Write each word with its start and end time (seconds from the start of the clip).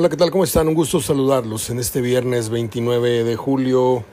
Hola, 0.00 0.08
¿qué 0.08 0.16
tal? 0.16 0.30
¿Cómo 0.30 0.44
están? 0.44 0.68
Un 0.68 0.74
gusto 0.74 1.00
saludarlos 1.00 1.70
en 1.70 1.80
este 1.80 2.00
viernes 2.00 2.50
29 2.50 3.24
de 3.24 3.34
julio 3.34 4.04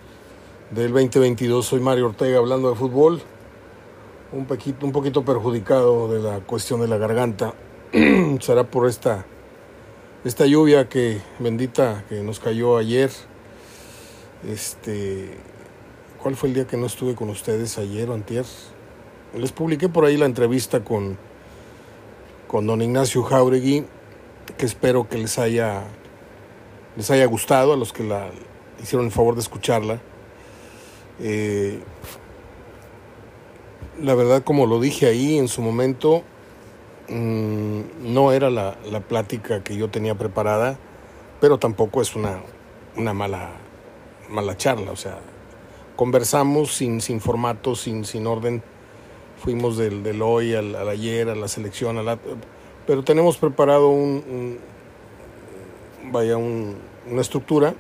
del 0.71 0.91
2022. 0.91 1.63
Soy 1.63 1.79
Mario 1.79 2.07
Ortega 2.07 2.39
hablando 2.39 2.71
de 2.71 2.75
fútbol. 2.75 3.21
Un 4.31 4.47
poquito, 4.47 4.83
un 4.83 4.91
poquito 4.91 5.23
perjudicado 5.23 6.11
de 6.11 6.21
la 6.21 6.39
cuestión 6.39 6.81
de 6.81 6.87
la 6.87 6.97
garganta. 6.97 7.53
Será 8.41 8.63
por 8.63 8.89
esta, 8.89 9.27
esta 10.23 10.47
lluvia 10.47 10.89
que 10.89 11.21
bendita 11.37 12.03
que 12.09 12.23
nos 12.23 12.39
cayó 12.39 12.77
ayer. 12.77 13.11
Este, 14.49 15.37
¿cuál 16.19 16.35
fue 16.35 16.49
el 16.49 16.55
día 16.55 16.65
que 16.65 16.77
no 16.77 16.87
estuve 16.87 17.13
con 17.13 17.29
ustedes 17.29 17.77
ayer 17.77 18.09
o 18.09 18.15
antier? 18.15 18.45
Les 19.37 19.51
publiqué 19.51 19.87
por 19.87 20.05
ahí 20.05 20.17
la 20.17 20.25
entrevista 20.25 20.83
con, 20.83 21.15
con 22.47 22.65
don 22.65 22.81
Ignacio 22.81 23.21
Jauregui 23.21 23.85
que 24.57 24.65
espero 24.65 25.07
que 25.09 25.17
les 25.17 25.37
haya, 25.39 25.83
les 26.95 27.09
haya 27.11 27.25
gustado 27.25 27.73
a 27.73 27.77
los 27.77 27.93
que 27.93 28.03
la 28.03 28.29
hicieron 28.81 29.07
el 29.07 29.11
favor 29.11 29.35
de 29.35 29.41
escucharla. 29.41 29.99
Eh, 31.19 31.79
la 34.01 34.15
verdad, 34.15 34.43
como 34.43 34.65
lo 34.65 34.79
dije 34.79 35.07
ahí 35.07 35.37
en 35.37 35.47
su 35.47 35.61
momento, 35.61 36.23
mmm, 37.09 37.81
no 38.01 38.31
era 38.31 38.49
la, 38.49 38.77
la, 38.91 38.99
plática 38.99 39.63
que 39.63 39.77
yo 39.77 39.89
tenía 39.89 40.15
preparada, 40.15 40.77
pero 41.39 41.57
tampoco 41.57 42.01
es 42.01 42.15
una, 42.15 42.39
una 42.97 43.13
mala, 43.13 43.51
mala 44.29 44.57
charla. 44.57 44.91
O 44.91 44.95
sea, 44.95 45.19
conversamos 45.95 46.75
sin, 46.75 47.01
sin 47.01 47.21
formato, 47.21 47.75
sin, 47.75 48.05
sin 48.05 48.27
orden. 48.27 48.61
Fuimos 49.37 49.77
del, 49.77 50.03
del 50.03 50.21
hoy 50.21 50.53
al, 50.53 50.75
al, 50.75 50.89
ayer, 50.89 51.29
a 51.29 51.35
la 51.35 51.47
selección, 51.47 51.97
a 51.97 52.03
la, 52.03 52.17
pero 52.85 53.03
tenemos 53.03 53.37
preparado 53.37 53.89
un, 53.89 54.59
vaya 56.11 56.37
un, 56.37 56.77
una 57.09 57.21
estructura 57.21 57.73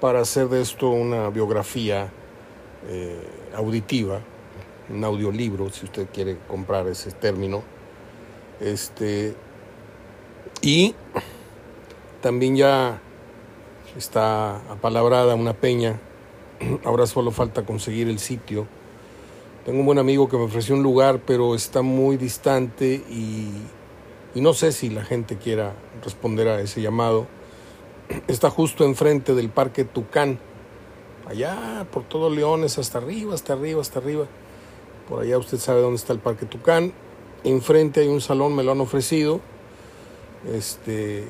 para 0.00 0.20
hacer 0.20 0.48
de 0.48 0.60
esto 0.60 0.90
una 0.90 1.30
biografía 1.30 2.10
eh, 2.88 3.28
auditiva, 3.54 4.20
un 4.90 5.02
audiolibro, 5.02 5.70
si 5.70 5.86
usted 5.86 6.08
quiere 6.12 6.36
comprar 6.46 6.86
ese 6.88 7.10
término. 7.10 7.62
Este, 8.60 9.34
y 10.60 10.94
también 12.20 12.56
ya 12.56 13.00
está 13.96 14.56
apalabrada 14.70 15.34
una 15.34 15.54
peña, 15.54 15.98
ahora 16.84 17.06
solo 17.06 17.30
falta 17.30 17.64
conseguir 17.64 18.08
el 18.08 18.18
sitio 18.18 18.66
tengo 19.64 19.80
un 19.80 19.86
buen 19.86 19.98
amigo 19.98 20.28
que 20.28 20.36
me 20.36 20.44
ofreció 20.44 20.74
un 20.74 20.82
lugar, 20.82 21.20
pero 21.26 21.54
está 21.54 21.80
muy 21.80 22.18
distante 22.18 23.02
y, 23.08 23.48
no 24.34 24.52
sé 24.52 24.72
si 24.72 24.90
la 24.90 25.04
gente 25.04 25.38
quiera 25.38 25.72
responder 26.02 26.48
a 26.48 26.60
ese 26.60 26.82
llamado. 26.82 27.26
Está 28.28 28.50
justo 28.50 28.84
enfrente 28.84 29.34
del 29.34 29.48
Parque 29.48 29.84
Tucán, 29.84 30.38
allá 31.26 31.86
por 31.90 32.02
todo 32.02 32.28
Leones, 32.28 32.76
hasta 32.76 32.98
arriba, 32.98 33.32
hasta 33.32 33.54
arriba, 33.54 33.80
hasta 33.80 34.00
arriba. 34.00 34.26
Por 35.08 35.22
allá 35.22 35.38
usted 35.38 35.56
sabe 35.56 35.80
dónde 35.80 35.96
está 35.96 36.12
el 36.12 36.18
Parque 36.18 36.46
Tucán. 36.46 36.92
Enfrente 37.44 38.00
hay 38.00 38.08
un 38.08 38.20
salón, 38.20 38.54
me 38.54 38.64
lo 38.64 38.72
han 38.72 38.80
ofrecido. 38.80 39.40
Este, 40.52 41.28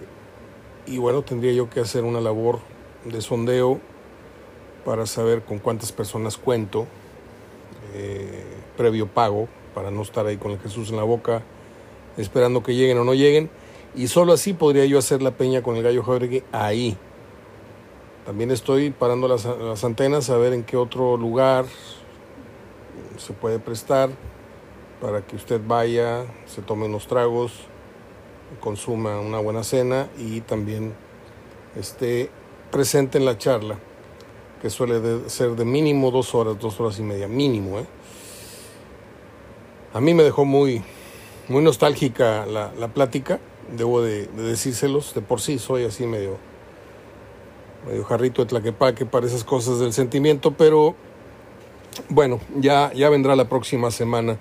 y 0.86 0.98
bueno, 0.98 1.22
tendría 1.22 1.52
yo 1.52 1.70
que 1.70 1.80
hacer 1.80 2.02
una 2.02 2.20
labor 2.20 2.58
de 3.04 3.20
sondeo 3.20 3.80
para 4.84 5.06
saber 5.06 5.44
con 5.44 5.58
cuántas 5.58 5.92
personas 5.92 6.36
cuento 6.36 6.86
eh, 7.95 8.45
previo 8.77 9.06
pago 9.06 9.48
para 9.75 9.91
no 9.91 10.03
estar 10.03 10.27
ahí 10.27 10.37
con 10.37 10.53
el 10.53 10.59
Jesús 10.59 10.91
en 10.91 10.97
la 10.97 11.05
boca 11.05 11.42
esperando 12.17 12.62
que 12.62 12.75
lleguen 12.75 12.98
o 12.98 13.05
no 13.05 13.14
lleguen. 13.14 13.50
Y 13.95 14.09
solo 14.09 14.33
así 14.33 14.53
podría 14.53 14.84
yo 14.87 14.98
hacer 14.98 15.23
la 15.23 15.31
peña 15.33 15.62
con 15.62 15.77
el 15.77 15.83
gallo 15.83 16.03
Jauregui 16.03 16.42
ahí. 16.53 16.97
También 18.27 18.50
estoy 18.50 18.91
parando 18.91 19.28
las, 19.28 19.45
las, 19.45 19.84
antenas 19.84 20.31
a 20.31 20.37
ver 20.37 20.53
en 20.53 20.65
qué 20.65 20.77
otro 20.77 21.17
lugar 21.17 21.66
se 23.16 23.33
puede 23.33 23.59
prestar 23.59 24.10
para 25.00 25.21
que 25.22 25.37
usted 25.37 25.60
vaya, 25.65 26.25
se 26.47 26.62
tome 26.62 26.87
unos 26.87 27.06
tragos, 27.06 27.53
consuma 28.60 29.21
una 29.21 29.38
buena 29.38 29.62
cena 29.62 30.09
y 30.19 30.41
también 30.41 30.94
esté 31.77 32.31
presente 32.71 33.19
en 33.19 33.27
la 33.27 33.37
charla 33.37 33.78
que 34.64 34.70
suele 34.70 35.28
ser 35.28 35.50
de 35.56 35.66
mínimo 35.66 36.10
dos 36.10 36.34
horas, 36.34 36.58
dos 36.58 36.80
horas 36.80 36.98
y 36.98 37.02
media, 37.02 37.28
mínimo. 37.28 37.80
¿eh? 37.80 37.84
A 39.92 40.00
mí 40.00 40.14
me 40.14 40.22
dejó 40.22 40.47
muy, 40.47 40.82
muy 41.48 41.62
nostálgica 41.62 42.47
la, 42.47 42.72
la 42.78 42.88
plática, 42.88 43.41
debo 43.76 44.00
de, 44.00 44.26
de, 44.26 44.42
decírselos, 44.42 45.12
de 45.12 45.20
por 45.20 45.42
sí 45.42 45.58
soy 45.58 45.84
así 45.84 46.06
medio, 46.06 46.38
medio 47.86 48.04
jarrito 48.04 48.41
de 48.41 48.48
tlaquepaque 48.48 49.04
para 49.04 49.26
esas 49.26 49.44
cosas 49.44 49.80
del 49.80 49.92
sentimiento, 49.92 50.53
pero 50.53 50.94
bueno, 52.08 52.41
ya, 52.56 52.91
ya 52.94 53.10
vendrá 53.10 53.36
la 53.36 53.50
próxima 53.50 53.91
semana. 53.91 54.38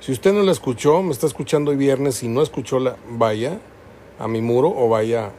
Si 0.00 0.10
usted 0.10 0.32
no 0.32 0.42
la 0.42 0.52
escuchó, 0.52 1.02
me 1.02 1.12
está 1.12 1.26
escuchando 1.26 1.70
hoy 1.70 1.76
viernes 1.76 2.22
y 2.22 2.28
no 2.28 2.40
escuchó 2.40 2.80
la, 2.80 2.96
vaya 3.10 3.60
a 4.18 4.26
mi 4.26 4.40
muro 4.40 4.72
o 4.74 4.88
vaya 4.88 5.32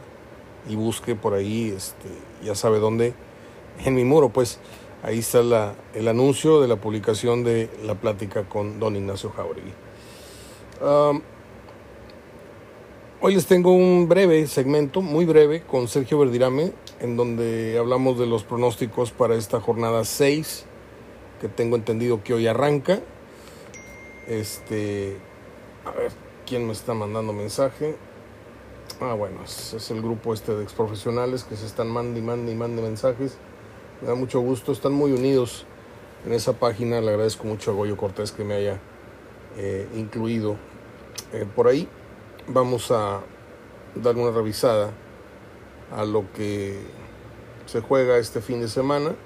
y 0.68 0.76
busque 0.76 1.16
por 1.16 1.34
ahí, 1.34 1.74
este, 1.76 2.08
ya 2.44 2.54
sabe 2.54 2.78
dónde 2.78 3.14
en 3.84 3.94
mi 3.94 4.04
muro, 4.04 4.28
pues 4.30 4.58
ahí 5.02 5.18
está 5.18 5.42
la, 5.42 5.74
el 5.94 6.08
anuncio 6.08 6.60
de 6.60 6.68
la 6.68 6.76
publicación 6.76 7.44
de 7.44 7.70
la 7.84 7.94
plática 7.94 8.48
con 8.48 8.80
don 8.80 8.96
Ignacio 8.96 9.30
Jauregui. 9.30 9.72
Hoy 13.20 13.34
les 13.34 13.46
tengo 13.46 13.72
un 13.72 14.08
breve 14.08 14.46
segmento, 14.46 15.02
muy 15.02 15.24
breve, 15.24 15.62
con 15.62 15.88
Sergio 15.88 16.20
Verdirame, 16.20 16.72
en 17.00 17.16
donde 17.16 17.76
hablamos 17.76 18.16
de 18.16 18.26
los 18.26 18.44
pronósticos 18.44 19.10
para 19.10 19.34
esta 19.34 19.60
jornada 19.60 20.04
6, 20.04 20.64
que 21.40 21.48
tengo 21.48 21.74
entendido 21.74 22.22
que 22.22 22.34
hoy 22.34 22.46
arranca. 22.46 23.00
Este, 24.28 25.16
a 25.84 25.90
ver, 25.90 26.12
¿quién 26.46 26.64
me 26.64 26.72
está 26.72 26.94
mandando 26.94 27.32
mensaje? 27.32 27.96
Ah, 29.00 29.14
bueno, 29.14 29.42
es, 29.44 29.74
es 29.74 29.90
el 29.90 30.00
grupo 30.00 30.32
este 30.32 30.54
de 30.54 30.62
exprofesionales 30.62 31.42
que 31.42 31.56
se 31.56 31.66
están 31.66 31.88
mandando 31.88 32.20
y 32.20 32.22
mandando 32.22 32.52
y 32.52 32.54
mandando 32.54 32.82
mensajes. 32.82 33.36
Me 34.00 34.06
da 34.06 34.14
mucho 34.14 34.38
gusto, 34.38 34.70
están 34.70 34.92
muy 34.92 35.10
unidos 35.10 35.66
en 36.24 36.32
esa 36.32 36.52
página. 36.52 37.00
Le 37.00 37.10
agradezco 37.10 37.44
mucho 37.44 37.72
a 37.72 37.74
Goyo 37.74 37.96
Cortés 37.96 38.30
que 38.30 38.44
me 38.44 38.54
haya 38.54 38.78
eh, 39.56 39.88
incluido 39.96 40.56
eh, 41.32 41.46
por 41.56 41.66
ahí. 41.66 41.88
Vamos 42.46 42.92
a 42.92 43.22
dar 43.96 44.14
una 44.16 44.30
revisada 44.30 44.92
a 45.96 46.04
lo 46.04 46.32
que 46.32 46.78
se 47.66 47.80
juega 47.80 48.18
este 48.18 48.40
fin 48.40 48.60
de 48.60 48.68
semana. 48.68 49.16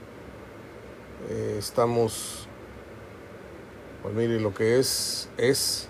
Eh, 1.28 1.56
estamos, 1.58 2.48
pues 4.02 4.14
mire 4.14 4.40
lo 4.40 4.54
que 4.54 4.78
es, 4.78 5.28
es. 5.36 5.88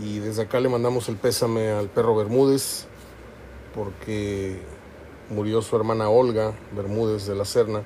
Y 0.00 0.20
desde 0.20 0.42
acá 0.42 0.58
le 0.58 0.70
mandamos 0.70 1.06
el 1.10 1.16
pésame 1.16 1.70
al 1.70 1.90
perro 1.90 2.16
Bermúdez 2.16 2.86
porque 3.74 4.62
murió 5.30 5.62
su 5.62 5.76
hermana 5.76 6.08
Olga 6.08 6.52
Bermúdez 6.74 7.26
de 7.26 7.34
la 7.34 7.44
Serna 7.44 7.82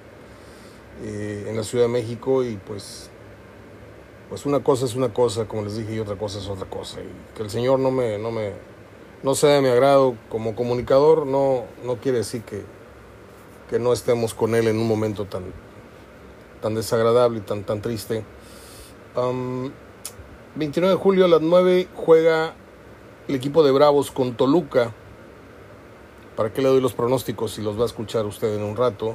eh, 1.02 1.46
en 1.48 1.56
la 1.56 1.64
Ciudad 1.64 1.84
de 1.84 1.90
México 1.90 2.44
y 2.44 2.56
pues 2.56 3.10
pues 4.28 4.46
una 4.46 4.64
cosa 4.64 4.86
es 4.86 4.94
una 4.94 5.12
cosa 5.12 5.46
como 5.46 5.62
les 5.62 5.76
dije 5.76 5.94
y 5.94 5.98
otra 5.98 6.16
cosa 6.16 6.38
es 6.38 6.48
otra 6.48 6.68
cosa. 6.68 7.00
Y 7.00 7.36
que 7.36 7.42
el 7.42 7.50
señor 7.50 7.78
no 7.78 7.90
me 7.90 8.18
no 8.18 8.30
me 8.30 8.52
no 9.22 9.34
sea 9.34 9.50
de 9.50 9.60
mi 9.60 9.68
agrado 9.68 10.16
como 10.30 10.54
comunicador 10.54 11.26
no 11.26 11.64
no 11.84 11.96
quiere 11.96 12.18
decir 12.18 12.42
que 12.42 12.62
que 13.68 13.78
no 13.78 13.92
estemos 13.92 14.34
con 14.34 14.54
él 14.54 14.68
en 14.68 14.78
un 14.78 14.86
momento 14.86 15.24
tan 15.26 15.44
tan 16.60 16.74
desagradable 16.74 17.38
y 17.38 17.42
tan 17.42 17.64
tan 17.64 17.82
triste. 17.82 18.24
Um, 19.16 19.70
29 20.54 20.94
de 20.94 21.00
julio 21.00 21.24
a 21.24 21.28
las 21.28 21.40
9 21.40 21.88
juega 21.94 22.54
el 23.28 23.34
equipo 23.34 23.62
de 23.62 23.70
Bravos 23.70 24.10
con 24.10 24.34
Toluca 24.34 24.94
¿Para 26.36 26.52
qué 26.52 26.62
le 26.62 26.68
doy 26.68 26.80
los 26.80 26.94
pronósticos 26.94 27.52
si 27.52 27.62
los 27.62 27.78
va 27.78 27.82
a 27.82 27.86
escuchar 27.86 28.24
usted 28.24 28.56
en 28.56 28.62
un 28.62 28.76
rato 28.76 29.14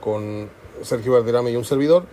con 0.00 0.48
Sergio 0.82 1.12
Verderame 1.12 1.50
y 1.50 1.56
un 1.56 1.64
servidor? 1.64 2.04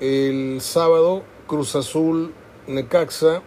El 0.00 0.60
sábado, 0.60 1.22
Cruz 1.46 1.74
Azul, 1.74 2.34
Necaxa, 2.66 3.42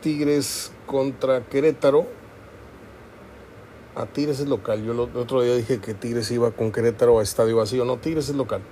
Tigres 0.00 0.72
contra 0.86 1.44
Querétaro. 1.46 2.06
A 3.94 4.06
Tigres 4.06 4.40
es 4.40 4.48
local. 4.48 4.82
Yo 4.84 4.92
el 4.92 5.00
otro 5.00 5.42
día 5.42 5.54
dije 5.54 5.80
que 5.80 5.94
Tigres 5.94 6.30
iba 6.30 6.50
con 6.50 6.72
Querétaro 6.72 7.18
a 7.18 7.22
estadio 7.22 7.56
vacío. 7.56 7.84
No, 7.84 7.98
Tigres 7.98 8.28
es 8.28 8.34
local. 8.34 8.62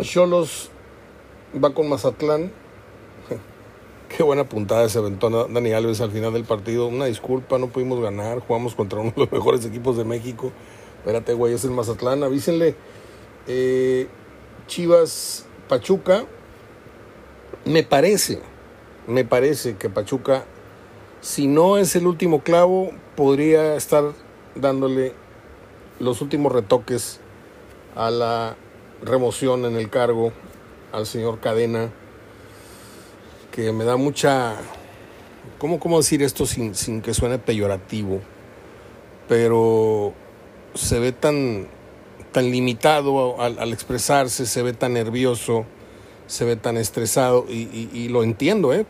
Cholos 0.00 0.70
eh, 1.52 1.58
va 1.58 1.74
con 1.74 1.88
Mazatlán. 1.88 2.52
Qué 4.08 4.22
buena 4.22 4.48
puntada 4.48 4.88
se 4.88 4.98
aventó 4.98 5.30
Dani 5.48 5.72
Alves 5.72 6.00
al 6.00 6.10
final 6.10 6.32
del 6.32 6.44
partido. 6.44 6.86
Una 6.86 7.06
disculpa, 7.06 7.58
no 7.58 7.68
pudimos 7.68 8.00
ganar. 8.00 8.40
Jugamos 8.40 8.74
contra 8.74 9.00
uno 9.00 9.12
de 9.16 9.22
los 9.22 9.32
mejores 9.32 9.64
equipos 9.64 9.96
de 9.96 10.04
México. 10.04 10.52
Espérate, 10.98 11.34
güey, 11.34 11.54
es 11.54 11.64
el 11.64 11.70
Mazatlán. 11.70 12.22
Avísenle. 12.22 12.76
Eh, 13.46 14.08
Chivas 14.66 15.46
Pachuca. 15.68 16.24
Me 17.64 17.82
parece, 17.82 18.40
me 19.06 19.24
parece 19.24 19.76
que 19.76 19.88
Pachuca 19.88 20.44
si 21.24 21.46
no 21.46 21.78
es 21.78 21.96
el 21.96 22.06
último 22.06 22.42
clavo, 22.42 22.90
podría 23.16 23.76
estar 23.76 24.12
dándole 24.54 25.14
los 25.98 26.20
últimos 26.20 26.52
retoques 26.52 27.18
a 27.96 28.10
la 28.10 28.56
remoción 29.02 29.64
en 29.64 29.76
el 29.76 29.88
cargo 29.88 30.32
al 30.92 31.06
señor 31.06 31.40
Cadena, 31.40 31.90
que 33.54 33.72
me 33.72 33.84
da 33.84 33.96
mucha... 33.96 34.56
¿Cómo, 35.58 35.78
cómo 35.78 35.98
decir 35.98 36.22
esto 36.22 36.44
sin, 36.44 36.74
sin 36.74 37.00
que 37.00 37.14
suene 37.14 37.38
peyorativo? 37.38 38.20
Pero 39.28 40.12
se 40.74 40.98
ve 40.98 41.12
tan, 41.12 41.68
tan 42.32 42.50
limitado 42.50 43.40
al, 43.40 43.72
expresarse, 43.72 44.46
se 44.46 44.62
ve 44.62 44.72
tan 44.72 44.94
nervioso, 44.94 45.66
se 46.26 46.44
ve 46.44 46.56
tan 46.56 46.76
estresado 46.76 47.46
y, 47.48 47.88
y, 47.92 48.08
lo 48.08 48.24
entiendo, 48.24 48.74
¿eh? 48.74 48.86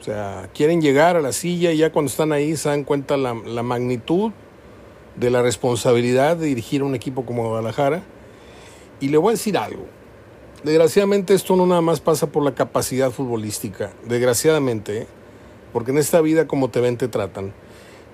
O 0.00 0.02
sea, 0.02 0.50
quieren 0.52 0.82
llegar 0.82 1.16
a 1.16 1.20
la 1.20 1.32
silla 1.32 1.70
y 1.70 1.78
ya 1.78 1.92
cuando 1.92 2.10
están 2.10 2.32
ahí 2.32 2.56
se 2.56 2.68
dan 2.68 2.82
cuenta 2.82 3.16
la, 3.16 3.34
la 3.34 3.62
magnitud 3.62 4.32
de 5.14 5.30
la 5.30 5.40
responsabilidad 5.40 6.36
de 6.36 6.46
dirigir 6.46 6.82
un 6.82 6.96
equipo 6.96 7.24
como 7.24 7.48
Guadalajara. 7.48 8.02
Y 9.00 9.08
le 9.08 9.18
voy 9.18 9.30
a 9.30 9.36
decir 9.36 9.56
algo. 9.56 9.86
Desgraciadamente 10.64 11.34
esto 11.34 11.56
no 11.56 11.66
nada 11.66 11.82
más 11.82 12.00
pasa 12.00 12.28
por 12.28 12.42
la 12.42 12.54
capacidad 12.54 13.10
futbolística, 13.10 13.92
desgraciadamente, 14.06 15.02
¿eh? 15.02 15.06
porque 15.74 15.90
en 15.90 15.98
esta 15.98 16.22
vida 16.22 16.46
como 16.46 16.70
te 16.70 16.80
ven 16.80 16.96
te 16.96 17.06
tratan. 17.06 17.52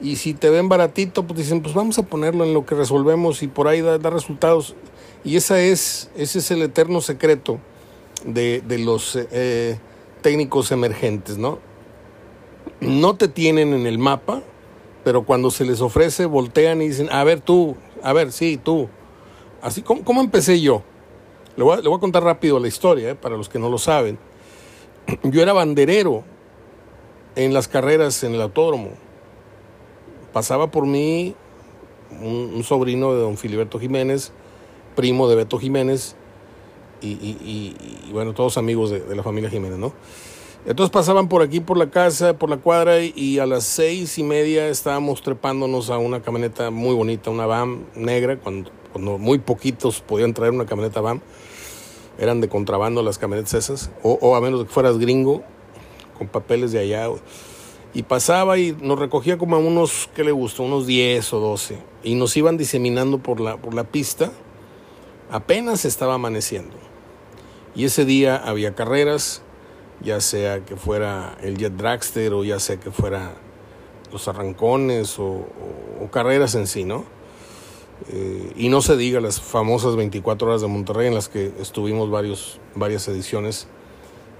Y 0.02 0.16
si 0.16 0.34
te 0.34 0.50
ven 0.50 0.68
baratito, 0.68 1.24
pues 1.24 1.38
dicen, 1.38 1.62
pues 1.62 1.76
vamos 1.76 1.96
a 2.00 2.02
ponerlo 2.02 2.44
en 2.44 2.52
lo 2.52 2.66
que 2.66 2.74
resolvemos 2.74 3.44
y 3.44 3.46
por 3.46 3.68
ahí 3.68 3.82
da, 3.82 3.98
resultados. 3.98 4.74
Y 5.22 5.36
esa 5.36 5.60
es, 5.60 6.10
ese 6.16 6.40
es 6.40 6.50
el 6.50 6.62
eterno 6.62 7.00
secreto 7.00 7.60
de, 8.24 8.62
los 8.84 9.16
eh, 9.16 9.78
técnicos 10.20 10.72
emergentes, 10.72 11.38
¿no? 11.38 11.60
No 12.80 13.14
te 13.14 13.28
tienen 13.28 13.74
en 13.74 13.86
el 13.86 13.98
mapa, 13.98 14.42
pero 15.04 15.24
cuando 15.24 15.52
se 15.52 15.64
les 15.64 15.80
ofrece, 15.82 16.26
voltean 16.26 16.82
y 16.82 16.88
dicen, 16.88 17.10
a 17.12 17.22
ver 17.22 17.40
tú, 17.42 17.76
a 18.02 18.12
ver, 18.12 18.32
sí, 18.32 18.58
tú. 18.60 18.88
Así, 19.62 19.82
¿cómo, 19.82 20.02
cómo 20.02 20.20
empecé 20.20 20.60
yo? 20.60 20.82
Le 21.60 21.64
voy, 21.64 21.76
a, 21.76 21.80
le 21.82 21.88
voy, 21.90 21.98
a, 21.98 22.00
contar 22.00 22.24
rápido 22.24 22.58
la 22.58 22.68
historia, 22.68 23.10
¿eh? 23.10 23.14
para 23.14 23.36
los 23.36 23.50
que 23.50 23.58
no 23.58 23.68
lo 23.68 23.76
saben. 23.76 24.18
Yo 25.24 25.42
era 25.42 25.52
banderero 25.52 26.24
en 27.36 27.52
las 27.52 27.68
carreras 27.68 28.24
en 28.24 28.34
el 28.34 28.40
autódromo 28.40 28.92
pasaba 30.32 30.70
por 30.70 30.86
mí 30.86 31.34
un, 32.22 32.62
sobrino 32.64 33.12
de 33.12 33.20
don 33.20 33.36
Filiberto 33.36 33.78
Jiménez, 33.78 34.32
primo 34.96 35.28
de 35.28 35.36
Beto 35.36 35.58
Jiménez, 35.58 36.16
y, 37.02 37.74
bueno, 38.10 38.32
todos 38.32 38.56
amigos 38.56 38.90
de, 38.90 39.14
la 39.14 39.22
familia 39.22 39.50
Jiménez, 39.50 39.78
¿no? 39.78 39.92
Entonces 40.66 40.90
pasaban 40.90 41.28
por 41.28 41.42
aquí, 41.42 41.60
por 41.60 41.76
la 41.76 41.90
casa, 41.90 42.38
por 42.38 42.48
la 42.48 42.56
cuadra, 42.56 43.00
y 43.02 43.38
a 43.38 43.44
las 43.44 43.64
seis 43.64 44.16
y 44.18 44.22
media 44.22 44.68
estábamos 44.68 45.20
trepándonos 45.20 45.90
a 45.90 45.98
una 45.98 46.22
camioneta 46.22 46.70
muy 46.70 46.94
bonita, 46.94 47.28
una 47.28 47.44
van 47.44 47.84
negra, 47.94 48.38
cuando, 48.38 48.70
cuando 48.92 49.18
muy 49.18 49.38
poquitos 49.38 50.00
podían 50.00 50.34
traer 50.34 50.52
una 50.52 50.64
camioneta 50.66 51.00
van. 51.02 51.22
Eran 52.18 52.40
de 52.40 52.48
contrabando 52.48 53.02
las 53.02 53.18
camionetas 53.18 53.54
esas, 53.54 53.90
o, 54.02 54.18
o 54.20 54.34
a 54.34 54.40
menos 54.40 54.64
que 54.64 54.70
fueras 54.70 54.98
gringo, 54.98 55.42
con 56.18 56.28
papeles 56.28 56.72
de 56.72 56.80
allá 56.80 57.08
y 57.92 58.04
pasaba 58.04 58.58
y 58.58 58.76
nos 58.80 58.98
recogía 58.98 59.36
como 59.36 59.56
a 59.56 59.58
unos, 59.58 60.08
¿qué 60.14 60.22
le 60.22 60.30
gustó? 60.30 60.62
Unos 60.62 60.86
10 60.86 61.32
o 61.32 61.40
12. 61.40 61.78
Y 62.04 62.14
nos 62.14 62.36
iban 62.36 62.56
diseminando 62.56 63.18
por 63.18 63.40
la, 63.40 63.56
por 63.56 63.74
la 63.74 63.84
pista. 63.84 64.30
Apenas 65.30 65.84
estaba 65.84 66.14
amaneciendo. 66.14 66.76
Y 67.74 67.84
ese 67.84 68.04
día 68.04 68.36
había 68.36 68.74
carreras, 68.74 69.42
ya 70.02 70.20
sea 70.20 70.64
que 70.64 70.76
fuera 70.76 71.36
el 71.42 71.56
Jet 71.56 71.72
Dragster 71.74 72.32
o 72.32 72.44
ya 72.44 72.60
sea 72.60 72.78
que 72.78 72.90
fuera 72.90 73.32
los 74.12 74.28
arrancones 74.28 75.18
o, 75.18 75.46
carreras 76.12 76.54
en 76.54 76.66
sí, 76.66 76.84
¿no? 76.84 77.04
Eh, 78.08 78.52
y 78.56 78.68
no 78.68 78.80
se 78.80 78.96
diga 78.96 79.20
las 79.20 79.40
famosas 79.40 79.96
24 79.96 80.48
horas 80.48 80.62
de 80.62 80.68
Monterrey 80.68 81.08
en 81.08 81.14
las 81.14 81.28
que 81.28 81.52
estuvimos 81.60 82.10
varios, 82.10 82.58
varias 82.74 83.06
ediciones 83.08 83.68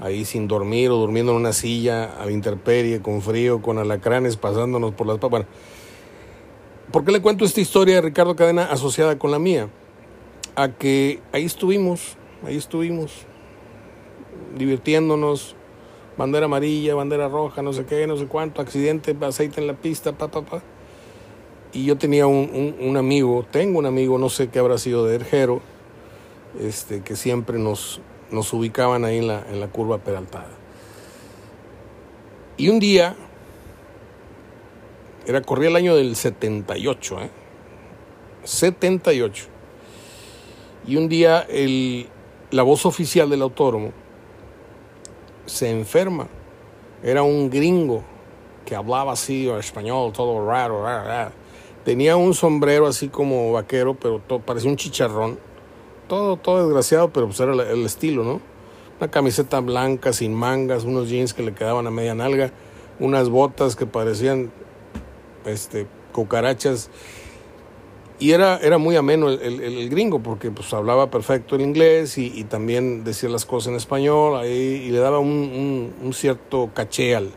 ahí 0.01 0.25
sin 0.25 0.49
dormir 0.49 0.91
o 0.91 0.97
durmiendo 0.97 1.33
en 1.33 1.39
una 1.39 1.53
silla 1.53 2.05
a 2.05 2.25
la 2.27 2.33
intemperie, 2.33 3.01
con 3.03 3.21
frío, 3.23 3.61
con 3.61 3.79
alacranes 3.79 4.37
pasándonos 4.37 4.95
por 4.95 5.07
las 5.07 5.19
papas. 5.19 5.45
¿por 6.91 7.05
qué 7.05 7.13
le 7.13 7.23
cuento 7.23 7.45
esta 7.45 7.61
historia 7.61 7.97
de 7.97 8.01
Ricardo 8.01 8.35
Cadena 8.35 8.65
asociada 8.65 9.19
con 9.19 9.31
la 9.31 9.39
mía? 9.39 9.69
A 10.57 10.73
que 10.73 11.21
ahí 11.33 11.45
estuvimos, 11.45 12.17
ahí 12.45 12.57
estuvimos, 12.57 13.13
divirtiéndonos, 14.57 15.55
bandera 16.17 16.47
amarilla, 16.47 16.95
bandera 16.95 17.29
roja, 17.29 17.63
no 17.63 17.73
sé 17.73 17.85
qué, 17.85 18.07
no 18.07 18.17
sé 18.17 18.27
cuánto, 18.27 18.61
accidente, 18.61 19.17
aceite 19.21 19.61
en 19.61 19.69
la 19.69 19.75
pista, 19.75 20.13
pa, 20.13 20.29
pa, 20.29 20.43
pa. 20.43 20.63
Y 21.73 21.85
yo 21.85 21.97
tenía 21.97 22.27
un, 22.27 22.75
un, 22.81 22.97
amigo, 22.97 23.47
tengo 23.51 23.79
un 23.79 23.87
amigo, 23.87 24.19
no 24.19 24.29
sé 24.29 24.49
qué 24.49 24.59
habrá 24.59 24.77
sido 24.77 25.07
de 25.07 25.17
Erjero, 25.17 25.61
este, 26.61 27.03
que 27.03 27.15
siempre 27.15 27.59
nos, 27.59 28.01
nos 28.31 28.53
ubicaban 28.53 29.05
ahí 29.05 29.19
en 29.19 29.29
la, 29.29 29.45
en 29.49 29.61
la 29.61 29.69
curva 29.69 29.99
peraltada. 29.99 30.51
Y 32.57 32.69
un 32.69 32.81
día, 32.81 33.15
era, 35.27 35.43
corría 35.43 35.69
el 35.69 35.77
año 35.77 35.95
del 35.95 36.17
78, 36.17 37.21
¿eh? 37.21 37.31
78. 38.45 39.45
Y 40.87 40.97
un 40.97 41.09
día 41.09 41.47
el, 41.49 42.09
la 42.51 42.63
voz 42.63 42.85
oficial 42.85 43.31
del 43.31 43.43
autódromo 43.43 43.93
se 45.47 45.71
enferma. 45.71 46.27
Era 47.03 47.23
un 47.23 47.49
gringo 47.49 48.03
que 48.65 48.75
hablaba 48.75 49.13
así, 49.13 49.49
español, 49.49 50.13
todo 50.13 50.47
raro, 50.47 50.83
raro, 50.83 51.33
Tenía 51.85 52.17
un 52.17 52.35
sombrero 52.35 52.87
así 52.87 53.09
como 53.09 53.53
vaquero, 53.53 53.95
pero 53.95 54.21
parecía 54.45 54.71
un 54.71 54.77
chicharrón 54.77 55.39
todo, 56.11 56.37
todo 56.37 56.67
desgraciado, 56.67 57.11
pero 57.11 57.27
pues 57.27 57.39
era 57.39 57.53
el 57.53 57.87
estilo, 57.87 58.25
¿no? 58.25 58.41
Una 58.99 59.11
camiseta 59.11 59.61
blanca 59.61 60.13
sin 60.13 60.35
mangas, 60.35 60.83
unos 60.83 61.09
jeans 61.09 61.33
que 61.33 61.45
le 61.45 61.55
quedaban 61.55 61.87
a 61.87 61.91
media 61.93 62.17
nalga, 62.17 62.51
unas 62.99 63.31
botas 63.31 63.77
que 63.77 63.87
parecían 63.87 64.51
este, 65.47 65.87
cucarachas. 66.13 66.91
Y 68.19 68.33
era, 68.33 68.59
era 68.59 68.77
muy 68.77 68.97
ameno 68.97 69.31
el, 69.31 69.89
gringo 69.89 70.21
porque 70.21 70.51
pues 70.51 70.75
hablaba 70.75 71.11
perfecto 71.11 71.55
el 71.55 71.63
inglés 71.63 72.19
y, 72.19 72.45
también 72.45 73.03
decía 73.05 73.31
las 73.31 73.47
cosas 73.47 73.69
en 73.69 73.77
español 73.77 74.37
ahí, 74.37 74.85
y 74.85 74.91
le 74.91 74.99
daba 74.99 75.21
un, 75.21 75.95
un, 76.03 76.13
cierto 76.13 76.71
caché 76.75 77.15
al, 77.15 77.31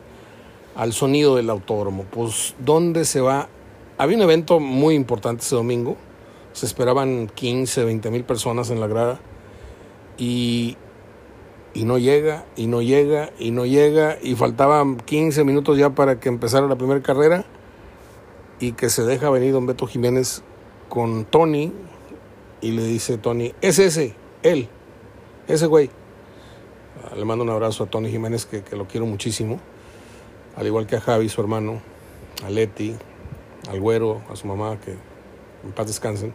al 0.76 0.92
sonido 0.92 1.36
del 1.38 1.50
autódromo. 1.52 2.06
Pues, 2.12 2.56
¿dónde 2.58 3.06
se 3.06 3.22
va? 3.22 3.48
Había 3.98 4.18
un 4.18 4.24
evento 4.24 4.60
muy 4.60 4.96
importante 4.96 5.44
ese 5.44 5.56
domingo. 5.56 5.98
Se 6.54 6.66
esperaban 6.66 7.28
15, 7.28 7.84
20 7.84 8.12
mil 8.12 8.24
personas 8.24 8.70
en 8.72 8.80
la 8.80 8.88
grada. 8.88 9.20
Y, 10.18 10.78
y 11.74 11.86
no 11.86 11.98
llega, 11.98 12.46
y 12.56 12.68
no 12.68 12.82
llega, 12.82 13.32
y 13.38 13.52
no 13.52 13.66
llega, 13.66 14.18
y 14.22 14.36
faltaban 14.36 14.98
15 14.98 15.44
minutos 15.44 15.78
ya 15.78 15.92
para 15.92 16.20
que 16.20 16.30
empezara 16.30 16.68
la 16.68 16.76
primera 16.76 17.02
carrera. 17.02 17.46
Y 18.60 18.74
que 18.74 18.90
se 18.90 19.04
deja 19.04 19.30
venir 19.30 19.54
don 19.54 19.68
Beto 19.68 19.86
Jiménez 19.86 20.42
con 20.90 21.26
Tony. 21.26 21.72
Y 22.62 22.72
le 22.72 22.84
dice 22.84 23.18
Tony, 23.18 23.54
es 23.62 23.78
ese, 23.78 24.16
él, 24.42 24.70
ese 25.48 25.68
güey. 25.68 25.90
Ah, 27.04 27.16
le 27.16 27.26
mando 27.26 27.44
un 27.44 27.50
abrazo 27.50 27.84
a 27.84 27.88
Tony 27.88 28.10
Jiménez 28.10 28.46
que, 28.46 28.64
que 28.64 28.76
lo 28.76 28.88
quiero 28.88 29.06
muchísimo, 29.06 29.60
al 30.56 30.66
igual 30.66 30.88
que 30.88 30.96
a 30.96 31.02
Javi, 31.02 31.28
su 31.28 31.42
hermano, 31.42 31.82
a 32.46 32.50
Leti, 32.50 32.96
al 33.70 33.80
güero, 33.80 34.22
a 34.30 34.36
su 34.36 34.48
mamá 34.48 34.80
que 34.80 34.92
en 34.92 35.72
paz 35.74 35.88
descansen. 35.88 36.34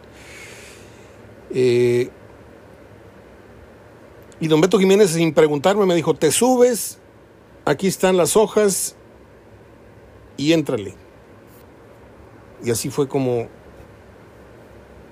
Eh, 1.51 2.09
y 4.39 4.47
don 4.47 4.61
Beto 4.61 4.79
Jiménez, 4.79 5.11
sin 5.11 5.33
preguntarme, 5.33 5.85
me 5.85 5.95
dijo, 5.95 6.13
te 6.13 6.31
subes, 6.31 6.99
aquí 7.65 7.87
están 7.87 8.17
las 8.17 8.37
hojas 8.37 8.95
y 10.37 10.53
éntrale. 10.53 10.95
Y 12.63 12.71
así 12.71 12.89
fue 12.89 13.07
como 13.07 13.47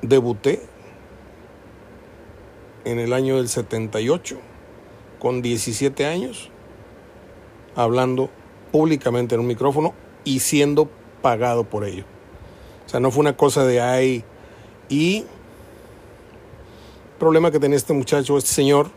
debuté 0.01 0.61
en 2.85 2.99
el 2.99 3.11
año 3.11 3.37
del 3.37 3.49
78, 3.49 4.37
con 5.19 5.41
17 5.41 6.05
años, 6.05 6.49
hablando 7.75 8.29
públicamente 8.71 9.35
en 9.35 9.41
un 9.41 9.47
micrófono 9.47 9.93
y 10.23 10.39
siendo 10.39 10.89
pagado 11.27 11.65
por 11.65 11.83
ello. 11.83 12.05
O 12.85 12.89
sea, 12.89 13.01
no 13.01 13.11
fue 13.11 13.19
una 13.19 13.35
cosa 13.35 13.65
de 13.65 13.81
ay. 13.81 14.23
Y 14.87 15.17
el 15.17 15.25
problema 17.19 17.51
que 17.51 17.59
tenía 17.59 17.75
este 17.75 17.91
muchacho, 17.91 18.37
este 18.37 18.51
señor, 18.51 18.89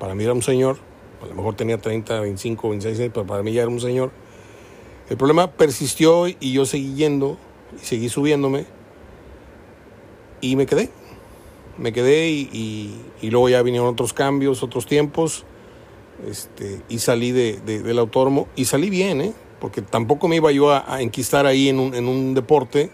para 0.00 0.16
mí 0.16 0.24
era 0.24 0.32
un 0.32 0.42
señor, 0.42 0.78
a 1.22 1.26
lo 1.26 1.36
mejor 1.36 1.54
tenía 1.54 1.78
30, 1.78 2.18
25, 2.18 2.68
26 2.70 2.98
años, 2.98 3.12
pero 3.14 3.26
para 3.28 3.44
mí 3.44 3.52
ya 3.52 3.62
era 3.62 3.70
un 3.70 3.78
señor. 3.78 4.10
El 5.08 5.16
problema 5.16 5.52
persistió 5.52 6.26
y 6.26 6.52
yo 6.52 6.66
seguí 6.66 6.96
yendo 6.96 7.38
y 7.80 7.84
seguí 7.84 8.08
subiéndome 8.08 8.66
y 10.40 10.56
me 10.56 10.66
quedé. 10.66 10.90
Me 11.76 11.92
quedé 11.92 12.30
y, 12.30 13.00
luego 13.22 13.48
ya 13.50 13.62
vinieron 13.62 13.86
otros 13.86 14.12
cambios, 14.12 14.64
otros 14.64 14.84
tiempos 14.84 15.44
este, 16.28 16.82
y 16.88 16.98
salí 16.98 17.30
de, 17.30 17.60
del 17.60 18.00
autódromo 18.00 18.48
y 18.56 18.64
salí 18.64 18.90
bien, 18.90 19.20
¿eh? 19.20 19.32
Porque 19.60 19.82
tampoco 19.82 20.28
me 20.28 20.36
iba 20.36 20.52
yo 20.52 20.70
a, 20.70 21.00
enquistar 21.00 21.46
ahí 21.46 21.68
en 21.68 21.78
un, 21.80 21.94
en 21.94 22.08
un 22.08 22.34
deporte 22.34 22.90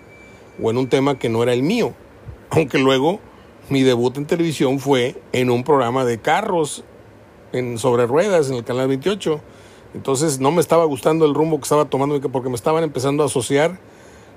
o 0.63 0.71
en 0.71 0.79
un 0.79 0.89
tema 0.89 1.19
que 1.19 1.29
no 1.29 1.43
era 1.43 1.53
el 1.53 1.63
mío. 1.63 1.93
Aunque 2.51 2.79
luego 2.79 3.21
mi 3.69 3.83
debut 3.83 4.17
en 4.17 4.27
televisión 4.27 4.79
fue 4.79 5.17
en 5.33 5.51
un 5.51 5.65
programa 5.65 6.05
de 6.05 6.19
carros 6.19 6.85
en 7.53 7.79
sobre 7.79 8.07
ruedas 8.07 8.51
en 8.51 8.57
el 8.57 8.65
canal 8.65 8.89
28. 8.89 9.41
Entonces 9.95 10.41
no 10.41 10.51
me 10.51 10.61
estaba 10.61 10.85
gustando 10.85 11.25
el 11.25 11.35
rumbo 11.35 11.59
que 11.59 11.63
estaba 11.63 11.85
tomando 11.85 12.21
porque 12.31 12.49
me 12.49 12.57
estaban 12.57 12.83
empezando 12.83 13.23
a 13.23 13.27
asociar 13.27 13.79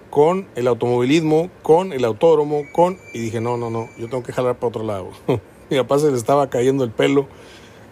con 0.10 0.48
el 0.56 0.68
automovilismo, 0.68 1.50
con 1.64 1.94
el 1.94 2.06
autódromo, 2.06 2.64
con... 2.72 2.98
Y 3.14 3.20
dije, 3.20 3.42
no, 3.42 3.58
no, 3.58 3.70
no, 3.70 3.90
yo 3.98 4.08
tengo 4.08 4.24
que 4.24 4.32
jalar 4.32 4.56
para 4.56 4.70
otro 4.70 4.84
lado. 4.84 5.10
Mi 5.70 5.78
papá 5.78 6.00
se 6.00 6.12
le 6.12 6.18
estaba 6.18 6.50
cayendo 6.50 6.84
el 6.84 6.92
pelo. 6.92 7.28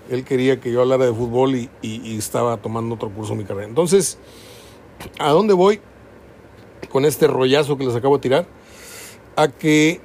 Él 0.10 0.24
quería 0.24 0.60
que 0.60 0.72
yo 0.72 0.82
hablara 0.82 1.06
de 1.06 1.14
fútbol 1.14 1.56
y, 1.56 2.18
estaba 2.18 2.58
tomando 2.58 2.96
otro 2.96 3.10
curso 3.10 3.34
en 3.34 3.40
mi 3.40 3.46
carrera. 3.46 3.68
Entonces, 3.68 4.18
¿a 5.20 5.32
dónde 5.32 5.54
voy 5.54 5.80
con 6.90 7.06
este 7.06 7.28
rollazo 7.28 7.78
que 7.78 7.86
les 7.86 7.96
acabo 7.96 8.18
de 8.18 8.22
tirar? 8.22 8.48
A 9.36 9.48
que 9.48 10.00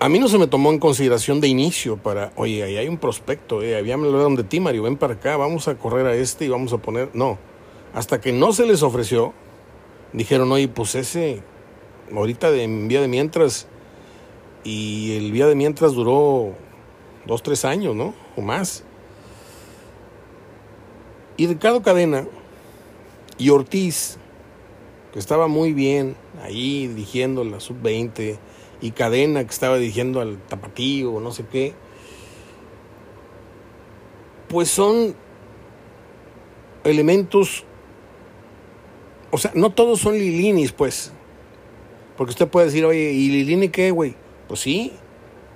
a 0.00 0.08
mí 0.08 0.18
no 0.18 0.28
se 0.28 0.38
me 0.38 0.46
tomó 0.46 0.70
en 0.70 0.78
consideración 0.78 1.40
de 1.40 1.48
inicio 1.48 1.96
para, 1.96 2.32
oye, 2.36 2.62
ahí 2.62 2.76
hay 2.76 2.88
un 2.88 2.98
prospecto, 2.98 3.62
eh, 3.62 3.76
había 3.76 3.96
lo 3.96 4.28
de 4.30 4.44
ti, 4.44 4.60
Mario, 4.60 4.84
ven 4.84 4.96
para 4.96 5.14
acá, 5.14 5.36
vamos 5.36 5.66
a 5.66 5.76
correr 5.76 6.06
a 6.06 6.14
este 6.14 6.44
y 6.44 6.48
vamos 6.48 6.72
a 6.72 6.78
poner. 6.78 7.10
No, 7.14 7.36
hasta 7.94 8.20
que 8.20 8.32
no 8.32 8.52
se 8.52 8.64
les 8.64 8.82
ofreció, 8.82 9.32
dijeron, 10.12 10.52
oye, 10.52 10.68
pues 10.68 10.94
ese, 10.94 11.42
ahorita 12.14 12.50
de, 12.52 12.62
en 12.62 12.86
vía 12.86 13.00
de 13.00 13.08
mientras, 13.08 13.66
y 14.62 15.16
el 15.16 15.32
vía 15.32 15.46
de 15.46 15.56
mientras 15.56 15.94
duró 15.94 16.54
dos, 17.26 17.42
tres 17.42 17.64
años, 17.64 17.94
¿no? 17.96 18.14
O 18.38 18.40
más. 18.40 18.84
Y 21.36 21.48
Ricardo 21.48 21.82
Cadena 21.82 22.24
y 23.36 23.50
Ortiz, 23.50 24.16
que 25.12 25.18
estaba 25.18 25.48
muy 25.48 25.72
bien 25.72 26.14
ahí 26.44 26.86
dirigiendo 26.86 27.42
la 27.42 27.58
sub-20, 27.58 28.38
y 28.80 28.92
Cadena, 28.92 29.42
que 29.42 29.50
estaba 29.50 29.76
dirigiendo 29.76 30.20
al 30.20 30.38
Tapatío 30.38 31.18
no 31.18 31.32
sé 31.32 31.46
qué, 31.50 31.74
pues 34.48 34.68
son 34.68 35.16
elementos 36.84 37.64
o 39.32 39.38
sea, 39.38 39.50
no 39.54 39.70
todos 39.70 40.00
son 40.00 40.14
Lilinis, 40.14 40.70
pues. 40.70 41.12
Porque 42.16 42.30
usted 42.30 42.46
puede 42.46 42.66
decir, 42.66 42.84
oye, 42.84 43.10
¿y 43.10 43.30
Lilini 43.30 43.68
qué, 43.68 43.90
güey? 43.90 44.14
Pues 44.46 44.60
sí, 44.60 44.92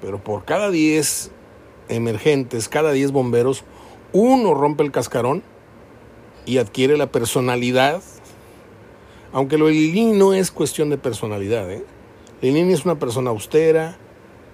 pero 0.01 0.23
por 0.23 0.45
cada 0.45 0.71
10 0.71 1.31
emergentes, 1.97 2.69
cada 2.69 2.93
10 2.93 3.13
bomberos, 3.13 3.65
uno 4.13 4.55
rompe 4.55 4.83
el 4.83 4.93
cascarón 4.93 5.43
y 6.47 6.59
adquiere 6.59 6.97
la 6.97 7.11
personalidad. 7.11 8.03
Aunque 9.33 9.59
lo 9.59 9.67
de 9.67 9.73
Lilini 9.73 10.13
no 10.13 10.35
es 10.35 10.51
cuestión 10.51 10.91
de 10.91 10.99
personalidad, 10.99 11.71
¿eh? 11.71 11.85
Lilini 12.43 12.73
es 12.73 12.85
una 12.85 12.99
persona 12.99 13.31
austera, 13.31 13.97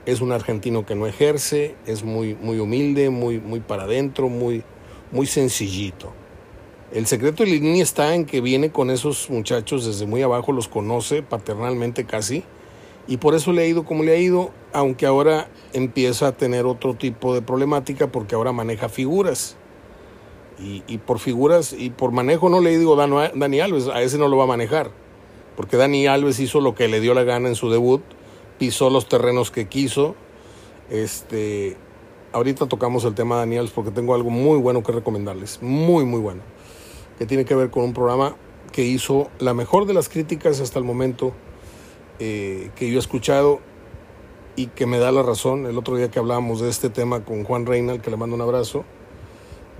es 0.07 0.21
un 0.21 0.33
argentino 0.33 0.87
que 0.87 0.95
no 0.95 1.07
ejerce, 1.07 1.75
es 1.87 2.05
muy, 2.05 2.35
muy 2.35 2.59
humilde, 2.59 3.11
muy, 3.11 3.39
muy 3.39 3.61
para 3.61 3.85
adentro, 3.85 4.29
muy, 4.29 4.63
muy 5.11 5.27
sencillito. 5.27 6.13
El 6.93 7.07
secreto 7.07 7.45
de 7.45 7.51
Lini 7.51 7.83
está 7.83 8.15
en 8.15 8.25
que 8.25 8.41
viene 8.41 8.71
con 8.71 8.91
esos 8.91 9.29
muchachos 9.29 9.85
desde 9.85 10.07
muy 10.07 10.23
abajo, 10.23 10.53
los 10.53 10.69
conoce 10.69 11.23
paternalmente 11.23 12.05
casi, 12.05 12.45
y 13.09 13.17
por 13.17 13.35
eso 13.35 13.53
le 13.53 13.63
ha 13.63 13.67
ido 13.67 13.85
como 13.85 14.05
le 14.05 14.13
ha 14.13 14.19
ido, 14.19 14.51
aunque 14.73 15.07
ahora 15.07 15.49
empieza 15.73 16.29
a 16.29 16.33
tener 16.33 16.67
otro 16.67 16.95
tipo 16.95 17.35
de 17.35 17.43
problemática 17.43 18.13
porque 18.13 18.35
ahora 18.35 18.53
maneja 18.53 18.89
figuras. 18.89 19.57
Y, 20.61 20.99
por 20.99 21.21
figuras 21.21 21.73
y 21.73 21.91
por 21.91 22.11
manejo 22.11 22.49
no 22.49 22.61
le 22.61 22.77
digo 22.77 22.97
Dani 22.97 23.61
Alves, 23.61 23.87
a 23.87 24.03
ese 24.03 24.19
no 24.19 24.27
lo 24.27 24.37
va 24.37 24.43
a 24.43 24.49
manejar, 24.49 24.91
porque 25.57 25.77
Dani 25.77 26.09
Alves 26.09 26.41
hizo 26.41 26.61
lo 26.61 26.75
que 26.75 26.89
le 26.89 26.99
dio 27.01 27.15
la 27.15 27.23
gana 27.23 27.49
en 27.49 27.55
su 27.55 27.71
debut, 27.71 28.03
pisó 28.59 28.91
los 28.91 29.09
terrenos 29.09 29.53
que 29.53 29.69
quiso. 29.69 30.17
Este, 30.91 31.77
ahorita 32.33 32.67
tocamos 32.67 33.05
el 33.05 33.15
tema 33.15 33.37
de 33.37 33.43
Dani 33.43 33.59
Alves 33.59 33.73
porque 33.73 33.93
tengo 33.93 34.17
algo 34.17 34.31
muy 34.31 34.59
bueno 34.59 34.83
que 34.83 34.91
recomendarles, 34.91 35.61
muy 35.63 36.05
muy 36.05 36.19
bueno 36.19 36.43
que 37.19 37.27
tiene 37.27 37.45
que 37.45 37.55
ver 37.55 37.71
con 37.71 37.83
un 37.83 37.93
programa 37.93 38.37
que 38.73 38.85
hizo 38.85 39.29
la 39.41 39.53
mejor 39.53 39.87
de 39.87 39.95
las 39.95 40.09
críticas 40.09 40.61
hasta 40.61 40.79
el 40.79 40.85
momento 40.85 41.33
eh, 42.19 42.71
que 42.77 42.91
yo 42.91 42.97
he 42.97 42.99
escuchado 42.99 43.61
y 44.57 44.67
que 44.67 44.87
me 44.87 44.99
da 44.99 45.13
la 45.13 45.23
razón. 45.23 45.67
El 45.67 45.79
otro 45.79 45.97
día 45.97 46.11
que 46.11 46.19
hablábamos 46.19 46.61
de 46.61 46.69
este 46.69 46.91
tema 46.91 47.25
con 47.25 47.45
Juan 47.45 47.67
Reynal, 47.67 48.01
que 48.01 48.11
le 48.11 48.17
mando 48.17 48.35
un 48.35 48.43
abrazo, 48.43 48.85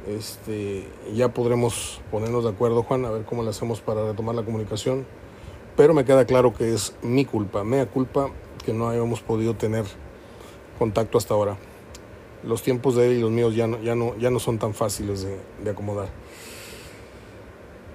este, 0.07 0.87
ya 1.15 1.35
podremos 1.35 2.01
ponernos 2.11 2.45
de 2.45 2.51
acuerdo, 2.51 2.83
Juan, 2.83 3.05
a 3.05 3.11
ver 3.11 3.25
cómo 3.25 3.43
le 3.43 3.51
hacemos 3.51 3.81
para 3.81 4.07
retomar 4.07 4.35
la 4.35 4.45
comunicación. 4.45 5.07
Pero 5.77 5.95
me 5.95 6.05
queda 6.05 6.25
claro 6.25 6.55
que 6.55 6.75
es 6.75 6.95
mi 7.03 7.25
culpa, 7.25 7.65
mea 7.65 7.87
culpa, 7.87 8.31
que 8.65 8.73
no 8.73 8.89
hayamos 8.89 9.21
podido 9.21 9.55
tener 9.55 9.85
contacto 10.79 11.19
hasta 11.19 11.35
ahora. 11.35 11.57
Los 12.45 12.63
tiempos 12.63 12.95
de 12.95 13.09
él 13.09 13.19
y 13.19 13.21
los 13.21 13.31
míos 13.31 13.55
ya 13.55 13.67
no, 13.67 13.81
ya 13.83 13.95
no, 13.95 14.17
ya 14.17 14.31
no 14.31 14.39
son 14.39 14.59
tan 14.59 14.75
fáciles 14.75 15.27
de 15.63 15.71
acomodar. 15.71 16.09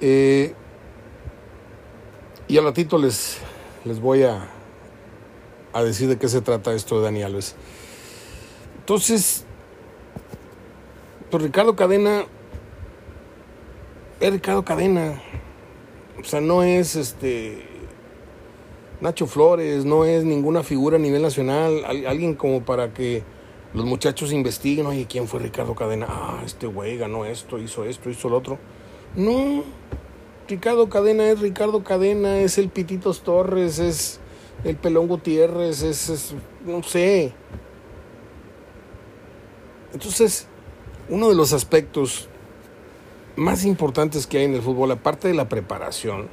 Eh, 0.06 0.54
y 2.50 2.58
al 2.58 2.66
ratito 2.66 2.98
les, 2.98 3.38
les 3.86 4.00
voy 4.00 4.24
a, 4.24 4.48
a 5.74 5.84
decir 5.84 6.08
de 6.08 6.18
qué 6.18 6.28
se 6.28 6.42
trata 6.42 6.74
esto 6.74 6.98
de 6.98 7.04
Dani 7.04 7.24
Alves. 7.24 7.56
Entonces, 8.80 9.46
pues 11.30 11.44
Ricardo 11.44 11.76
Cadena 11.76 12.26
es 14.20 14.32
Ricardo 14.32 14.64
Cadena. 14.64 15.22
O 16.20 16.24
sea, 16.24 16.42
no 16.42 16.64
es 16.64 16.96
este 16.96 17.66
Nacho 19.02 19.28
Flores, 19.28 19.84
no 19.84 20.06
es 20.06 20.24
ninguna 20.24 20.64
figura 20.64 20.96
a 20.96 21.00
nivel 21.00 21.22
nacional, 21.22 21.84
alguien 22.08 22.36
como 22.36 22.64
para 22.64 22.94
que 22.94 23.24
los 23.74 23.86
muchachos 23.86 24.32
investiguen, 24.32 24.86
oye, 24.86 25.08
¿quién 25.10 25.28
fue 25.28 25.40
Ricardo 25.42 25.76
Cadena? 25.76 26.06
Ah, 26.08 26.42
este 26.46 26.68
güey 26.68 26.98
ganó 26.98 27.26
esto, 27.26 27.58
hizo 27.58 27.84
esto, 27.84 28.10
hizo 28.10 28.30
lo 28.30 28.38
otro. 28.38 28.60
No, 29.16 29.64
Ricardo 30.48 30.90
Cadena 30.90 31.30
es 31.30 31.40
Ricardo 31.40 31.84
Cadena, 31.84 32.40
es 32.40 32.58
el 32.58 32.70
Pititos 32.70 33.22
Torres, 33.22 33.80
es 33.80 34.20
el 34.64 34.76
Pelón 34.76 35.08
Gutiérrez, 35.08 35.82
es, 35.84 36.36
no 36.66 36.84
sé. 36.84 37.34
Entonces, 39.94 40.48
uno 41.10 41.30
de 41.30 41.36
los 41.36 41.54
aspectos 41.54 42.28
más 43.36 43.64
importantes 43.64 44.28
que 44.28 44.40
hay 44.40 44.46
en 44.46 44.56
el 44.56 44.62
fútbol, 44.62 44.92
aparte 44.92 45.28
de 45.28 45.34
la 45.34 45.48
preparación, 45.48 46.28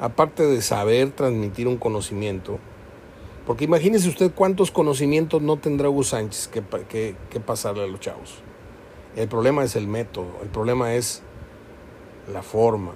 aparte 0.00 0.44
de 0.44 0.60
saber 0.60 1.12
transmitir 1.12 1.68
un 1.68 1.76
conocimiento, 1.76 2.58
porque 3.46 3.64
imagínese 3.64 4.08
usted 4.08 4.32
cuántos 4.34 4.70
conocimientos 4.70 5.42
no 5.42 5.58
tendrá 5.58 5.88
Hugo 5.88 6.02
Sánchez 6.02 6.48
que, 6.48 6.62
que, 6.88 7.16
que 7.30 7.40
pasarle 7.40 7.84
a 7.84 7.86
los 7.86 8.00
chavos. 8.00 8.42
El 9.16 9.28
problema 9.28 9.62
es 9.64 9.76
el 9.76 9.86
método, 9.86 10.38
el 10.42 10.48
problema 10.48 10.94
es 10.94 11.22
la 12.32 12.42
forma. 12.42 12.92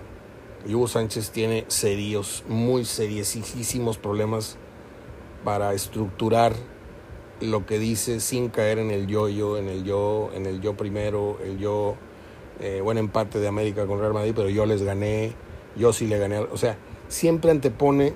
Hugo 0.75 0.89
Sánchez 0.89 1.31
tiene 1.31 1.65
serios, 1.69 2.45
muy 2.49 2.85
seriosísimos 2.85 3.99
problemas 3.99 4.57
para 5.45 5.75
estructurar 5.75 6.55
lo 7.41 7.67
que 7.67 7.79
dice 7.79 8.21
sin 8.21 8.49
caer 8.49 8.79
en 8.79 8.91
el 8.91 9.07
yo-yo, 9.07 9.59
en 9.59 9.69
el 9.69 9.85
yo, 9.85 10.31
en 10.35 10.47
el 10.47 10.61
yo 10.61 10.77
primero, 10.77 11.39
el 11.45 11.59
yo, 11.59 11.95
eh, 12.61 12.81
buen 12.83 12.99
empate 12.99 13.39
de 13.39 13.49
América 13.49 13.87
con 13.87 14.01
Real 14.01 14.15
Madrid, 14.15 14.33
pero 14.35 14.49
yo 14.49 14.67
les 14.67 14.83
gané, 14.83 15.33
yo 15.77 15.93
sí 15.93 16.07
le 16.07 16.19
gané. 16.19 16.39
O 16.39 16.57
sea, 16.57 16.79
siempre 17.09 17.51
antepone 17.51 18.15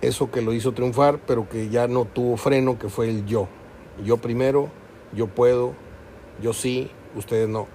eso 0.00 0.30
que 0.30 0.40
lo 0.40 0.52
hizo 0.52 0.72
triunfar, 0.72 1.20
pero 1.26 1.48
que 1.48 1.68
ya 1.68 1.88
no 1.88 2.04
tuvo 2.04 2.36
freno, 2.36 2.78
que 2.78 2.88
fue 2.88 3.08
el 3.10 3.26
yo. 3.26 3.48
Yo 4.04 4.16
primero, 4.18 4.68
yo 5.12 5.26
puedo, 5.26 5.74
yo 6.40 6.52
sí, 6.52 6.90
ustedes 7.16 7.48
no 7.48 7.66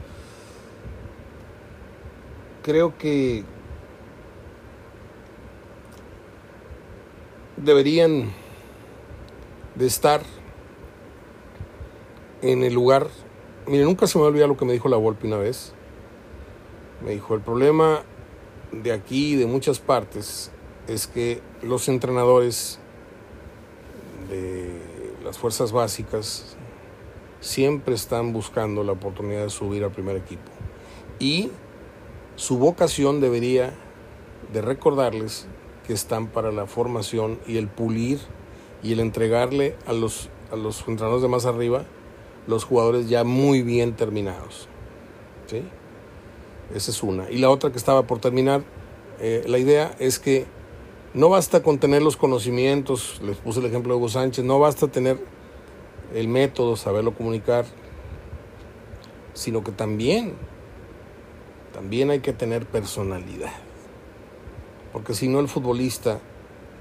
creo 2.63 2.97
que 2.97 3.43
deberían 7.63 8.31
de 9.75 9.87
estar 9.87 10.21
en 12.41 12.63
el 12.63 12.73
lugar. 12.73 13.07
Mire, 13.67 13.85
nunca 13.85 14.05
se 14.07 14.19
me 14.19 14.25
olvida 14.25 14.47
lo 14.47 14.57
que 14.57 14.65
me 14.65 14.73
dijo 14.73 14.89
la 14.89 14.97
Volpe 14.97 15.27
una 15.27 15.37
vez. 15.37 15.73
Me 17.03 17.11
dijo, 17.11 17.35
el 17.35 17.41
problema 17.41 18.03
de 18.71 18.91
aquí 18.91 19.33
y 19.33 19.35
de 19.35 19.45
muchas 19.45 19.79
partes 19.79 20.51
es 20.87 21.07
que 21.07 21.41
los 21.61 21.87
entrenadores 21.87 22.79
de 24.29 24.81
las 25.23 25.37
fuerzas 25.37 25.71
básicas 25.71 26.57
siempre 27.39 27.95
están 27.95 28.33
buscando 28.33 28.83
la 28.83 28.93
oportunidad 28.93 29.43
de 29.43 29.49
subir 29.49 29.83
al 29.83 29.91
primer 29.91 30.17
equipo. 30.17 30.51
Y 31.19 31.51
su 32.35 32.57
vocación 32.57 33.21
debería 33.21 33.73
de 34.51 34.61
recordarles 34.61 35.47
que 35.85 35.93
están 35.93 36.27
para 36.27 36.51
la 36.51 36.65
formación 36.65 37.39
y 37.47 37.57
el 37.57 37.67
pulir 37.67 38.19
y 38.81 38.93
el 38.93 38.99
entregarle 38.99 39.75
a 39.85 39.93
los, 39.93 40.29
a 40.51 40.55
los 40.55 40.87
entrenadores 40.87 41.21
de 41.21 41.27
más 41.27 41.45
arriba 41.45 41.85
los 42.47 42.65
jugadores 42.65 43.09
ya 43.09 43.23
muy 43.23 43.61
bien 43.61 43.93
terminados. 43.93 44.67
¿sí? 45.47 45.63
Esa 46.73 46.91
es 46.91 47.03
una. 47.03 47.29
Y 47.29 47.37
la 47.37 47.49
otra 47.49 47.71
que 47.71 47.77
estaba 47.77 48.03
por 48.07 48.19
terminar, 48.19 48.63
eh, 49.19 49.43
la 49.47 49.57
idea 49.57 49.95
es 49.99 50.19
que 50.19 50.45
no 51.13 51.29
basta 51.29 51.61
con 51.61 51.77
tener 51.77 52.01
los 52.01 52.17
conocimientos, 52.17 53.21
les 53.23 53.37
puse 53.37 53.59
el 53.59 53.67
ejemplo 53.67 53.93
de 53.93 53.99
Hugo 53.99 54.09
Sánchez, 54.09 54.43
no 54.43 54.59
basta 54.59 54.87
tener 54.87 55.19
el 56.13 56.27
método, 56.27 56.75
saberlo 56.75 57.13
comunicar, 57.13 57.65
sino 59.33 59.63
que 59.63 59.71
también, 59.71 60.33
también 61.71 62.09
hay 62.09 62.19
que 62.19 62.33
tener 62.33 62.65
personalidad. 62.65 63.53
Porque 64.93 65.13
si 65.13 65.27
no 65.27 65.39
el 65.39 65.49
futbolista 65.49 66.19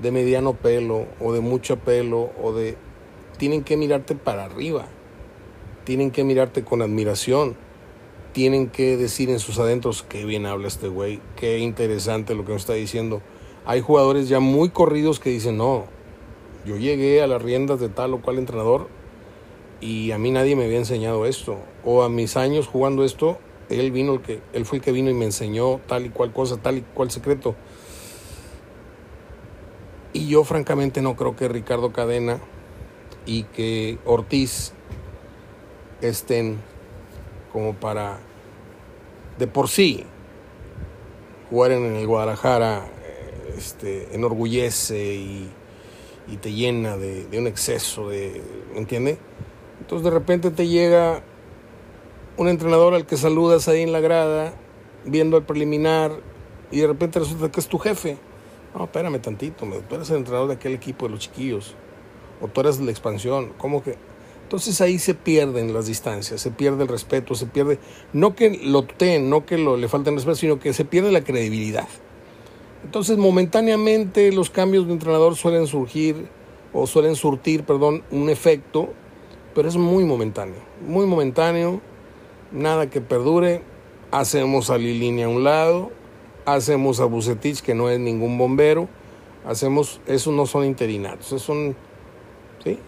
de 0.00 0.12
mediano 0.12 0.54
pelo 0.54 1.06
o 1.20 1.32
de 1.32 1.40
mucho 1.40 1.78
pelo 1.78 2.30
o 2.40 2.52
de... 2.52 2.76
Tienen 3.38 3.64
que 3.64 3.76
mirarte 3.76 4.14
para 4.14 4.44
arriba, 4.44 4.86
tienen 5.84 6.12
que 6.12 6.22
mirarte 6.22 6.62
con 6.62 6.82
admiración, 6.82 7.56
tienen 8.32 8.68
que 8.68 8.96
decir 8.96 9.30
en 9.30 9.40
sus 9.40 9.58
adentros, 9.58 10.04
qué 10.08 10.24
bien 10.24 10.46
habla 10.46 10.68
este 10.68 10.88
güey, 10.88 11.20
qué 11.34 11.58
interesante 11.58 12.34
lo 12.34 12.44
que 12.44 12.52
me 12.52 12.58
está 12.58 12.74
diciendo. 12.74 13.20
Hay 13.64 13.80
jugadores 13.80 14.28
ya 14.28 14.38
muy 14.38 14.68
corridos 14.68 15.18
que 15.18 15.30
dicen, 15.30 15.56
no, 15.56 15.86
yo 16.64 16.76
llegué 16.76 17.22
a 17.22 17.26
las 17.26 17.42
riendas 17.42 17.80
de 17.80 17.88
tal 17.88 18.14
o 18.14 18.20
cual 18.20 18.38
entrenador 18.38 18.88
y 19.80 20.12
a 20.12 20.18
mí 20.18 20.30
nadie 20.30 20.54
me 20.54 20.64
había 20.64 20.78
enseñado 20.78 21.26
esto. 21.26 21.58
O 21.84 22.02
a 22.02 22.08
mis 22.08 22.36
años 22.36 22.68
jugando 22.68 23.04
esto, 23.04 23.38
él 23.68 23.90
vino 23.90 24.14
el 24.14 24.20
que, 24.20 24.40
él 24.52 24.64
fue 24.64 24.78
el 24.78 24.84
que 24.84 24.92
vino 24.92 25.10
y 25.10 25.14
me 25.14 25.24
enseñó 25.24 25.80
tal 25.88 26.06
y 26.06 26.10
cual 26.10 26.32
cosa, 26.32 26.56
tal 26.56 26.78
y 26.78 26.80
cual 26.82 27.10
secreto. 27.10 27.56
Y 30.12 30.28
yo 30.28 30.44
francamente 30.44 31.00
no 31.02 31.16
creo 31.16 31.36
que 31.36 31.48
Ricardo 31.48 31.92
Cadena 31.92 32.38
y 33.24 33.44
que 33.44 33.98
Ortiz 34.04 34.72
estén 36.00 36.58
como 37.52 37.74
para 37.74 38.18
de 39.38 39.46
por 39.46 39.68
sí 39.68 40.04
jugar 41.50 41.72
en 41.72 41.96
el 41.96 42.06
Guadalajara 42.06 42.84
este, 43.56 44.14
enorgullece 44.14 45.14
y, 45.14 45.50
y 46.28 46.36
te 46.36 46.52
llena 46.52 46.96
de, 46.96 47.26
de, 47.26 47.38
un 47.38 47.46
exceso 47.46 48.08
de, 48.08 48.42
¿me 48.72 48.78
entiende? 48.78 49.18
Entonces 49.80 50.04
de 50.04 50.10
repente 50.10 50.50
te 50.50 50.66
llega 50.66 51.22
un 52.36 52.48
entrenador 52.48 52.94
al 52.94 53.06
que 53.06 53.16
saludas 53.16 53.68
ahí 53.68 53.82
en 53.82 53.92
la 53.92 54.00
grada, 54.00 54.54
viendo 55.04 55.36
el 55.36 55.44
preliminar, 55.44 56.12
y 56.70 56.80
de 56.80 56.86
repente 56.86 57.18
resulta 57.18 57.50
que 57.50 57.60
es 57.60 57.68
tu 57.68 57.78
jefe. 57.78 58.16
No, 58.74 58.84
espérame 58.84 59.20
tantito, 59.20 59.66
tú 59.88 59.94
eres 59.94 60.10
el 60.10 60.16
entrenador 60.16 60.48
de 60.48 60.54
aquel 60.54 60.72
equipo 60.72 61.06
de 61.06 61.12
los 61.12 61.20
chiquillos, 61.20 61.74
o 62.40 62.48
tú 62.48 62.62
eres 62.62 62.80
la 62.80 62.90
expansión, 62.90 63.52
¿cómo 63.58 63.82
que? 63.82 63.96
Entonces 64.44 64.80
ahí 64.80 64.98
se 64.98 65.14
pierden 65.14 65.72
las 65.72 65.86
distancias, 65.86 66.40
se 66.40 66.50
pierde 66.50 66.82
el 66.82 66.88
respeto, 66.88 67.34
se 67.34 67.46
pierde, 67.46 67.78
no 68.12 68.34
que 68.34 68.50
lo 68.64 68.84
ten, 68.84 69.30
no 69.30 69.46
que 69.46 69.56
le 69.58 69.88
falten 69.88 70.14
respeto, 70.14 70.36
sino 70.36 70.58
que 70.58 70.72
se 70.72 70.84
pierde 70.84 71.12
la 71.12 71.24
credibilidad. 71.24 71.88
Entonces 72.84 73.16
momentáneamente 73.16 74.32
los 74.32 74.50
cambios 74.50 74.86
de 74.86 74.92
entrenador 74.92 75.36
suelen 75.36 75.66
surgir, 75.66 76.26
o 76.72 76.86
suelen 76.86 77.16
surtir, 77.16 77.64
perdón, 77.64 78.02
un 78.10 78.30
efecto, 78.30 78.88
pero 79.54 79.68
es 79.68 79.76
muy 79.76 80.04
momentáneo, 80.04 80.56
muy 80.86 81.06
momentáneo, 81.06 81.80
nada 82.50 82.88
que 82.88 83.00
perdure, 83.00 83.62
hacemos 84.10 84.70
a 84.70 84.78
Lilini 84.78 85.22
a 85.22 85.28
un 85.28 85.44
lado, 85.44 85.90
hacemos 86.44 87.00
a 87.00 87.04
Bucetich, 87.04 87.60
que 87.60 87.74
no 87.74 87.88
es 87.88 87.98
ningún 87.98 88.38
bombero, 88.38 88.88
hacemos, 89.46 90.00
esos 90.06 90.34
no 90.34 90.46
son 90.46 90.64
interinatos, 90.64 91.26
esos 91.26 91.42
son 91.42 91.76
¿sí? 92.64 92.78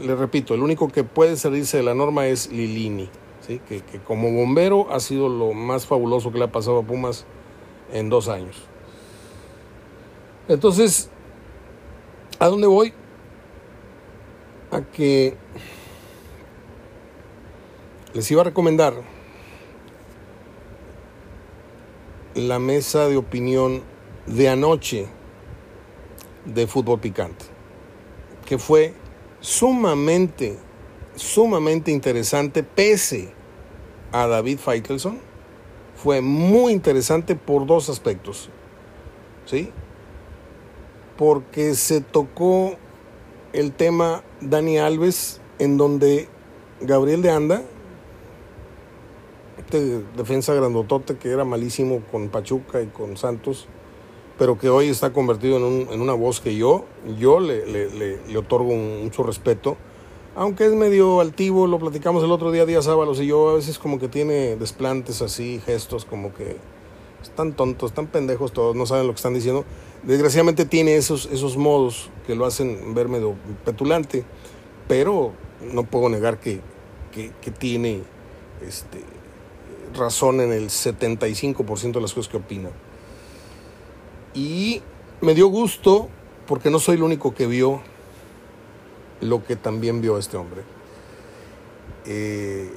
Le 0.00 0.14
repito, 0.14 0.54
el 0.54 0.62
único 0.62 0.88
que 0.88 1.04
puede 1.04 1.36
salirse 1.36 1.76
de 1.76 1.82
la 1.82 1.94
norma 1.94 2.26
es 2.26 2.50
Lilini, 2.50 3.08
¿sí? 3.46 3.60
que, 3.68 3.80
que 3.82 3.98
como 3.98 4.32
bombero 4.32 4.92
ha 4.92 5.00
sido 5.00 5.28
lo 5.28 5.52
más 5.52 5.86
fabuloso 5.86 6.32
que 6.32 6.38
le 6.38 6.44
ha 6.44 6.52
pasado 6.52 6.78
a 6.78 6.82
Pumas 6.82 7.24
en 7.92 8.08
dos 8.08 8.28
años. 8.28 8.56
Entonces, 10.48 11.10
¿a 12.38 12.48
dónde 12.48 12.66
voy? 12.66 12.92
A 14.70 14.80
que 14.80 15.36
les 18.14 18.30
iba 18.30 18.40
a 18.40 18.44
recomendar 18.44 18.94
la 22.34 22.58
mesa 22.58 23.08
de 23.08 23.16
opinión 23.16 23.82
de 24.26 24.48
anoche 24.48 25.06
de 26.44 26.66
fútbol 26.66 27.00
picante, 27.00 27.44
que 28.44 28.58
fue 28.58 28.94
sumamente, 29.40 30.58
sumamente 31.14 31.90
interesante, 31.90 32.62
pese 32.62 33.32
a 34.12 34.26
David 34.26 34.58
Feitelson. 34.58 35.18
Fue 35.96 36.20
muy 36.20 36.72
interesante 36.72 37.34
por 37.36 37.66
dos 37.66 37.88
aspectos. 37.88 38.48
¿Sí? 39.46 39.70
Porque 41.16 41.74
se 41.74 42.00
tocó 42.00 42.76
el 43.52 43.72
tema 43.72 44.22
Dani 44.40 44.78
Alves, 44.78 45.40
en 45.58 45.76
donde 45.76 46.28
Gabriel 46.80 47.22
de 47.22 47.30
Anda, 47.30 47.62
este 49.74 50.04
defensa 50.16 50.54
grandotote 50.54 51.16
que 51.16 51.30
era 51.30 51.44
malísimo 51.44 52.02
con 52.12 52.28
Pachuca 52.28 52.80
y 52.80 52.86
con 52.86 53.16
Santos, 53.16 53.66
pero 54.38 54.56
que 54.56 54.68
hoy 54.68 54.88
está 54.88 55.12
convertido 55.12 55.56
en, 55.56 55.64
un, 55.64 55.88
en 55.90 56.00
una 56.00 56.12
voz 56.12 56.40
que 56.40 56.54
yo, 56.54 56.84
yo 57.18 57.40
le, 57.40 57.66
le, 57.66 57.90
le, 57.90 58.24
le 58.24 58.38
otorgo 58.38 58.72
mucho 58.72 59.24
respeto, 59.24 59.76
aunque 60.36 60.66
es 60.66 60.72
medio 60.72 61.20
altivo, 61.20 61.66
lo 61.66 61.80
platicamos 61.80 62.22
el 62.22 62.30
otro 62.30 62.52
día, 62.52 62.66
Díaz 62.66 62.86
Ábalos 62.86 63.20
y 63.20 63.26
yo, 63.26 63.50
a 63.50 63.54
veces 63.54 63.80
como 63.80 63.98
que 63.98 64.06
tiene 64.06 64.56
desplantes 64.56 65.22
así, 65.22 65.60
gestos 65.64 66.04
como 66.04 66.32
que 66.32 66.56
están 67.20 67.54
tontos, 67.54 67.90
están 67.90 68.06
pendejos 68.06 68.52
todos, 68.52 68.76
no 68.76 68.86
saben 68.86 69.08
lo 69.08 69.12
que 69.12 69.16
están 69.18 69.34
diciendo. 69.34 69.64
Desgraciadamente 70.04 70.66
tiene 70.66 70.96
esos, 70.96 71.26
esos 71.32 71.56
modos 71.56 72.10
que 72.26 72.36
lo 72.36 72.46
hacen 72.46 72.94
ver 72.94 73.08
medio 73.08 73.34
petulante, 73.64 74.24
pero 74.86 75.32
no 75.72 75.82
puedo 75.84 76.08
negar 76.08 76.38
que, 76.38 76.60
que, 77.12 77.32
que 77.40 77.50
tiene 77.50 78.02
este, 78.66 78.98
razón 79.94 80.40
en 80.40 80.52
el 80.52 80.68
75% 80.68 81.92
de 81.92 82.00
las 82.00 82.12
cosas 82.12 82.30
que 82.30 82.36
opina. 82.36 82.70
Y 84.34 84.82
me 85.20 85.34
dio 85.34 85.48
gusto 85.48 86.08
porque 86.46 86.70
no 86.70 86.78
soy 86.78 86.96
el 86.96 87.02
único 87.02 87.34
que 87.34 87.46
vio 87.46 87.80
lo 89.20 89.44
que 89.44 89.56
también 89.56 90.00
vio 90.00 90.18
este 90.18 90.36
hombre. 90.36 90.62
Eh, 92.06 92.70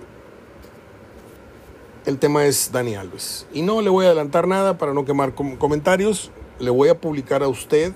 el 2.05 2.19
tema 2.19 2.45
es 2.45 2.71
Dani 2.71 2.95
Alves. 2.95 3.47
Y 3.53 3.61
no 3.61 3.81
le 3.81 3.89
voy 3.89 4.05
a 4.05 4.09
adelantar 4.09 4.47
nada 4.47 4.77
para 4.77 4.93
no 4.93 5.03
quemar 5.03 5.35
com 5.35 5.57
comentarios. 5.57 6.31
Le 6.59 6.69
voy 6.69 6.89
a 6.89 6.99
publicar 6.99 7.43
a 7.43 7.49
usted 7.49 7.91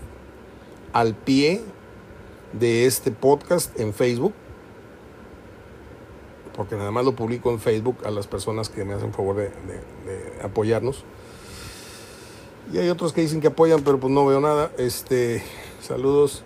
al 0.91 1.15
pie 1.15 1.61
de 2.51 2.85
este 2.85 3.11
podcast 3.11 3.79
en 3.79 3.93
Facebook. 3.93 4.33
Porque 6.55 6.75
nada 6.75 6.91
más 6.91 7.05
lo 7.05 7.15
publico 7.15 7.51
en 7.51 7.59
Facebook 7.59 7.97
a 8.05 8.11
las 8.11 8.27
personas 8.27 8.69
que 8.69 8.83
me 8.83 8.93
hacen 8.93 9.13
favor 9.13 9.37
de, 9.37 9.49
de, 9.49 10.41
apoyarnos. 10.43 11.03
Y 12.71 12.77
hay 12.77 12.89
otros 12.89 13.13
que 13.13 13.21
dicen 13.21 13.41
que 13.41 13.47
apoyan, 13.47 13.83
pero 13.83 13.99
pues 13.99 14.13
no 14.13 14.25
veo 14.25 14.39
nada. 14.39 14.71
Este, 14.77 15.43
saludos 15.81 16.43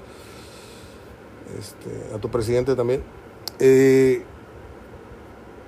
este, 1.58 2.16
a 2.16 2.20
tu 2.20 2.30
presidente 2.30 2.76
también. 2.76 3.04
Eh, 3.60 4.24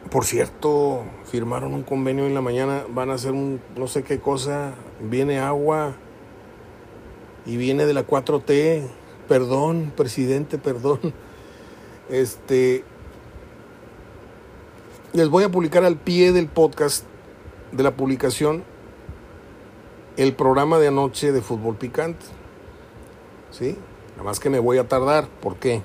por 0.09 0.25
cierto, 0.25 1.03
firmaron 1.25 1.73
un 1.73 1.83
convenio 1.83 2.25
en 2.25 2.33
la 2.33 2.41
mañana, 2.41 2.85
van 2.89 3.09
a 3.09 3.15
hacer 3.15 3.31
un 3.33 3.59
no 3.75 3.87
sé 3.87 4.03
qué 4.03 4.19
cosa, 4.19 4.73
viene 5.01 5.39
agua 5.39 5.95
y 7.45 7.57
viene 7.57 7.85
de 7.85 7.93
la 7.93 8.05
4T. 8.05 8.87
Perdón, 9.27 9.91
presidente, 9.95 10.57
perdón. 10.57 10.99
Este 12.09 12.85
les 15.17 15.29
voy 15.29 15.43
a 15.43 15.49
publicar 15.49 15.83
al 15.83 15.97
pie 15.97 16.31
del 16.31 16.47
podcast 16.47 17.03
de 17.71 17.81
la 17.81 17.95
publicación 17.95 18.63
el 20.15 20.35
programa 20.35 20.77
de 20.77 20.89
anoche 20.89 21.31
de 21.31 21.41
fútbol 21.41 21.75
picante. 21.75 22.23
¿Sí? 23.49 23.75
Nada 24.11 24.25
más 24.25 24.39
que 24.39 24.51
me 24.51 24.59
voy 24.59 24.77
a 24.77 24.87
tardar. 24.87 25.27
¿Por 25.41 25.55
qué? 25.55 25.81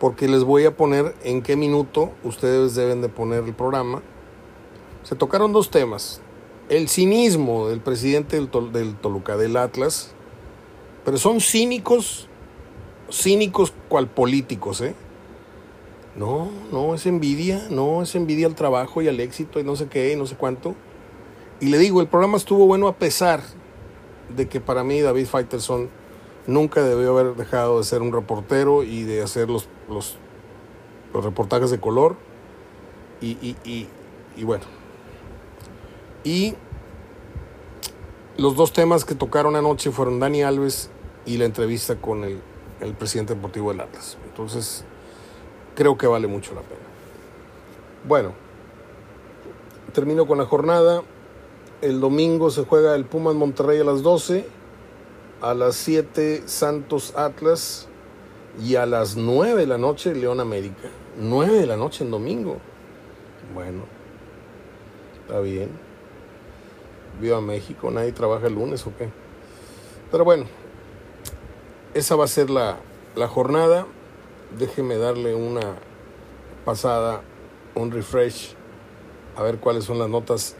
Porque 0.00 0.26
les 0.26 0.42
voy 0.42 0.64
a 0.64 0.74
poner 0.74 1.14
en 1.22 1.42
qué 1.42 1.54
minuto 1.54 2.12
ustedes 2.24 2.74
deben 2.74 3.02
de 3.02 3.10
poner 3.10 3.44
el 3.44 3.52
programa. 3.52 4.00
Se 5.02 5.14
tocaron 5.14 5.52
dos 5.52 5.70
temas. 5.70 6.22
El 6.70 6.88
cinismo 6.88 7.68
del 7.68 7.80
presidente 7.80 8.36
del, 8.36 8.48
Tol 8.48 8.72
del 8.72 8.94
Toluca, 8.96 9.36
del 9.36 9.58
Atlas. 9.58 10.12
Pero 11.04 11.18
son 11.18 11.42
cínicos, 11.42 12.26
cínicos 13.12 13.74
cual 13.90 14.08
políticos, 14.08 14.80
¿eh? 14.80 14.94
No, 16.16 16.48
no, 16.70 16.94
es 16.94 17.06
envidia, 17.06 17.66
no, 17.70 18.02
es 18.02 18.14
envidia 18.14 18.46
al 18.46 18.54
trabajo 18.54 19.02
y 19.02 19.08
al 19.08 19.18
éxito 19.18 19.58
y 19.58 19.64
no 19.64 19.74
sé 19.74 19.88
qué 19.88 20.12
y 20.12 20.16
no 20.16 20.26
sé 20.26 20.36
cuánto. 20.36 20.74
Y 21.60 21.66
le 21.66 21.78
digo, 21.78 22.00
el 22.00 22.06
programa 22.06 22.36
estuvo 22.36 22.66
bueno 22.66 22.86
a 22.88 22.94
pesar 22.96 23.40
de 24.34 24.48
que 24.48 24.60
para 24.60 24.84
mí 24.84 25.00
David 25.00 25.26
Faitelson 25.26 25.88
nunca 26.46 26.82
debió 26.82 27.18
haber 27.18 27.34
dejado 27.34 27.78
de 27.78 27.84
ser 27.84 28.02
un 28.02 28.12
reportero 28.12 28.82
y 28.82 29.02
de 29.02 29.22
hacer 29.22 29.48
los, 29.50 29.68
los, 29.88 30.18
los 31.12 31.24
reportajes 31.24 31.70
de 31.70 31.80
color. 31.80 32.16
Y, 33.20 33.32
y, 33.40 33.56
y, 33.64 33.88
y, 34.36 34.44
bueno, 34.44 34.64
Y 36.24 36.54
los 38.36 38.56
dos 38.56 38.72
temas 38.72 39.04
que 39.04 39.14
tocaron 39.14 39.56
anoche 39.56 39.90
fueron 39.90 40.20
Dani 40.20 40.42
Alves 40.42 40.90
y 41.24 41.38
la 41.38 41.44
entrevista 41.46 41.96
con 41.96 42.24
el, 42.24 42.40
el 42.80 42.94
presidente 42.94 43.34
deportivo 43.34 43.70
del 43.70 43.80
Atlas. 43.80 44.18
Entonces, 44.26 44.84
creo 45.74 45.96
que 45.96 46.06
vale 46.06 46.26
mucho 46.26 46.54
la 46.54 46.62
pena. 46.62 46.80
Bueno, 48.06 48.32
termino 49.92 50.26
con 50.26 50.38
la 50.38 50.44
jornada. 50.44 51.02
El 51.80 52.00
domingo 52.00 52.50
se 52.50 52.64
juega 52.64 52.94
el 52.94 53.04
Pumas 53.04 53.34
Monterrey 53.34 53.80
a 53.80 53.84
las 53.84 54.02
12, 54.02 54.46
a 55.40 55.54
las 55.54 55.76
7 55.76 56.44
Santos 56.46 57.14
Atlas 57.16 57.88
y 58.62 58.76
a 58.76 58.86
las 58.86 59.16
9 59.16 59.60
de 59.60 59.66
la 59.66 59.78
noche 59.78 60.14
León 60.14 60.40
América. 60.40 60.88
9 61.18 61.52
de 61.58 61.66
la 61.66 61.76
noche 61.76 62.04
en 62.04 62.10
domingo. 62.10 62.58
Bueno, 63.54 63.84
está 65.22 65.40
bien. 65.40 65.70
Viva 67.20 67.40
México, 67.40 67.90
nadie 67.90 68.12
trabaja 68.12 68.46
el 68.46 68.54
lunes 68.54 68.86
o 68.86 68.96
qué. 68.96 69.08
Pero 70.10 70.24
bueno, 70.24 70.46
esa 71.94 72.16
va 72.16 72.24
a 72.24 72.28
ser 72.28 72.50
la, 72.50 72.78
la 73.14 73.28
jornada. 73.28 73.86
Déjeme 74.58 74.96
darle 74.96 75.34
una 75.34 75.76
pasada, 76.64 77.22
un 77.74 77.90
refresh, 77.90 78.54
a 79.36 79.42
ver 79.42 79.58
cuáles 79.58 79.84
son 79.84 79.98
las 79.98 80.08
notas 80.08 80.56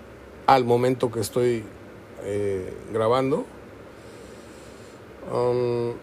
al 0.47 0.65
momento 0.65 1.11
que 1.11 1.21
estoy 1.21 1.65
eh, 2.25 2.73
grabando. 2.93 3.45
Um, 5.33 5.95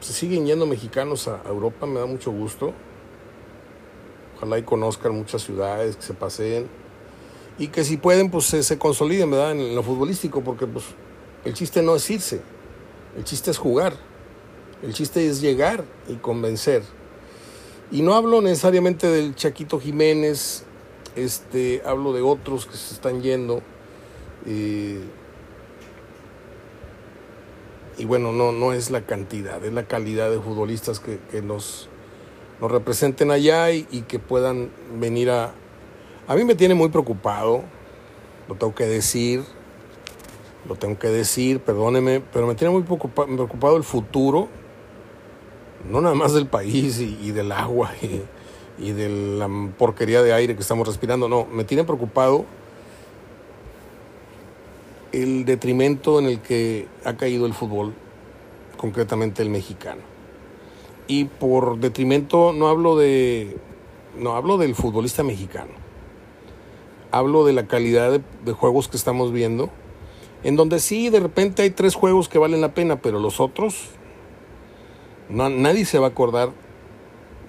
se 0.00 0.12
siguen 0.12 0.46
yendo 0.46 0.66
mexicanos 0.66 1.28
a 1.28 1.42
Europa, 1.46 1.86
me 1.86 2.00
da 2.00 2.06
mucho 2.06 2.30
gusto. 2.30 2.72
Ojalá 4.36 4.58
y 4.58 4.62
conozcan 4.62 5.14
muchas 5.14 5.42
ciudades, 5.42 5.96
que 5.96 6.02
se 6.02 6.14
paseen 6.14 6.68
y 7.58 7.68
que 7.68 7.84
si 7.84 7.96
pueden, 7.96 8.30
pues 8.30 8.46
se, 8.46 8.62
se 8.62 8.78
consoliden, 8.78 9.30
¿verdad? 9.30 9.52
En 9.52 9.74
lo 9.74 9.82
futbolístico, 9.82 10.42
porque 10.42 10.66
pues 10.66 10.84
el 11.44 11.54
chiste 11.54 11.82
no 11.82 11.96
es 11.96 12.08
irse, 12.08 12.40
el 13.16 13.24
chiste 13.24 13.50
es 13.50 13.58
jugar, 13.58 13.94
el 14.82 14.92
chiste 14.92 15.26
es 15.26 15.40
llegar 15.40 15.84
y 16.08 16.14
convencer. 16.14 16.82
Y 17.90 18.02
no 18.02 18.14
hablo 18.14 18.40
necesariamente 18.40 19.06
del 19.06 19.34
Chaquito 19.34 19.80
Jiménez, 19.80 20.64
este, 21.16 21.82
hablo 21.84 22.12
de 22.12 22.22
otros 22.22 22.66
que 22.66 22.76
se 22.76 22.94
están 22.94 23.22
yendo. 23.22 23.62
Eh, 24.46 25.00
y 27.96 28.04
bueno, 28.04 28.32
no, 28.32 28.52
no 28.52 28.72
es 28.72 28.90
la 28.90 29.02
cantidad, 29.02 29.64
es 29.64 29.72
la 29.72 29.84
calidad 29.84 30.30
de 30.30 30.38
futbolistas 30.38 31.00
que, 31.00 31.18
que 31.30 31.42
nos, 31.42 31.88
nos 32.60 32.70
representen 32.70 33.30
allá 33.30 33.72
y, 33.72 33.86
y, 33.90 34.02
que 34.02 34.18
puedan 34.18 34.70
venir 35.00 35.30
a... 35.30 35.52
A 36.28 36.34
mí 36.36 36.44
me 36.44 36.54
tiene 36.54 36.74
muy 36.74 36.90
preocupado, 36.90 37.64
lo 38.48 38.54
tengo 38.54 38.74
que 38.74 38.86
decir, 38.86 39.42
lo 40.68 40.76
tengo 40.76 40.98
que 40.98 41.08
decir, 41.08 41.60
perdóneme, 41.60 42.20
pero 42.32 42.46
me 42.46 42.54
tiene 42.54 42.72
muy 42.72 42.82
preocupado 42.82 43.76
el 43.76 43.82
futuro, 43.82 44.48
no 45.88 46.00
nada 46.00 46.14
más 46.14 46.34
del 46.34 46.46
país 46.46 47.00
y, 47.00 47.30
del 47.32 47.52
agua 47.52 47.92
y, 48.02 48.88
y 48.88 48.92
de 48.92 49.08
la 49.08 49.48
porquería 49.76 50.22
de 50.22 50.32
aire 50.32 50.54
que 50.54 50.62
estamos 50.62 50.86
respirando. 50.86 51.28
No, 51.28 51.46
me 51.46 51.64
tiene 51.64 51.84
preocupado 51.84 52.44
el 55.12 55.44
detrimento 55.44 56.18
en 56.18 56.26
el 56.26 56.40
que 56.40 56.86
ha 57.04 57.16
caído 57.16 57.46
el 57.46 57.54
fútbol, 57.54 57.94
concretamente 58.76 59.42
el 59.42 59.50
mexicano. 59.50 60.02
Y 61.06 61.24
por 61.24 61.78
detrimento 61.78 62.52
no 62.52 62.68
hablo 62.68 62.96
de 62.96 63.56
no 64.16 64.34
hablo 64.34 64.58
del 64.58 64.74
futbolista 64.74 65.22
mexicano. 65.22 65.72
Hablo 67.10 67.46
de 67.46 67.54
la 67.54 67.66
calidad 67.66 68.12
de, 68.12 68.20
de 68.44 68.52
juegos 68.52 68.88
que 68.88 68.98
estamos 68.98 69.32
viendo, 69.32 69.70
en 70.42 70.56
donde 70.56 70.80
sí 70.80 71.08
de 71.08 71.20
repente 71.20 71.62
hay 71.62 71.70
tres 71.70 71.94
juegos 71.94 72.28
que 72.28 72.38
valen 72.38 72.60
la 72.60 72.74
pena, 72.74 73.00
pero 73.00 73.18
los 73.18 73.40
otros 73.40 73.88
no, 75.28 75.48
nadie 75.48 75.84
se 75.84 75.98
va 75.98 76.06
a 76.06 76.10
acordar 76.10 76.50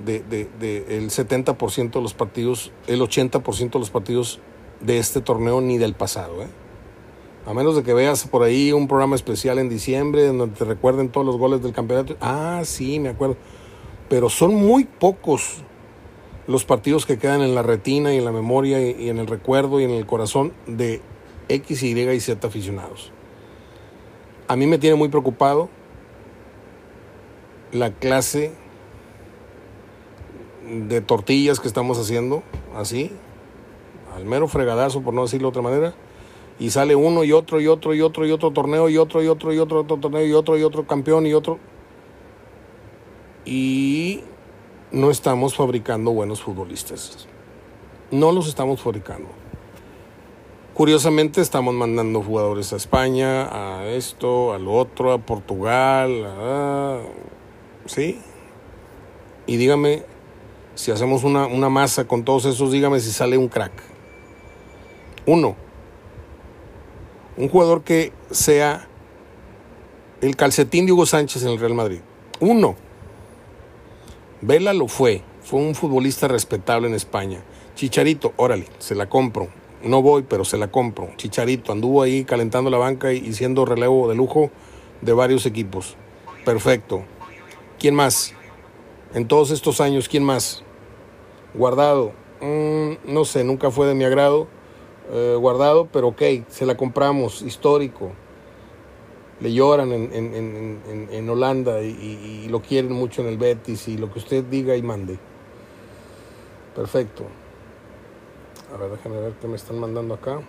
de, 0.06 0.20
de, 0.22 0.48
de 0.60 0.98
el 0.98 1.10
70% 1.10 1.92
de 1.92 2.02
los 2.02 2.14
partidos, 2.14 2.72
el 2.88 3.02
80% 3.02 3.72
de 3.72 3.80
los 3.80 3.90
partidos 3.90 4.40
de 4.82 4.98
este 4.98 5.22
torneo 5.22 5.62
ni 5.62 5.78
del 5.78 5.94
pasado. 5.94 6.42
¿eh? 6.44 6.48
A 7.46 7.54
menos 7.54 7.76
de 7.76 7.84
que 7.84 7.94
veas 7.94 8.28
por 8.28 8.44
ahí 8.44 8.72
un 8.72 8.88
programa 8.88 9.16
especial 9.16 9.60
en 9.60 9.70
diciembre 9.70 10.28
donde 10.28 10.56
te 10.56 10.66
recuerden 10.66 11.10
todos 11.10 11.26
los 11.26 11.38
goles 11.38 11.62
del 11.62 11.74
campeonato. 11.74 12.16
Ah, 12.22 12.62
sí, 12.64 13.00
me 13.00 13.10
acuerdo. 13.10 13.38
Pero 14.10 14.30
son 14.30 14.56
muy 14.56 14.86
pocos 14.86 15.64
los 16.48 16.66
partidos 16.66 17.06
que 17.06 17.18
quedan 17.18 17.42
en 17.42 17.54
la 17.54 17.62
retina 17.62 18.14
y 18.14 18.18
en 18.18 18.26
la 18.26 18.32
memoria 18.32 18.82
y 18.82 19.10
en 19.10 19.20
el 19.20 19.28
recuerdo 19.28 19.80
y 19.80 19.84
en 19.84 19.92
el 19.92 20.06
corazón 20.06 20.54
de 20.66 21.02
X, 21.48 21.84
Y 21.84 22.00
y 22.00 22.20
Z 22.20 22.48
aficionados. 22.48 23.12
A 24.48 24.56
mí 24.56 24.66
me 24.66 24.80
tiene 24.80 24.96
muy 24.96 25.10
preocupado 25.10 25.70
la 27.72 27.92
clase 27.92 28.52
de 30.70 31.02
tortillas 31.02 31.60
que 31.60 31.68
estamos 31.68 31.98
haciendo, 31.98 32.44
así, 32.76 33.12
al 34.16 34.26
mero 34.26 34.48
fregadazo, 34.48 35.02
por 35.02 35.14
no 35.14 35.24
decirlo 35.24 35.48
de 35.48 35.50
otra 35.50 35.62
manera, 35.62 35.94
y 36.60 36.72
sale 36.72 36.96
uno 36.96 37.24
y 37.24 37.32
otro 37.32 37.62
y 37.62 37.68
otro 37.68 37.94
y 37.94 38.02
otro 38.02 38.26
y 38.26 38.32
otro 38.32 38.52
torneo 38.52 38.90
y 38.90 38.98
otro 38.98 39.24
y 39.24 39.28
otro 39.28 39.54
y 39.54 39.60
otro, 39.60 39.82
otro 39.82 39.98
torneo 39.98 40.26
y 40.26 40.34
otro 40.34 40.58
y 40.58 40.64
otro 40.64 40.86
campeón 40.86 41.26
y 41.26 41.34
otro. 41.34 41.58
Y 43.46 44.22
no 44.92 45.10
estamos 45.10 45.56
fabricando 45.56 46.12
buenos 46.12 46.42
futbolistas. 46.42 47.28
No 48.12 48.32
los 48.32 48.48
estamos 48.48 48.82
fabricando. 48.82 49.30
Curiosamente 50.74 51.42
estamos 51.42 51.74
mandando 51.74 52.22
jugadores 52.22 52.74
a 52.74 52.76
España, 52.76 53.48
a 53.80 53.88
esto, 53.88 54.54
a 54.54 54.60
lo 54.60 54.74
otro, 54.74 55.14
a 55.14 55.18
Portugal, 55.18 56.26
a... 56.26 57.02
¿sí? 57.90 58.20
Y 59.48 59.58
dígame, 59.58 60.04
si 60.76 60.92
hacemos 60.92 61.24
una, 61.24 61.48
una, 61.48 61.70
masa 61.70 62.06
con 62.06 62.24
todos 62.24 62.46
esos, 62.46 62.72
dígame 62.72 63.00
si 63.00 63.12
sale 63.12 63.38
un 63.38 63.48
crack. 63.48 63.72
Uno, 65.26 65.56
un 67.36 67.50
jugador 67.50 67.84
que 67.84 68.14
sea 68.30 68.88
el 70.22 70.36
calcetín 70.36 70.86
de 70.86 70.92
Hugo 70.92 71.06
Sánchez 71.06 71.44
en 71.44 71.50
el 71.50 71.60
Real 71.60 71.74
Madrid. 71.74 72.00
Uno, 72.40 72.76
Vela 74.42 74.74
lo 74.74 74.88
fue, 74.88 75.22
fue 75.42 75.60
un 75.60 75.76
futbolista 75.76 76.28
respetable 76.28 76.88
en 76.88 76.94
España. 76.94 77.44
Chicharito, 77.76 78.34
órale, 78.38 78.68
se 78.78 78.96
la 78.96 79.10
compro. 79.10 79.48
No 79.84 80.02
voy, 80.02 80.24
pero 80.24 80.46
se 80.46 80.58
la 80.58 80.70
compro. 80.70 81.10
Chicharito 81.16 81.72
anduvo 81.72 82.04
ahí 82.04 82.24
calentando 82.24 82.70
la 82.70 82.78
banca 82.78 83.12
y 83.14 83.34
siendo 83.34 83.66
relevo 83.66 84.08
de 84.10 84.16
lujo 84.16 84.52
de 85.02 85.14
varios 85.14 85.46
equipos. 85.46 85.96
Perfecto. 86.46 87.04
¿Quién 87.80 87.96
más? 87.96 88.34
En 89.14 89.26
todos 89.26 89.52
estos 89.52 89.80
años, 89.80 90.10
¿quién 90.10 90.26
más? 90.26 90.64
Guardado. 91.54 92.12
Mm, 92.42 93.14
no 93.14 93.24
sé, 93.24 93.46
nunca 93.46 93.72
fue 93.72 93.88
de 93.88 93.96
mi 93.96 94.04
agrado. 94.04 94.48
Eh, 95.12 95.38
guardado, 95.40 95.88
pero 95.90 96.10
ok, 96.10 96.22
se 96.50 96.66
la 96.66 96.76
compramos. 96.76 97.42
Histórico. 97.42 98.12
Le 99.40 99.54
lloran 99.54 99.94
en, 99.94 100.14
en, 100.14 100.34
en, 100.36 101.08
en 101.10 101.30
Holanda 101.30 101.82
y, 101.82 101.88
y, 101.88 102.44
y, 102.44 102.50
lo 102.50 102.62
quieren 102.62 102.92
mucho 102.92 103.22
en 103.22 103.30
el 103.30 103.38
Betis 103.38 103.88
y 103.88 103.98
lo 103.98 104.12
que 104.12 104.20
usted 104.20 104.44
diga 104.44 104.76
y 104.76 104.82
mande. 104.82 105.18
Perfecto. 106.76 107.24
A 108.74 108.78
ver, 108.78 108.92
déjenme 108.92 109.22
ver 109.22 109.34
qué 109.40 109.48
me 109.48 109.56
están 109.56 109.80
mandando 109.80 110.16
acá. 110.16 110.42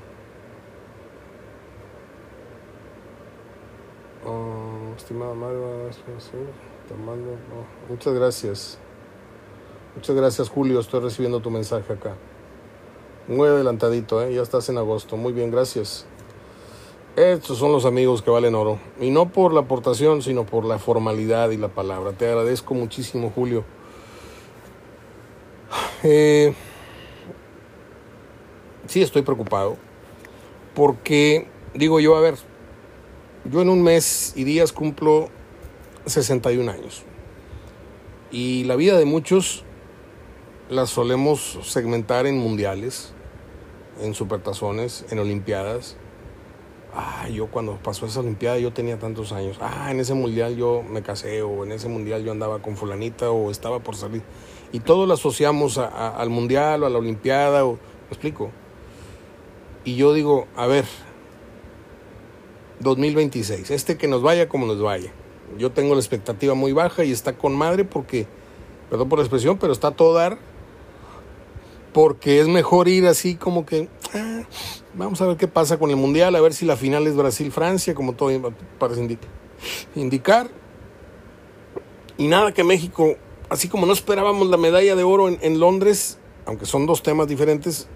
Oh, 4.27 4.97
estimada 4.97 5.35
madre, 5.35 5.59
muchas 7.89 8.15
gracias. 8.15 8.79
Muchas 9.95 10.17
gracias, 10.17 10.49
Julio. 10.49 10.81
Estoy 10.81 11.01
recibiendo 11.01 11.41
tu 11.41 11.51
mensaje 11.51 11.93
acá. 11.93 12.17
Muy 13.29 13.49
adelantadito, 13.49 14.23
¿eh? 14.23 14.35
ya 14.35 14.43
estás 14.43 14.69
en 14.69 14.79
agosto. 14.79 15.17
Muy 15.17 15.33
bien, 15.33 15.51
gracias. 15.51 16.07
Estos 17.17 17.59
son 17.59 17.73
los 17.73 17.85
amigos 17.85 18.23
que 18.23 18.31
valen 18.31 18.55
oro. 18.55 18.79
Y 19.01 19.11
no 19.11 19.31
por 19.31 19.53
la 19.53 19.61
aportación, 19.61 20.23
sino 20.23 20.47
por 20.47 20.65
la 20.65 20.79
formalidad 20.79 21.51
y 21.51 21.57
la 21.57 21.69
palabra. 21.69 22.13
Te 22.13 22.29
agradezco 22.29 22.75
muchísimo, 22.75 23.33
Julio. 23.35 23.65
Eh, 26.03 26.55
sí, 28.87 29.03
estoy 29.03 29.23
preocupado. 29.23 29.77
Porque, 30.75 31.49
digo 31.75 32.01
yo, 32.01 32.17
a 32.17 32.21
ver, 32.21 32.37
yo 33.45 33.61
en 33.61 33.69
un 33.69 33.83
mes 33.83 34.33
y 34.37 34.45
días 34.45 34.73
cumplo 34.73 35.29
61 36.07 36.71
años. 36.71 37.03
Y 38.31 38.65
la 38.65 38.77
vida 38.77 38.99
de 38.99 39.05
muchos 39.05 39.65
las 40.69 40.91
solemos 40.91 41.59
segmentar 41.63 42.27
en 42.27 42.39
mundiales, 42.39 43.13
en 44.01 44.15
supertazones, 44.15 45.05
en 45.11 45.19
olimpiadas. 45.19 45.97
Ah, 46.95 47.29
yo 47.29 47.49
cuando 47.49 47.77
pasó 47.77 48.07
esa 48.07 48.21
olimpiada 48.21 48.59
yo 48.59 48.73
tenía 48.73 48.99
tantos 48.99 49.33
años. 49.33 49.59
Ah, 49.61 49.91
en 49.91 50.01
ese 50.01 50.15
mundial 50.15 50.57
yo 50.57 50.83
me 50.83 51.03
casé 51.03 51.43
o 51.43 51.65
en 51.65 51.73
ese 51.73 51.89
mundial 51.89 52.25
yo 52.25 52.33
andaba 52.33 52.61
con 52.61 52.77
fulanita 52.77 53.31
o 53.31 53.51
estaba 53.51 53.81
por 53.81 53.97
salir. 53.97 54.23
Y 54.73 54.81
todo 54.81 55.07
lo 55.07 55.15
asociamos 55.15 55.79
a, 55.79 56.17
al 56.17 56.31
mundial 56.31 56.83
o 56.83 56.87
a 56.87 56.91
la 56.91 56.99
olimpiada. 56.99 57.65
O, 57.65 57.73
¿Me 57.73 58.09
explico? 58.11 58.51
Y 59.85 59.97
yo 59.97 60.13
digo, 60.13 60.47
a 60.57 60.67
ver, 60.67 60.85
2026, 62.81 63.71
este 63.71 63.97
que 63.97 64.09
nos 64.09 64.23
vaya 64.23 64.49
como 64.49 64.67
nos 64.67 64.81
vaya. 64.81 65.13
Yo 65.59 65.71
tengo 65.71 65.95
la 65.95 66.01
expectativa 66.01 66.55
muy 66.55 66.73
baja 66.73 67.05
y 67.05 67.13
está 67.13 67.37
con 67.37 67.55
madre 67.55 67.85
porque, 67.85 68.27
perdón 68.89 69.09
por 69.09 69.19
la 69.19 69.25
expresión, 69.25 69.59
pero 69.59 69.73
está 69.73 69.91
todo 69.91 70.15
dar. 70.15 70.39
Porque 71.93 72.41
es 72.41 72.47
mejor 72.47 72.87
ir 72.87 73.07
así 73.07 73.35
como 73.35 73.67
que, 73.67 73.89
ah, 74.15 74.43
vamos 74.95 75.21
a 75.21 75.27
ver 75.27 75.37
qué 75.37 75.49
pasa 75.49 75.79
con 75.79 75.91
el 75.91 75.97
Mundial, 75.97 76.37
a 76.37 76.41
ver 76.41 76.55
si 76.55 76.65
la 76.65 76.77
final 76.77 77.07
es 77.07 77.17
Brasil-Francia, 77.17 77.95
como 77.95 78.13
todo 78.13 78.53
parece 78.79 79.19
indicar. 79.97 80.51
Y 82.17 82.29
nada 82.29 82.53
que 82.53 82.63
México, 82.63 83.17
así 83.49 83.69
como 83.69 83.87
no 83.87 83.93
esperábamos 83.93 84.49
la 84.49 84.57
medalla 84.57 84.95
de 84.95 85.03
oro 85.03 85.29
en, 85.29 85.39
en 85.43 85.59
Londres, 85.59 86.19
aunque 86.47 86.67
son 86.67 86.87
dos 86.87 87.03
temas 87.03 87.27
diferentes, 87.27 87.89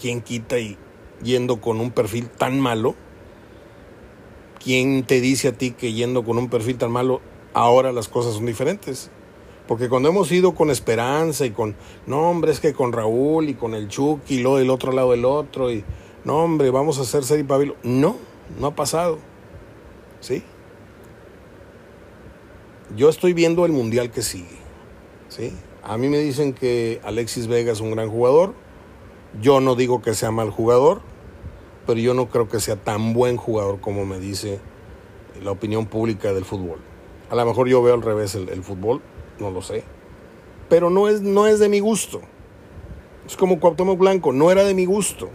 ¿quién 0.00 0.22
quita 0.22 0.58
y 0.58 0.78
yendo 1.22 1.60
con 1.60 1.80
un 1.80 1.90
perfil 1.90 2.30
tan 2.30 2.58
malo? 2.60 2.94
¿Quién 4.64 5.04
te 5.04 5.20
dice 5.20 5.48
a 5.48 5.52
ti 5.52 5.72
que 5.72 5.92
yendo 5.92 6.24
con 6.24 6.38
un 6.38 6.48
perfil 6.48 6.78
tan 6.78 6.90
malo, 6.90 7.20
ahora 7.52 7.92
las 7.92 8.08
cosas 8.08 8.34
son 8.34 8.46
diferentes? 8.46 9.10
Porque 9.68 9.88
cuando 9.88 10.08
hemos 10.08 10.32
ido 10.32 10.54
con 10.54 10.70
esperanza 10.70 11.46
y 11.46 11.50
con, 11.50 11.76
no 12.06 12.30
hombre, 12.30 12.50
es 12.50 12.60
que 12.60 12.72
con 12.72 12.92
Raúl 12.92 13.48
y 13.48 13.54
con 13.54 13.74
el 13.74 13.88
Chucky 13.88 14.36
y 14.36 14.42
lo 14.42 14.56
del 14.56 14.70
otro 14.70 14.92
lado 14.92 15.12
del 15.12 15.24
otro 15.24 15.70
y, 15.70 15.84
no 16.24 16.42
hombre, 16.42 16.70
vamos 16.70 16.98
a 16.98 17.02
hacer 17.02 17.24
serie 17.24 17.44
Pabilo. 17.44 17.76
No, 17.82 18.16
no 18.58 18.68
ha 18.68 18.74
pasado. 18.74 19.18
¿Sí? 20.20 20.42
Yo 22.96 23.08
estoy 23.08 23.32
viendo 23.32 23.66
el 23.66 23.72
mundial 23.72 24.10
que 24.10 24.22
sigue. 24.22 24.58
¿Sí? 25.28 25.52
A 25.82 25.98
mí 25.98 26.08
me 26.08 26.18
dicen 26.18 26.54
que 26.54 27.00
Alexis 27.04 27.46
Vega 27.46 27.72
es 27.72 27.80
un 27.80 27.90
gran 27.90 28.08
jugador. 28.08 28.54
Yo 29.40 29.60
no 29.60 29.74
digo 29.74 30.00
que 30.00 30.14
sea 30.14 30.30
mal 30.30 30.50
jugador 30.50 31.13
pero 31.86 32.00
yo 32.00 32.14
no 32.14 32.28
creo 32.28 32.48
que 32.48 32.60
sea 32.60 32.76
tan 32.76 33.12
buen 33.12 33.36
jugador 33.36 33.80
como 33.80 34.06
me 34.06 34.18
dice 34.18 34.60
la 35.42 35.50
opinión 35.50 35.86
pública 35.86 36.32
del 36.32 36.44
fútbol. 36.44 36.78
A 37.30 37.34
lo 37.34 37.44
mejor 37.46 37.68
yo 37.68 37.82
veo 37.82 37.94
al 37.94 38.02
revés 38.02 38.34
el, 38.34 38.62
fútbol, 38.62 39.02
no 39.38 39.50
lo 39.50 39.62
sé. 39.62 39.84
Pero 40.68 40.90
no 40.90 41.08
es, 41.08 41.20
no 41.20 41.46
es 41.46 41.58
de 41.58 41.68
mi 41.68 41.80
gusto. 41.80 42.20
Es 43.26 43.36
como 43.36 43.58
Cuauhtémoc 43.58 43.98
Blanco, 43.98 44.32
no 44.32 44.50
era 44.50 44.64
de 44.64 44.74
mi 44.74 44.84
gusto. 44.84 45.30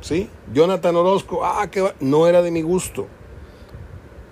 ¿Sí? 0.00 0.28
Jonathan 0.52 0.96
Orozco, 0.96 1.44
ah, 1.44 1.68
que 1.70 1.92
no 2.00 2.26
era 2.26 2.42
de 2.42 2.50
mi 2.50 2.62
gusto. 2.62 3.06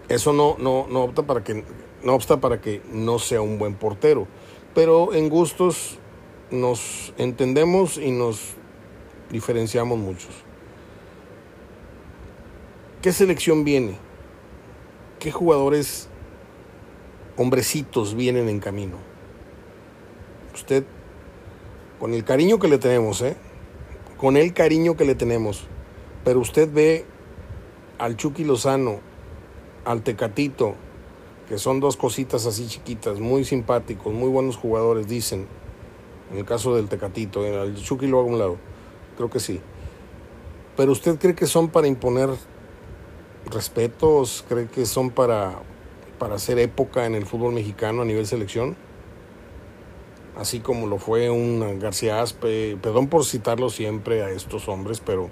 Eso 0.08 0.32
no, 0.32 0.56
no, 0.58 0.86
no 0.88 1.04
opta 1.04 1.22
para 1.22 1.44
que 1.44 1.64
no 2.02 2.18
para 2.18 2.60
que 2.60 2.82
no 2.90 3.18
sea 3.18 3.40
un 3.40 3.58
buen 3.58 3.74
portero. 3.74 4.26
Pero 4.74 5.12
en 5.14 5.28
gustos 5.28 5.98
nos 6.50 7.12
entendemos 7.18 7.98
y 7.98 8.10
nos 8.10 8.54
diferenciamos 9.30 9.98
muchos. 9.98 10.30
¿Qué 13.02 13.12
selección 13.12 13.64
viene? 13.64 13.96
¿Qué 15.20 15.32
jugadores, 15.32 16.10
hombrecitos, 17.38 18.14
vienen 18.14 18.50
en 18.50 18.60
camino? 18.60 18.98
Usted, 20.52 20.84
con 21.98 22.12
el 22.12 22.24
cariño 22.24 22.58
que 22.58 22.68
le 22.68 22.76
tenemos, 22.76 23.22
¿eh? 23.22 23.38
Con 24.18 24.36
el 24.36 24.52
cariño 24.52 24.98
que 24.98 25.06
le 25.06 25.14
tenemos. 25.14 25.66
Pero 26.26 26.40
usted 26.40 26.70
ve 26.70 27.06
al 27.96 28.18
Chucky 28.18 28.44
Lozano, 28.44 29.00
al 29.86 30.02
Tecatito, 30.02 30.74
que 31.48 31.56
son 31.56 31.80
dos 31.80 31.96
cositas 31.96 32.44
así 32.44 32.66
chiquitas, 32.66 33.18
muy 33.18 33.46
simpáticos, 33.46 34.12
muy 34.12 34.28
buenos 34.28 34.58
jugadores, 34.58 35.08
dicen. 35.08 35.46
En 36.30 36.36
el 36.36 36.44
caso 36.44 36.76
del 36.76 36.90
Tecatito, 36.90 37.46
el 37.46 37.76
Chucky 37.76 38.06
lo 38.06 38.18
hago 38.18 38.28
a 38.28 38.32
un 38.32 38.38
lado. 38.38 38.56
Creo 39.16 39.30
que 39.30 39.40
sí. 39.40 39.58
Pero 40.76 40.92
usted 40.92 41.18
cree 41.18 41.34
que 41.34 41.46
son 41.46 41.70
para 41.70 41.86
imponer 41.86 42.28
respetos 43.46 44.44
cree 44.48 44.68
que 44.68 44.86
son 44.86 45.10
para, 45.10 45.60
para 46.18 46.36
hacer 46.36 46.58
época 46.58 47.06
en 47.06 47.14
el 47.14 47.26
fútbol 47.26 47.54
mexicano 47.54 48.02
a 48.02 48.04
nivel 48.04 48.26
selección? 48.26 48.76
Así 50.36 50.60
como 50.60 50.86
lo 50.86 50.98
fue 50.98 51.28
un 51.28 51.80
García 51.80 52.22
Aspe, 52.22 52.76
perdón 52.80 53.08
por 53.08 53.24
citarlo 53.24 53.68
siempre 53.68 54.22
a 54.22 54.30
estos 54.30 54.68
hombres, 54.68 55.00
pero 55.00 55.28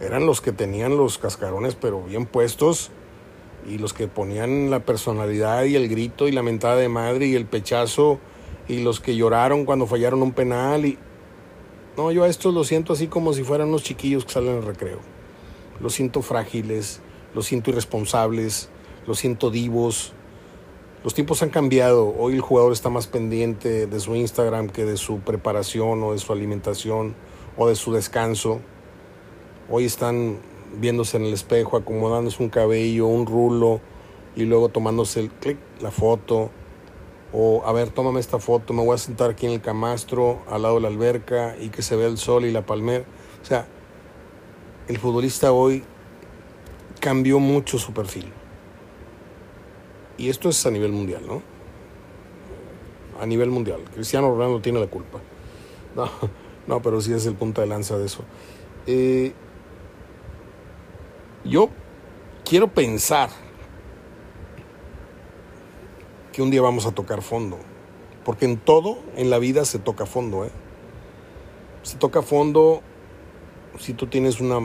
eran 0.00 0.26
los 0.26 0.40
que 0.40 0.52
tenían 0.52 0.96
los 0.96 1.18
cascarones 1.18 1.74
pero 1.74 2.02
bien 2.02 2.26
puestos 2.26 2.90
y 3.68 3.78
los 3.78 3.92
que 3.92 4.08
ponían 4.08 4.70
la 4.70 4.80
personalidad 4.80 5.64
y 5.64 5.76
el 5.76 5.88
grito 5.88 6.28
y 6.28 6.32
la 6.32 6.42
mentada 6.42 6.76
de 6.76 6.88
madre 6.88 7.26
y 7.26 7.34
el 7.34 7.46
pechazo 7.46 8.18
y 8.68 8.80
los 8.82 9.00
que 9.00 9.16
lloraron 9.16 9.64
cuando 9.64 9.86
fallaron 9.86 10.22
un 10.22 10.32
penal 10.32 10.86
y 10.86 10.98
no, 11.96 12.12
yo 12.12 12.24
a 12.24 12.28
estos 12.28 12.52
los 12.52 12.66
siento 12.66 12.92
así 12.92 13.06
como 13.06 13.32
si 13.32 13.42
fueran 13.42 13.68
unos 13.68 13.82
chiquillos 13.82 14.26
que 14.26 14.32
salen 14.32 14.56
al 14.56 14.66
recreo. 14.66 14.98
Los 15.80 15.94
siento 15.94 16.20
frágiles, 16.20 17.00
los 17.36 17.44
siento 17.44 17.68
irresponsables, 17.68 18.70
los 19.06 19.18
siento 19.18 19.50
divos. 19.50 20.14
Los 21.04 21.12
tiempos 21.12 21.42
han 21.42 21.50
cambiado. 21.50 22.14
Hoy 22.18 22.32
el 22.32 22.40
jugador 22.40 22.72
está 22.72 22.88
más 22.88 23.06
pendiente 23.06 23.86
de 23.86 24.00
su 24.00 24.16
Instagram 24.16 24.70
que 24.70 24.86
de 24.86 24.96
su 24.96 25.18
preparación 25.20 26.02
o 26.02 26.12
de 26.12 26.18
su 26.18 26.32
alimentación 26.32 27.14
o 27.58 27.68
de 27.68 27.76
su 27.76 27.92
descanso. 27.92 28.60
Hoy 29.70 29.84
están 29.84 30.38
viéndose 30.80 31.18
en 31.18 31.26
el 31.26 31.34
espejo, 31.34 31.76
acomodándose 31.76 32.42
un 32.42 32.48
cabello, 32.48 33.06
un 33.06 33.26
rulo 33.26 33.82
y 34.34 34.44
luego 34.44 34.70
tomándose 34.70 35.20
el 35.20 35.30
clic, 35.30 35.58
la 35.82 35.90
foto. 35.90 36.50
O, 37.34 37.64
a 37.66 37.72
ver, 37.72 37.90
tómame 37.90 38.18
esta 38.18 38.38
foto, 38.38 38.72
me 38.72 38.82
voy 38.82 38.94
a 38.94 38.98
sentar 38.98 39.28
aquí 39.28 39.44
en 39.44 39.52
el 39.52 39.60
camastro, 39.60 40.40
al 40.48 40.62
lado 40.62 40.76
de 40.76 40.80
la 40.80 40.88
alberca 40.88 41.54
y 41.60 41.68
que 41.68 41.82
se 41.82 41.96
vea 41.96 42.06
el 42.06 42.16
sol 42.16 42.46
y 42.46 42.50
la 42.50 42.64
palmera. 42.64 43.04
O 43.42 43.44
sea, 43.44 43.66
el 44.88 44.96
futbolista 44.96 45.52
hoy 45.52 45.84
cambió 47.00 47.38
mucho 47.38 47.78
su 47.78 47.92
perfil. 47.92 48.32
Y 50.18 50.28
esto 50.28 50.48
es 50.48 50.64
a 50.66 50.70
nivel 50.70 50.92
mundial, 50.92 51.22
¿no? 51.26 51.42
A 53.20 53.26
nivel 53.26 53.50
mundial. 53.50 53.80
Cristiano 53.94 54.30
Ronaldo 54.30 54.60
tiene 54.60 54.80
la 54.80 54.86
culpa. 54.86 55.20
No, 55.94 56.10
no 56.66 56.82
pero 56.82 57.00
sí 57.00 57.12
es 57.12 57.26
el 57.26 57.34
punto 57.34 57.60
de 57.60 57.66
lanza 57.66 57.96
de 57.98 58.06
eso. 58.06 58.24
Eh, 58.86 59.32
yo 61.44 61.70
quiero 62.44 62.68
pensar 62.68 63.30
que 66.32 66.42
un 66.42 66.50
día 66.50 66.60
vamos 66.60 66.86
a 66.86 66.92
tocar 66.92 67.22
fondo. 67.22 67.58
Porque 68.24 68.44
en 68.44 68.58
todo 68.58 68.98
en 69.16 69.30
la 69.30 69.38
vida 69.38 69.64
se 69.64 69.78
toca 69.78 70.04
fondo. 70.04 70.44
¿eh? 70.44 70.50
Se 71.82 71.96
toca 71.96 72.22
fondo 72.22 72.82
si 73.78 73.92
tú 73.92 74.06
tienes 74.06 74.40
una 74.40 74.58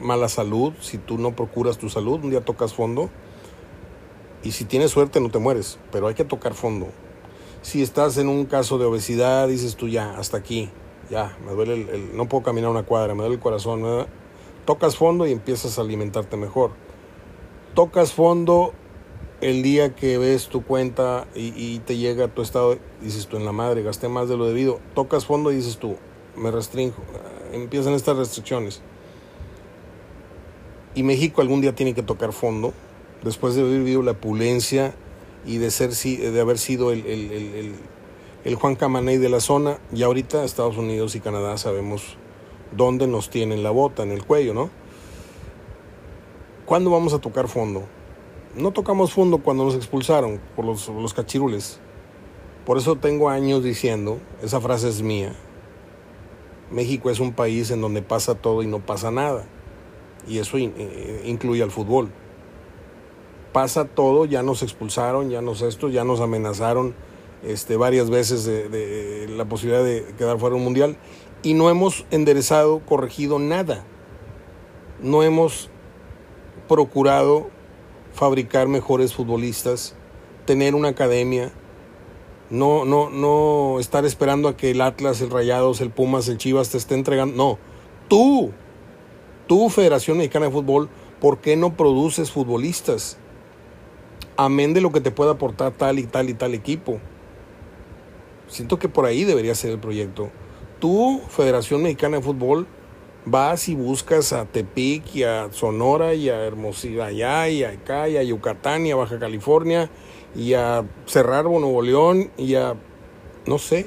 mala 0.00 0.28
salud, 0.28 0.72
si 0.80 0.98
tú 0.98 1.18
no 1.18 1.34
procuras 1.34 1.78
tu 1.78 1.88
salud, 1.88 2.24
un 2.24 2.30
día 2.30 2.44
tocas 2.44 2.74
fondo. 2.74 3.10
Y 4.42 4.52
si 4.52 4.64
tienes 4.64 4.90
suerte 4.90 5.20
no 5.20 5.30
te 5.30 5.38
mueres, 5.38 5.78
pero 5.90 6.06
hay 6.06 6.14
que 6.14 6.24
tocar 6.24 6.54
fondo. 6.54 6.88
Si 7.62 7.82
estás 7.82 8.16
en 8.18 8.28
un 8.28 8.44
caso 8.46 8.78
de 8.78 8.84
obesidad, 8.84 9.48
dices 9.48 9.76
tú 9.76 9.88
ya, 9.88 10.16
hasta 10.18 10.36
aquí, 10.36 10.70
ya, 11.10 11.36
me 11.44 11.52
duele 11.52 11.74
el, 11.74 12.16
no 12.16 12.28
puedo 12.28 12.44
caminar 12.44 12.70
una 12.70 12.84
cuadra, 12.84 13.14
me 13.14 13.20
duele 13.20 13.36
el 13.36 13.40
corazón, 13.40 14.06
tocas 14.64 14.96
fondo 14.96 15.26
y 15.26 15.32
empiezas 15.32 15.78
a 15.78 15.82
alimentarte 15.82 16.36
mejor. 16.36 16.70
Tocas 17.74 18.12
fondo 18.12 18.72
el 19.40 19.62
día 19.62 19.94
que 19.94 20.16
ves 20.16 20.48
tu 20.48 20.64
cuenta 20.64 21.26
y, 21.34 21.78
te 21.80 21.96
llega 21.96 22.28
tu 22.28 22.42
estado, 22.42 22.78
dices 23.02 23.26
tú 23.26 23.36
en 23.36 23.44
la 23.44 23.52
madre, 23.52 23.82
gasté 23.82 24.08
más 24.08 24.28
de 24.28 24.36
lo 24.36 24.46
debido. 24.46 24.80
Tocas 24.94 25.26
fondo 25.26 25.52
y 25.52 25.56
dices 25.56 25.78
tú, 25.78 25.96
me 26.36 26.50
restringo. 26.50 26.96
Empiezan 27.52 27.94
estas 27.94 28.16
restricciones 28.16 28.82
y 30.96 31.02
México 31.02 31.42
algún 31.42 31.60
día 31.60 31.74
tiene 31.74 31.94
que 31.94 32.02
tocar 32.02 32.32
fondo, 32.32 32.72
después 33.22 33.54
de 33.54 33.60
haber 33.60 33.78
vivido 33.80 34.02
la 34.02 34.12
opulencia 34.12 34.94
y 35.44 35.58
de, 35.58 35.70
ser, 35.70 35.90
de 35.90 36.40
haber 36.40 36.56
sido 36.56 36.90
el, 36.90 37.06
el, 37.06 37.74
el, 38.44 38.54
Juan 38.54 38.76
Camaney 38.76 39.18
de 39.18 39.28
la 39.28 39.40
zona, 39.40 39.78
y 39.92 40.02
ahorita 40.02 40.42
Estados 40.42 40.78
Unidos 40.78 41.14
y 41.14 41.20
Canadá 41.20 41.58
sabemos 41.58 42.16
dónde 42.74 43.06
nos 43.06 43.28
tienen 43.28 43.62
la 43.62 43.70
bota, 43.70 44.04
en 44.04 44.10
el 44.10 44.24
cuello, 44.24 44.54
¿no? 44.54 44.70
¿Cuándo 46.64 46.90
vamos 46.90 47.12
a 47.12 47.18
tocar 47.18 47.46
fondo? 47.46 47.82
No 48.56 48.72
tocamos 48.72 49.12
fondo 49.12 49.38
cuando 49.38 49.64
nos 49.64 49.74
expulsaron 49.74 50.40
por 50.56 50.64
los, 50.64 50.88
los 50.88 51.12
cachirules. 51.12 51.78
Por 52.64 52.78
eso 52.78 52.96
tengo 52.96 53.28
años 53.28 53.62
diciendo, 53.62 54.18
esa 54.42 54.62
frase 54.62 54.88
es 54.88 55.02
mía, 55.02 55.36
México 56.70 57.10
es 57.10 57.20
un 57.20 57.34
país 57.34 57.70
en 57.70 57.82
donde 57.82 58.00
pasa 58.00 58.34
todo 58.34 58.62
y 58.62 58.66
no 58.66 58.80
pasa 58.80 59.10
nada 59.10 59.46
y 60.26 60.38
eso 60.38 60.56
eh, 60.58 61.22
incluye 61.24 61.62
al 61.62 61.70
fútbol. 61.70 62.10
Pasa 63.52 63.86
todo, 63.86 64.24
ya 64.24 64.42
nos 64.42 64.62
expulsaron, 64.62 65.30
ya 65.30 65.40
nos 65.40 65.62
esto, 65.62 65.88
ya 65.88 66.04
nos 66.04 66.20
amenazaron 66.20 66.94
este, 67.42 67.76
varias 67.76 68.10
veces 68.10 68.44
de, 68.44 69.26
la 69.36 69.46
posibilidad 69.46 69.82
de 69.82 70.04
quedar 70.18 70.38
fuera 70.38 70.54
de 70.54 70.58
un 70.58 70.64
mundial 70.64 70.96
y 71.42 71.54
no 71.54 71.70
hemos 71.70 72.04
enderezado, 72.10 72.80
corregido 72.80 73.38
nada. 73.38 73.84
No 75.00 75.22
hemos 75.22 75.70
procurado 76.68 77.48
fabricar 78.12 78.68
mejores 78.68 79.14
futbolistas, 79.14 79.94
tener 80.44 80.74
una 80.74 80.88
academia, 80.88 81.52
no, 82.50 82.84
no, 82.84 83.10
no 83.10 83.78
estar 83.80 84.04
esperando 84.04 84.48
a 84.48 84.56
que 84.56 84.70
el 84.70 84.80
Atlas, 84.80 85.20
el 85.20 85.30
Rayados, 85.30 85.80
el 85.80 85.90
Pumas, 85.90 86.28
el 86.28 86.38
Chivas 86.38 86.70
te 86.70 86.78
esté 86.78 86.94
entregando. 86.94 87.36
No, 87.36 87.58
Tú, 88.08 88.52
tú 89.46 89.68
Federación 89.70 90.18
Mexicana 90.18 90.46
de 90.46 90.52
Fútbol, 90.52 90.88
¿por 91.20 91.38
qué 91.38 91.56
no 91.56 91.76
produces 91.76 92.30
futbolistas? 92.30 93.18
Amén 94.36 94.74
de 94.74 94.80
lo 94.80 94.92
que 94.92 95.00
te 95.00 95.10
pueda 95.10 95.32
aportar 95.32 95.72
tal 95.72 95.98
y 95.98 96.04
tal 96.04 96.28
y 96.28 96.34
tal 96.34 96.54
equipo. 96.54 96.98
Siento 98.48 98.78
que 98.78 98.88
por 98.88 99.06
ahí 99.06 99.24
debería 99.24 99.54
ser 99.54 99.72
el 99.72 99.78
proyecto. 99.78 100.30
Tú, 100.78 101.20
Federación 101.28 101.82
Mexicana 101.82 102.18
de 102.18 102.22
Fútbol, 102.22 102.66
vas 103.24 103.68
y 103.68 103.74
buscas 103.74 104.32
a 104.32 104.44
Tepic 104.44 105.14
y 105.14 105.24
a 105.24 105.48
Sonora 105.50 106.14
y 106.14 106.28
a 106.28 106.44
Hermosillo 106.44 107.02
allá 107.02 107.48
y 107.48 107.64
acá 107.64 108.08
y 108.08 108.16
a 108.16 108.22
Yucatán 108.22 108.86
y 108.86 108.92
a 108.92 108.96
Baja 108.96 109.18
California 109.18 109.90
y 110.34 110.54
a 110.54 110.84
Cerrarbo, 111.06 111.58
Nuevo 111.58 111.82
León 111.82 112.30
y 112.36 112.54
a 112.54 112.76
no 113.46 113.58
sé. 113.58 113.86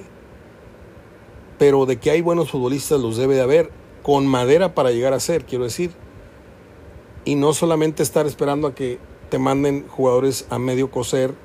Pero 1.58 1.86
de 1.86 1.98
que 1.98 2.12
hay 2.12 2.22
buenos 2.22 2.52
futbolistas 2.52 3.00
los 3.00 3.18
debe 3.18 3.36
de 3.36 3.42
haber 3.42 3.79
con 4.10 4.26
madera 4.26 4.74
para 4.74 4.90
llegar 4.90 5.14
a 5.14 5.20
ser, 5.20 5.46
quiero 5.46 5.66
decir. 5.66 5.92
Y 7.26 7.36
no 7.36 7.54
solamente 7.54 8.02
estar 8.02 8.26
esperando 8.26 8.66
a 8.66 8.74
que 8.74 8.98
te 9.30 9.38
manden 9.38 9.88
jugadores 9.88 10.48
a 10.50 10.58
medio 10.58 10.90
coser, 10.90 11.36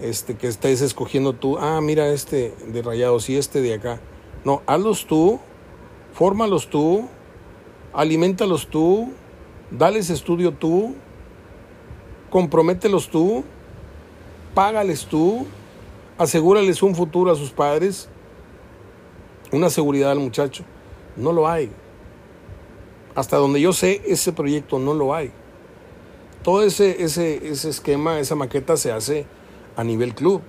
este 0.00 0.36
que 0.36 0.46
estés 0.46 0.80
escogiendo 0.80 1.32
tú, 1.32 1.58
ah, 1.58 1.80
mira 1.80 2.06
este 2.10 2.54
de 2.68 2.82
Rayados 2.82 3.28
y 3.30 3.36
este 3.36 3.60
de 3.60 3.74
acá. 3.74 3.98
No, 4.44 4.62
hazlos 4.68 5.08
tú 5.08 5.40
fórmalos 6.12 6.70
tú, 6.70 7.08
alimentalos 7.92 8.68
tú, 8.68 9.10
dales 9.72 10.08
estudio 10.08 10.52
tú, 10.52 10.94
compromételos 12.30 13.08
tú, 13.08 13.42
págales 14.54 15.06
tú, 15.06 15.48
asegúrales 16.16 16.80
un 16.80 16.94
futuro 16.94 17.32
a 17.32 17.34
sus 17.34 17.50
padres, 17.50 18.08
una 19.50 19.68
seguridad 19.68 20.12
al 20.12 20.20
muchacho. 20.20 20.62
No 21.16 21.32
lo 21.32 21.48
hay. 21.48 21.70
Hasta 23.14 23.36
donde 23.36 23.60
yo 23.60 23.72
sé, 23.72 24.02
ese 24.06 24.32
proyecto 24.32 24.78
no 24.78 24.94
lo 24.94 25.14
hay. 25.14 25.32
Todo 26.42 26.62
ese, 26.62 27.02
ese, 27.02 27.46
ese 27.48 27.68
esquema, 27.68 28.18
esa 28.18 28.34
maqueta 28.34 28.76
se 28.76 28.90
hace 28.90 29.26
a 29.76 29.84
nivel 29.84 30.14
club 30.14 30.42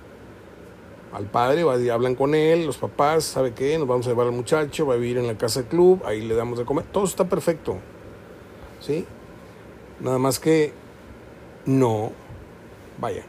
al 1.14 1.26
padre, 1.26 1.62
hablan 1.92 2.16
con 2.16 2.34
él, 2.34 2.66
los 2.66 2.76
papás, 2.76 3.22
¿sabe 3.22 3.54
qué? 3.54 3.78
Nos 3.78 3.86
vamos 3.86 4.04
a 4.06 4.10
llevar 4.10 4.26
al 4.26 4.32
muchacho, 4.32 4.84
va 4.84 4.94
a 4.94 4.96
vivir 4.96 5.18
en 5.18 5.28
la 5.28 5.38
casa 5.38 5.60
del 5.60 5.68
club, 5.68 6.02
ahí 6.04 6.20
le 6.20 6.34
damos 6.34 6.58
de 6.58 6.64
comer, 6.64 6.84
todo 6.90 7.04
está 7.04 7.28
perfecto. 7.28 7.76
¿Sí? 8.80 9.06
Nada 10.00 10.18
más 10.18 10.40
que 10.40 10.72
no, 11.66 12.10
vaya. 12.98 13.24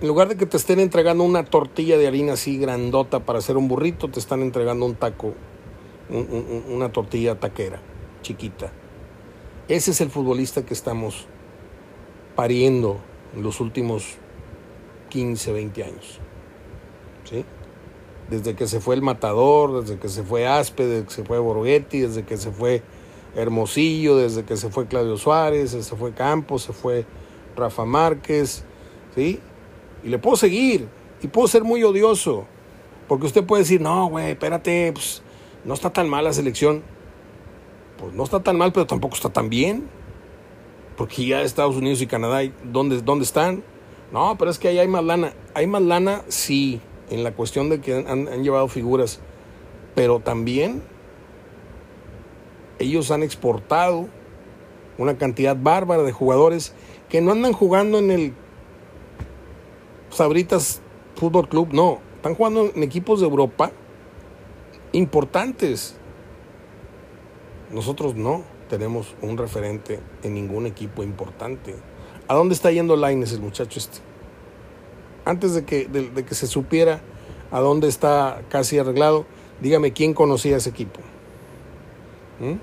En 0.00 0.08
lugar 0.08 0.28
de 0.28 0.36
que 0.36 0.46
te 0.46 0.56
estén 0.56 0.80
entregando 0.80 1.24
una 1.24 1.44
tortilla 1.44 1.98
de 1.98 2.06
harina 2.06 2.32
así 2.32 2.56
grandota 2.56 3.20
para 3.20 3.38
hacer 3.40 3.58
un 3.58 3.68
burrito, 3.68 4.08
te 4.08 4.18
están 4.18 4.40
entregando 4.40 4.86
un 4.86 4.94
taco, 4.94 5.34
una 6.70 6.90
tortilla 6.90 7.38
taquera, 7.38 7.82
chiquita. 8.22 8.72
Ese 9.68 9.90
es 9.90 10.00
el 10.00 10.10
futbolista 10.10 10.64
que 10.64 10.72
estamos 10.72 11.26
pariendo 12.34 12.96
en 13.36 13.42
los 13.42 13.60
últimos 13.60 14.16
15, 15.10 15.52
20 15.52 15.84
años. 15.84 16.18
¿Sí? 17.24 17.44
Desde 18.30 18.54
que 18.54 18.66
se 18.68 18.80
fue 18.80 18.94
el 18.94 19.02
Matador, 19.02 19.82
desde 19.82 19.98
que 19.98 20.08
se 20.08 20.22
fue 20.22 20.46
Aspe, 20.46 20.86
desde 20.86 21.04
que 21.04 21.12
se 21.12 21.24
fue 21.24 21.38
Borghetti, 21.38 22.00
desde 22.00 22.24
que 22.24 22.38
se 22.38 22.50
fue 22.50 22.82
Hermosillo, 23.36 24.16
desde 24.16 24.44
que 24.44 24.56
se 24.56 24.70
fue 24.70 24.86
Claudio 24.86 25.18
Suárez, 25.18 25.72
se 25.72 25.96
fue 25.96 26.12
Campos, 26.14 26.62
se 26.62 26.72
fue 26.72 27.04
Rafa 27.54 27.84
Márquez, 27.84 28.64
¿sí? 29.14 29.40
Y 30.02 30.08
le 30.08 30.18
puedo 30.18 30.36
seguir, 30.36 30.88
y 31.22 31.28
puedo 31.28 31.46
ser 31.48 31.64
muy 31.64 31.82
odioso, 31.84 32.46
porque 33.08 33.26
usted 33.26 33.44
puede 33.44 33.62
decir, 33.62 33.80
no, 33.80 34.06
güey, 34.08 34.30
espérate, 34.30 34.92
pues 34.92 35.22
no 35.64 35.74
está 35.74 35.92
tan 35.92 36.08
mal 36.08 36.24
la 36.24 36.32
selección. 36.32 36.82
Pues 37.98 38.14
no 38.14 38.24
está 38.24 38.40
tan 38.40 38.56
mal, 38.56 38.72
pero 38.72 38.86
tampoco 38.86 39.14
está 39.14 39.28
tan 39.28 39.50
bien. 39.50 39.88
Porque 40.96 41.26
ya 41.26 41.42
Estados 41.42 41.76
Unidos 41.76 42.00
y 42.00 42.06
Canadá, 42.06 42.40
¿dónde, 42.64 43.00
dónde 43.02 43.24
están? 43.24 43.62
No, 44.12 44.36
pero 44.38 44.50
es 44.50 44.58
que 44.58 44.68
ahí 44.68 44.78
hay 44.78 44.88
más 44.88 45.04
lana. 45.04 45.34
Hay 45.54 45.66
más 45.66 45.82
lana, 45.82 46.22
sí, 46.28 46.80
en 47.10 47.24
la 47.24 47.32
cuestión 47.32 47.68
de 47.68 47.80
que 47.80 47.94
han, 47.94 48.42
llevado 48.42 48.68
figuras, 48.68 49.20
pero 49.94 50.20
también 50.20 50.82
ellos 52.78 53.10
han 53.10 53.22
exportado 53.22 54.08
una 54.96 55.18
cantidad 55.18 55.56
bárbara 55.56 56.02
de 56.02 56.12
jugadores 56.12 56.74
que 57.08 57.20
no 57.20 57.32
andan 57.32 57.52
jugando 57.52 57.98
en 57.98 58.10
el 58.10 58.34
Sabritas 60.10 60.80
Fútbol 61.16 61.48
Club, 61.48 61.68
no, 61.72 61.98
están 62.16 62.34
jugando 62.34 62.70
en 62.74 62.82
equipos 62.82 63.20
de 63.20 63.26
Europa 63.26 63.70
importantes. 64.92 65.96
Nosotros 67.70 68.14
no 68.16 68.42
tenemos 68.68 69.14
un 69.22 69.38
referente 69.38 70.00
en 70.22 70.34
ningún 70.34 70.66
equipo 70.66 71.02
importante. 71.02 71.74
¿A 72.28 72.34
dónde 72.34 72.54
está 72.54 72.70
yendo 72.70 72.96
Laines, 72.96 73.32
el 73.32 73.40
muchacho 73.40 73.78
este? 73.78 73.98
Antes 75.24 75.54
de 75.54 75.64
que, 75.64 75.86
de, 75.86 76.24
que 76.24 76.34
se 76.34 76.46
supiera 76.46 77.00
a 77.50 77.60
dónde 77.60 77.88
está 77.88 78.42
casi 78.48 78.78
arreglado, 78.78 79.26
dígame 79.60 79.92
quién 79.92 80.14
conocía 80.14 80.56
ese 80.56 80.70
equipo. 80.70 81.00
¿Mm? 82.38 82.58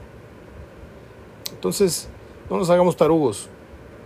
Entonces, 1.54 2.10
no 2.50 2.58
nos 2.58 2.70
hagamos 2.70 2.96
tarugos. 2.96 3.50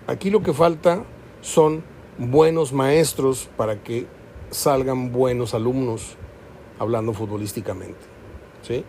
Aquí 0.08 0.30
lo 0.30 0.42
que 0.42 0.54
falta 0.54 1.04
son 1.42 1.84
buenos 2.18 2.74
maestros 2.74 3.50
para 3.58 3.82
que 3.84 4.08
salgan 4.50 5.12
buenos 5.12 5.54
alumnos 5.54 6.18
hablando 6.80 7.14
futbolísticamente. 7.14 8.00
¿sí? 8.62 8.84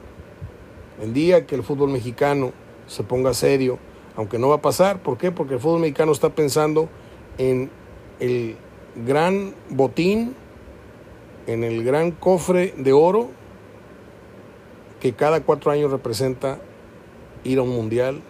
El 1.00 1.12
día 1.12 1.46
que 1.46 1.54
el 1.54 1.62
fútbol 1.62 1.90
mexicano 1.90 2.52
se 2.86 3.02
ponga 3.02 3.34
serio, 3.34 3.78
aunque 4.16 4.38
no 4.38 4.48
va 4.48 4.56
a 4.56 4.62
pasar. 4.62 5.02
¿Por 5.02 5.18
qué? 5.18 5.30
Porque 5.30 5.54
el 5.54 5.60
fútbol 5.60 5.80
mexicano 5.80 6.12
está 6.12 6.30
pensando 6.30 6.88
en 7.38 7.70
el 8.20 8.56
gran 9.06 9.54
botín, 9.70 10.34
en 11.46 11.64
el 11.64 11.84
gran 11.84 12.10
cofre 12.10 12.74
de 12.76 12.92
oro 12.92 13.30
que 15.00 15.12
cada 15.14 15.40
cuatro 15.40 15.72
años 15.72 15.90
representa 15.90 16.60
ir 17.42 17.58
a 17.58 17.62
un 17.62 17.70
mundial 17.70 18.22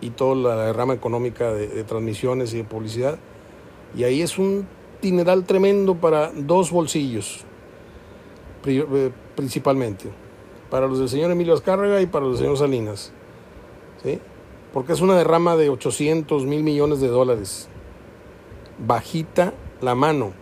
y 0.00 0.10
toda 0.10 0.34
la 0.34 0.64
derrama 0.66 0.94
económica 0.94 1.52
de, 1.52 1.84
transmisiones 1.84 2.54
y 2.54 2.58
de 2.58 2.64
publicidad. 2.64 3.18
Y 3.96 4.04
ahí 4.04 4.22
es 4.22 4.38
un 4.38 4.66
dineral 5.02 5.44
tremendo 5.44 5.94
para 5.94 6.30
dos 6.32 6.70
bolsillos, 6.70 7.44
eh, 8.66 9.10
principalmente, 9.34 10.08
para 10.70 10.86
los 10.86 10.98
del 10.98 11.08
señor 11.08 11.30
Emilio 11.30 11.54
Azcárraga 11.54 12.00
y 12.00 12.06
para 12.06 12.26
los 12.26 12.38
del 12.38 12.46
señor 12.46 12.58
Salinas. 12.58 13.12
¿sí? 14.02 14.20
Porque 14.72 14.92
es 14.92 15.00
una 15.00 15.16
derrama 15.16 15.56
de 15.56 15.70
800 15.70 16.44
mil 16.44 16.62
millones 16.62 17.00
de 17.00 17.08
dólares. 17.08 17.68
Bajita 18.78 19.54
la 19.80 19.94
mano. 19.94 20.32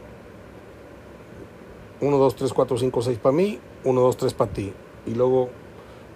1, 2.01 2.19
2, 2.19 2.37
3, 2.37 2.53
4, 2.53 2.79
5, 2.79 3.03
6 3.03 3.19
para 3.19 3.35
mí, 3.35 3.59
1, 3.85 4.01
2, 4.01 4.17
3 4.19 4.35
para 4.35 4.53
ti. 4.53 4.73
Y 5.07 5.15
luego, 5.15 5.49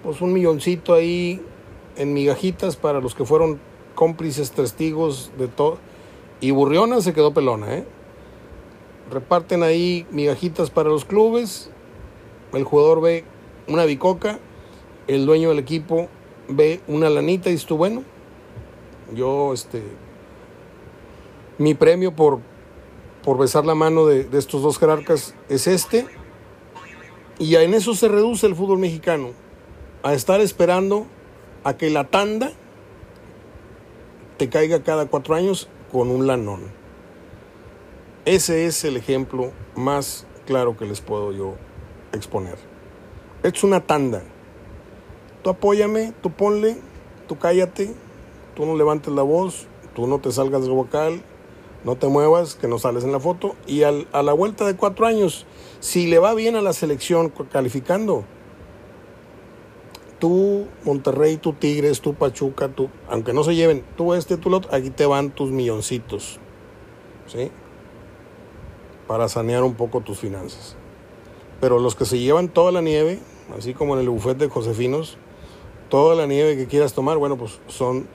pues 0.03 0.21
un 0.21 0.33
milloncito 0.33 0.93
ahí 0.93 1.41
en 1.97 2.13
migajitas 2.13 2.77
para 2.77 3.01
los 3.01 3.15
que 3.15 3.25
fueron 3.25 3.61
cómplices, 3.95 4.53
testigos 4.53 5.31
de 5.39 5.49
todo. 5.49 5.79
Y 6.41 6.53
Burriona 6.53 7.01
se 7.01 7.13
quedó 7.13 7.35
pelona, 7.35 7.75
¿eh? 7.75 7.85
Reparten 9.11 9.63
ahí 9.63 10.07
migajitas 10.11 10.71
para 10.71 10.89
los 10.89 11.05
clubes. 11.05 11.71
El 12.53 12.65
jugador 12.65 13.01
ve 13.01 13.25
una 13.69 13.85
bicoca. 13.85 14.39
El 15.07 15.27
dueño 15.27 15.49
del 15.51 15.59
equipo 15.59 16.09
ve 16.49 16.81
una 16.87 17.11
lanita 17.11 17.49
y 17.49 17.53
dices 17.53 17.67
tú, 17.67 17.77
bueno, 17.77 18.05
yo, 19.15 19.53
este, 19.53 19.83
mi 21.59 21.75
premio 21.75 22.15
por, 22.15 22.41
por 23.25 23.37
besar 23.37 23.67
la 23.67 23.75
mano 23.75 24.07
de 24.07 24.29
estos 24.33 24.63
dos 24.63 24.79
jerarcas 24.79 25.35
es 25.49 25.67
este. 25.67 26.07
Y 27.41 27.55
en 27.57 27.75
eso 27.75 27.95
se 27.95 28.07
reduce 28.07 28.47
el 28.47 28.55
fútbol 28.55 28.79
mexicano, 28.79 29.31
a 30.03 30.15
estar 30.15 30.41
esperando 30.41 31.07
a 31.65 31.77
que 31.77 31.91
la 31.91 32.05
tanda 32.05 32.53
te 34.37 34.49
caiga 34.49 34.83
cada 34.83 35.07
cuatro 35.07 35.35
años 35.35 35.69
con 35.93 36.11
un 36.11 36.27
lanón. 36.27 36.61
Ese 38.25 38.67
es 38.67 38.85
el 38.85 38.97
ejemplo 38.97 39.53
más 39.75 40.27
claro 40.47 40.77
que 40.77 40.85
les 40.85 41.01
puedo 41.01 41.33
yo 41.33 41.55
exponer. 42.13 42.57
Es 43.43 43.65
una 43.65 43.81
tanda 43.81 44.23
tú 45.43 45.51
apóyame, 45.51 46.13
tú 46.23 46.31
ponle, 46.31 46.77
tú 47.29 47.39
cállate, 47.39 47.95
tú 48.55 48.67
no 48.67 48.77
levantes 48.77 49.13
la 49.13 49.23
voz, 49.23 49.67
tú 49.95 50.07
no 50.07 50.19
te 50.19 50.33
salgas 50.33 50.63
del 50.63 50.73
vocal, 50.73 51.23
no 51.85 51.97
te 51.97 52.09
muevas, 52.09 52.55
que 52.55 52.69
no 52.69 52.79
sales 52.79 53.05
en 53.05 53.13
la 53.13 53.21
foto. 53.21 53.57
Y 53.67 53.83
a 53.85 53.93
la 53.93 54.33
vuelta 54.33 54.67
de 54.67 54.77
cuatro 54.77 55.07
años, 55.07 55.47
si 55.81 56.07
le 56.07 56.19
va 56.19 56.35
bien 56.35 56.57
a 56.57 56.63
la 56.63 56.73
selección 56.73 57.33
calificando, 57.51 58.25
tú 60.21 60.69
Monterrey, 60.85 61.39
tú 61.39 61.55
Tigres, 61.55 62.01
tú 62.01 62.15
Pachuca, 62.15 62.69
tú, 62.69 62.89
aunque 63.09 63.33
no 63.33 63.43
se 63.43 63.57
lleven, 63.57 63.85
tú 63.97 64.15
este, 64.15 64.37
tú 64.37 64.51
lo 64.51 64.61
aquí 64.71 64.91
te 64.91 65.07
van 65.07 65.31
tus 65.31 65.51
milloncitos, 65.51 66.39
¿sí? 67.27 67.51
Para 69.09 69.29
sanear 69.29 69.65
un 69.65 69.75
poco 69.75 70.03
tus 70.03 70.19
finanzas. 70.19 70.77
Pero 71.61 71.81
los 71.81 71.97
que 71.97 72.05
se 72.05 72.19
llevan 72.19 72.49
toda 72.49 72.71
la 72.71 72.81
nieve, 72.81 73.19
así 73.59 73.75
como 73.75 73.95
en 73.95 74.01
el 74.01 74.09
buffet 74.09 74.39
de 74.39 74.49
Josefinos, 74.49 75.19
toda 75.89 76.15
la 76.15 76.27
nieve 76.27 76.57
que 76.57 76.67
quieras 76.67 76.93
tomar, 76.93 77.19
bueno, 77.19 77.37
pues 77.37 77.59
son 77.67 78.07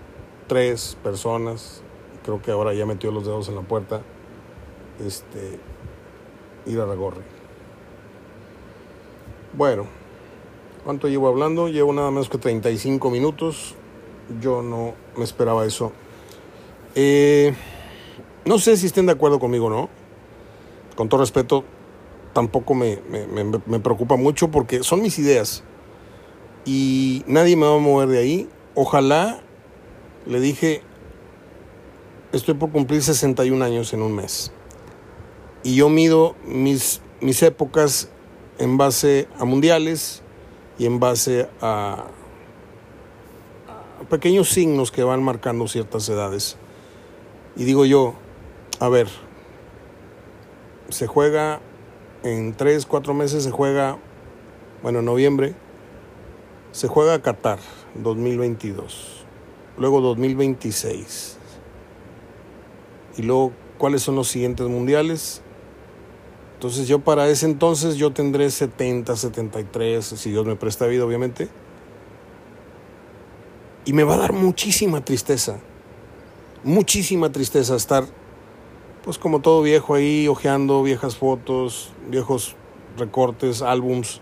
tres 0.47 0.97
personas. 1.03 1.81
Creo 2.23 2.41
que 2.41 2.51
ahora 2.51 2.73
ya 2.73 2.85
metió 2.85 3.11
los 3.11 3.25
dedos 3.25 3.49
en 3.49 3.55
la 3.55 3.61
puerta. 3.61 4.01
Este, 5.05 5.59
ir 6.65 6.79
a 6.79 6.85
Ragorri. 6.85 7.21
Bueno, 9.53 9.85
¿cuánto 10.85 11.07
llevo 11.09 11.27
hablando? 11.27 11.67
Llevo 11.67 11.91
nada 11.91 12.11
menos 12.11 12.29
que 12.29 12.37
35 12.37 13.09
minutos. 13.09 13.75
Yo 14.39 14.61
no 14.61 14.93
me 15.17 15.23
esperaba 15.23 15.65
eso. 15.65 15.91
Eh, 16.93 17.53
no 18.45 18.59
sé 18.59 18.77
si 18.77 18.85
estén 18.85 19.07
de 19.07 19.11
acuerdo 19.11 19.39
conmigo 19.39 19.65
o 19.65 19.69
no. 19.69 19.89
Con 20.95 21.09
todo 21.09 21.19
respeto, 21.19 21.65
tampoco 22.31 22.75
me, 22.75 23.01
me, 23.09 23.79
preocupa 23.79 24.15
mucho 24.15 24.51
porque 24.51 24.83
son 24.83 25.01
mis 25.01 25.19
ideas. 25.19 25.63
Y 26.63 27.23
nadie 27.27 27.57
me 27.57 27.65
va 27.65 27.75
a 27.75 27.79
mover 27.79 28.07
de 28.07 28.19
ahí. 28.19 28.49
Ojalá, 28.75 29.41
le 30.25 30.39
dije, 30.39 30.81
estoy 32.31 32.53
por 32.53 32.71
cumplir 32.71 33.01
61 33.01 33.65
años 33.65 33.91
en 33.93 34.01
un 34.01 34.15
mes. 34.15 34.51
Y 35.63 35.75
yo 35.75 35.89
mido 35.89 36.35
mis, 36.45 37.01
mis 37.19 37.41
épocas 37.43 38.09
en 38.59 38.77
base 38.77 39.27
a 39.37 39.45
mundiales 39.45 40.21
y 40.77 40.85
en 40.85 40.99
base 40.99 41.47
a, 41.61 42.05
pequeños 44.09 44.49
signos 44.49 44.91
que 44.91 45.03
van 45.03 45.23
marcando 45.23 45.67
ciertas 45.67 46.07
edades. 46.09 46.57
Y 47.55 47.63
digo 47.63 47.85
yo, 47.85 48.13
a 48.79 48.89
ver, 48.89 49.07
se 50.89 51.07
juega 51.07 51.61
en 52.23 52.53
tres, 52.53 52.85
cuatro 52.85 53.13
meses, 53.13 53.43
se 53.43 53.51
juega, 53.51 53.97
bueno, 54.83 54.99
en 54.99 55.05
noviembre, 55.05 55.55
se 56.71 56.87
juega 56.87 57.21
Qatar 57.21 57.59
2022, 57.95 59.25
luego 59.77 60.01
2026. 60.01 61.37
Y 63.17 63.21
luego, 63.21 63.53
¿cuáles 63.77 64.01
son 64.01 64.15
los 64.15 64.27
siguientes 64.27 64.67
mundiales? 64.67 65.41
Entonces 66.65 66.87
yo 66.87 66.97
para 66.97 67.29
ese 67.29 67.45
entonces 67.45 67.95
yo 67.95 68.11
tendré 68.11 68.49
70, 68.49 69.15
73, 69.15 70.03
si 70.03 70.31
Dios 70.31 70.47
me 70.47 70.55
presta 70.55 70.87
vida, 70.87 71.05
obviamente. 71.05 71.47
Y 73.85 73.93
me 73.93 74.03
va 74.03 74.15
a 74.15 74.17
dar 74.17 74.33
muchísima 74.33 75.05
tristeza, 75.05 75.59
muchísima 76.63 77.31
tristeza 77.31 77.75
estar, 77.75 78.05
pues 79.03 79.19
como 79.19 79.41
todo 79.41 79.61
viejo 79.61 79.93
ahí, 79.93 80.27
hojeando 80.27 80.81
viejas 80.81 81.17
fotos, 81.17 81.91
viejos 82.09 82.55
recortes, 82.97 83.61
álbums. 83.61 84.19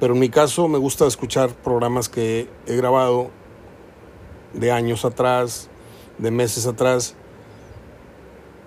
Pero 0.00 0.12
en 0.12 0.20
mi 0.20 0.28
caso 0.28 0.68
me 0.68 0.76
gusta 0.76 1.06
escuchar 1.06 1.48
programas 1.48 2.10
que 2.10 2.46
he 2.66 2.76
grabado 2.76 3.30
de 4.52 4.70
años 4.70 5.06
atrás, 5.06 5.70
de 6.18 6.30
meses 6.30 6.66
atrás. 6.66 7.14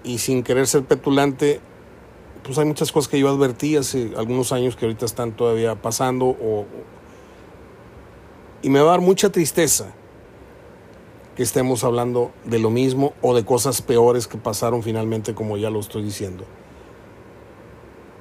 Y 0.03 0.17
sin 0.17 0.41
querer 0.41 0.65
ser 0.65 0.83
petulante, 0.83 1.61
pues 2.43 2.57
hay 2.57 2.65
muchas 2.65 2.91
cosas 2.91 3.09
que 3.09 3.19
yo 3.19 3.29
advertí 3.29 3.77
hace 3.77 4.11
algunos 4.17 4.51
años 4.51 4.75
que 4.75 4.85
ahorita 4.85 5.05
están 5.05 5.31
todavía 5.31 5.81
pasando 5.81 6.37
y 8.61 8.69
me 8.69 8.79
va 8.79 8.89
a 8.89 8.91
dar 8.91 9.01
mucha 9.01 9.29
tristeza 9.29 9.93
que 11.35 11.43
estemos 11.43 11.83
hablando 11.83 12.31
de 12.45 12.59
lo 12.59 12.69
mismo 12.69 13.13
o 13.21 13.33
de 13.33 13.43
cosas 13.43 13.81
peores 13.81 14.27
que 14.27 14.37
pasaron 14.37 14.83
finalmente, 14.83 15.33
como 15.33 15.57
ya 15.57 15.69
lo 15.69 15.79
estoy 15.79 16.03
diciendo. 16.03 16.45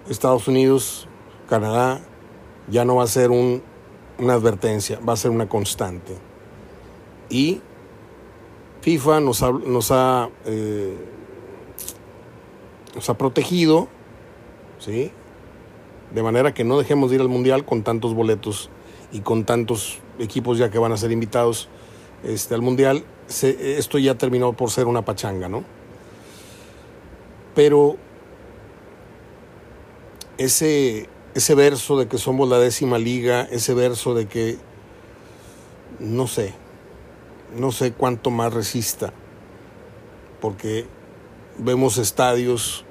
Estados 0.08 0.48
Unidos, 0.48 1.08
Canadá, 1.48 2.00
ya 2.68 2.84
no 2.84 2.96
va 2.96 3.04
a 3.04 3.08
ser 3.08 3.30
un, 3.30 3.62
una 4.18 4.34
advertencia, 4.34 4.98
va 5.06 5.12
a 5.12 5.16
ser 5.16 5.30
una 5.30 5.48
constante. 5.48 6.16
Y 7.28 7.60
FIFA 8.80 9.20
nos 9.20 9.42
ha, 9.42 9.52
nos 9.52 9.90
ha, 9.90 10.30
eh, 10.44 10.96
nos 12.94 13.08
ha 13.08 13.18
protegido, 13.18 13.88
¿sí? 14.84 15.10
De 16.14 16.22
manera 16.22 16.52
que 16.52 16.64
no 16.64 16.78
dejemos 16.78 17.10
de 17.10 17.16
ir 17.16 17.22
al 17.22 17.28
Mundial 17.28 17.64
con 17.64 17.82
tantos 17.82 18.14
boletos 18.14 18.70
y 19.12 19.20
con 19.20 19.44
tantos 19.44 20.00
equipos 20.18 20.58
ya 20.58 20.70
que 20.70 20.78
van 20.78 20.92
a 20.92 20.96
ser 20.96 21.12
invitados 21.12 21.68
este, 22.24 22.54
al 22.54 22.62
Mundial, 22.62 23.04
esto 23.28 23.98
ya 23.98 24.16
terminó 24.16 24.52
por 24.52 24.70
ser 24.70 24.86
una 24.86 25.04
pachanga, 25.04 25.48
¿no? 25.48 25.64
Pero 27.54 27.96
ese, 30.38 31.08
ese 31.34 31.54
verso 31.54 31.98
de 31.98 32.08
que 32.08 32.18
somos 32.18 32.48
la 32.48 32.58
décima 32.58 32.98
liga, 32.98 33.42
ese 33.50 33.74
verso 33.74 34.14
de 34.14 34.26
que 34.26 34.58
no 35.98 36.26
sé, 36.26 36.54
no 37.56 37.72
sé 37.72 37.92
cuánto 37.92 38.30
más 38.30 38.52
resista, 38.52 39.12
porque 40.40 40.86
vemos 41.58 41.98
estadios 41.98 42.84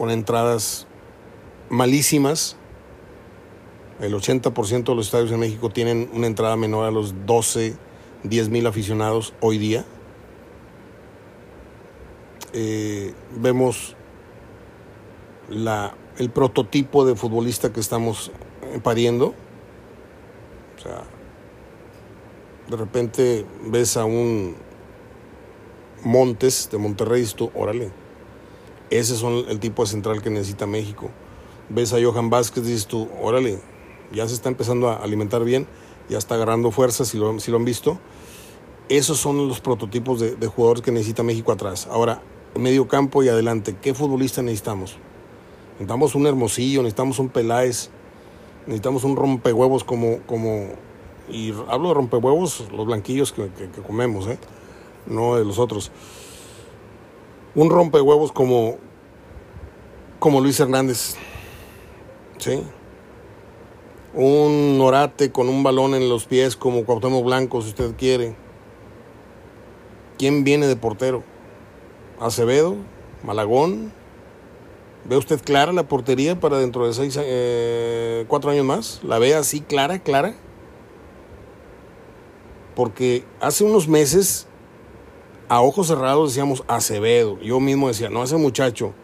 con 0.00 0.10
entradas 0.10 0.86
malísimas. 1.68 2.56
El 4.00 4.14
80% 4.14 4.84
de 4.84 4.94
los 4.94 5.04
estadios 5.04 5.30
en 5.30 5.40
México 5.40 5.68
tienen 5.68 6.08
una 6.14 6.26
entrada 6.26 6.56
menor 6.56 6.86
a 6.86 6.90
los 6.90 7.26
12 7.26 7.76
10 8.22 8.48
mil 8.48 8.66
aficionados 8.66 9.34
hoy 9.42 9.58
día. 9.58 9.84
Eh, 12.54 13.12
vemos 13.36 13.94
la, 15.50 15.94
el 16.16 16.30
prototipo 16.30 17.04
de 17.04 17.14
futbolista 17.14 17.70
que 17.70 17.80
estamos 17.80 18.32
pariendo. 18.82 19.34
O 20.78 20.82
sea, 20.82 21.02
de 22.70 22.76
repente 22.78 23.44
ves 23.66 23.98
a 23.98 24.06
un 24.06 24.56
Montes 26.02 26.70
de 26.72 26.78
Monterrey 26.78 27.22
y 27.22 27.34
tú, 27.34 27.50
órale, 27.54 27.99
ese 28.90 29.14
es 29.14 29.22
el 29.22 29.60
tipo 29.60 29.82
de 29.82 29.88
central 29.88 30.22
que 30.22 30.30
necesita 30.30 30.66
México. 30.66 31.10
Ves 31.68 31.92
a 31.92 31.98
Johan 32.02 32.30
Vázquez 32.30 32.64
dices 32.64 32.86
tú, 32.86 33.08
órale, 33.22 33.60
ya 34.12 34.26
se 34.26 34.34
está 34.34 34.48
empezando 34.48 34.88
a 34.88 34.96
alimentar 34.96 35.44
bien 35.44 35.66
ya 36.10 36.18
está 36.18 36.34
agarrando 36.34 36.70
lo, 36.76 37.40
si 37.40 37.50
lo 37.50 37.56
han 37.56 37.64
visto. 37.64 37.98
Esos 38.88 39.18
son 39.18 39.48
los 39.48 39.60
prototipos 39.60 40.18
de, 40.18 40.46
jugadores 40.48 40.82
que 40.82 40.90
necesita 40.90 41.22
México 41.22 41.52
atrás. 41.52 41.86
Ahora, 41.88 42.20
medio 42.56 42.88
campo 42.88 43.22
y 43.22 43.28
adelante, 43.28 43.76
¿qué 43.80 43.94
futbolista 43.94 44.42
necesitamos? 44.42 44.96
Necesitamos 45.74 46.16
un 46.16 46.26
Hermosillo, 46.26 46.82
necesitamos 46.82 47.20
un 47.20 47.28
Peláez, 47.28 47.90
necesitamos 48.66 49.04
un 49.04 49.14
rompehuevos 49.16 49.84
como, 49.84 50.18
como 50.26 50.70
y 51.30 51.54
hablo 51.68 51.88
de 51.88 51.94
rompehuevos, 51.94 52.66
los 52.72 52.86
blanquillos 52.86 53.32
que, 53.32 53.48
que, 53.48 53.80
comemos, 53.80 54.26
¿eh? 54.26 54.38
no 55.06 55.36
de 55.36 55.44
los 55.44 55.60
otros. 55.60 55.92
Un 57.54 57.70
rompehuevos 57.70 58.32
como, 58.32 58.76
como 60.18 60.40
Luis 60.40 60.60
Hernández, 60.60 61.16
¿sí? 62.38 62.62
un 64.14 64.78
orate 64.80 65.30
con 65.30 65.48
un 65.48 65.62
balón 65.62 65.94
en 65.94 66.08
los 66.08 66.24
pies 66.24 66.56
como 66.56 66.84
Cuauhtémoc 66.84 67.24
Blanco, 67.24 67.62
si 67.62 67.68
usted 67.68 67.94
quiere. 67.96 68.34
¿Quién 70.18 70.44
viene 70.44 70.66
de 70.66 70.76
portero? 70.76 71.22
Acevedo, 72.20 72.76
Malagón. 73.22 73.92
¿Ve 75.04 75.16
usted 75.16 75.40
clara 75.40 75.72
la 75.72 75.88
portería 75.88 76.38
para 76.38 76.58
dentro 76.58 76.86
de 76.86 76.92
seis, 76.92 77.18
eh, 77.20 78.24
cuatro 78.28 78.50
años 78.50 78.66
más? 78.66 79.00
¿La 79.02 79.18
ve 79.18 79.34
así 79.34 79.60
clara, 79.60 80.00
clara? 80.00 80.34
Porque 82.76 83.24
hace 83.40 83.64
unos 83.64 83.88
meses, 83.88 84.46
a 85.50 85.60
ojos 85.62 85.88
cerrados 85.88 86.30
decíamos 86.30 86.62
Acevedo. 86.68 87.40
Yo 87.40 87.58
mismo 87.58 87.88
decía, 87.88 88.08
no, 88.08 88.22
ese 88.22 88.36
muchacho. 88.36 88.94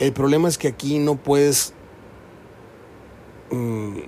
El 0.00 0.12
problema 0.12 0.48
es 0.48 0.58
que 0.58 0.66
aquí 0.68 0.98
no 0.98 1.14
puedes... 1.14 1.74
Mm, 3.52 4.00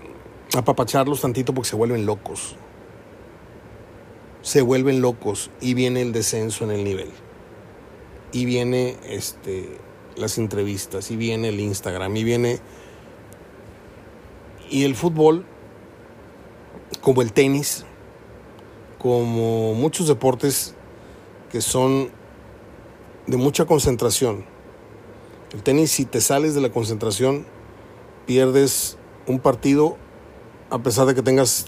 apapacharlos 0.56 1.20
tantito 1.20 1.54
porque 1.54 1.70
se 1.70 1.76
vuelven 1.76 2.04
locos. 2.04 2.56
Se 4.42 4.60
vuelven 4.60 5.00
locos 5.00 5.52
y 5.60 5.74
viene 5.74 6.02
el 6.02 6.12
descenso 6.12 6.64
en 6.64 6.72
el 6.72 6.82
nivel. 6.82 7.10
Y 8.32 8.44
viene 8.44 8.96
este 9.08 9.78
las 10.16 10.36
entrevistas 10.36 11.12
y 11.12 11.16
viene 11.16 11.50
el 11.50 11.60
Instagram 11.60 12.16
y 12.16 12.24
viene 12.24 12.58
y 14.68 14.82
el 14.82 14.96
fútbol 14.96 15.46
como 17.02 17.22
el 17.22 17.32
tenis, 17.32 17.84
como 18.98 19.74
muchos 19.74 20.08
deportes 20.08 20.74
que 21.50 21.60
son 21.60 22.10
de 23.26 23.36
mucha 23.36 23.64
concentración. 23.66 24.44
El 25.52 25.62
tenis 25.62 25.90
si 25.90 26.04
te 26.04 26.20
sales 26.20 26.54
de 26.54 26.60
la 26.60 26.70
concentración 26.70 27.46
pierdes 28.26 28.98
un 29.26 29.38
partido 29.40 29.96
a 30.70 30.78
pesar 30.78 31.06
de 31.06 31.14
que 31.14 31.22
tengas 31.22 31.66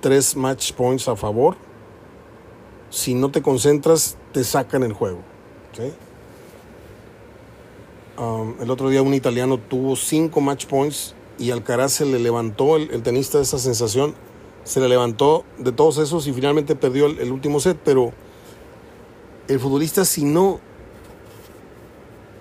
tres 0.00 0.34
match 0.36 0.72
points 0.72 1.08
a 1.08 1.16
favor, 1.16 1.56
si 2.88 3.14
no 3.14 3.30
te 3.30 3.42
concentras, 3.42 4.16
te 4.32 4.44
sacan 4.44 4.82
el 4.82 4.92
juego. 4.92 5.20
Um, 8.18 8.54
el 8.60 8.70
otro 8.70 8.88
día 8.88 9.02
un 9.02 9.14
italiano 9.14 9.58
tuvo 9.58 9.96
cinco 9.96 10.40
match 10.40 10.66
points 10.66 11.14
y 11.38 11.52
Alcaraz 11.52 11.92
se 11.92 12.04
le 12.04 12.18
levantó, 12.18 12.76
el, 12.76 13.02
tenista 13.02 13.38
de 13.38 13.44
esa 13.44 13.58
sensación, 13.58 14.14
se 14.64 14.80
le 14.80 14.88
levantó 14.88 15.44
de 15.58 15.72
todos 15.72 15.98
esos 15.98 16.26
y 16.26 16.32
finalmente 16.32 16.76
perdió 16.76 17.06
el, 17.06 17.32
último 17.32 17.60
set, 17.60 17.78
pero 17.82 18.12
el 19.50 19.58
futbolista 19.58 20.04
si 20.04 20.24
no 20.24 20.60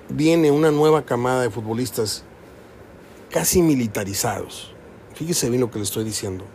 viene 0.10 0.52
una 0.52 0.70
nueva 0.70 1.06
camada 1.06 1.42
de 1.42 1.50
futbolistas 1.50 2.24
casi 3.32 3.64
militarizados, 3.64 4.76
fíjese 5.16 5.50
bien 5.50 5.62
lo 5.62 5.72
que 5.72 5.80
le 5.80 5.86
estoy 5.86 6.04
diciendo, 6.04 6.46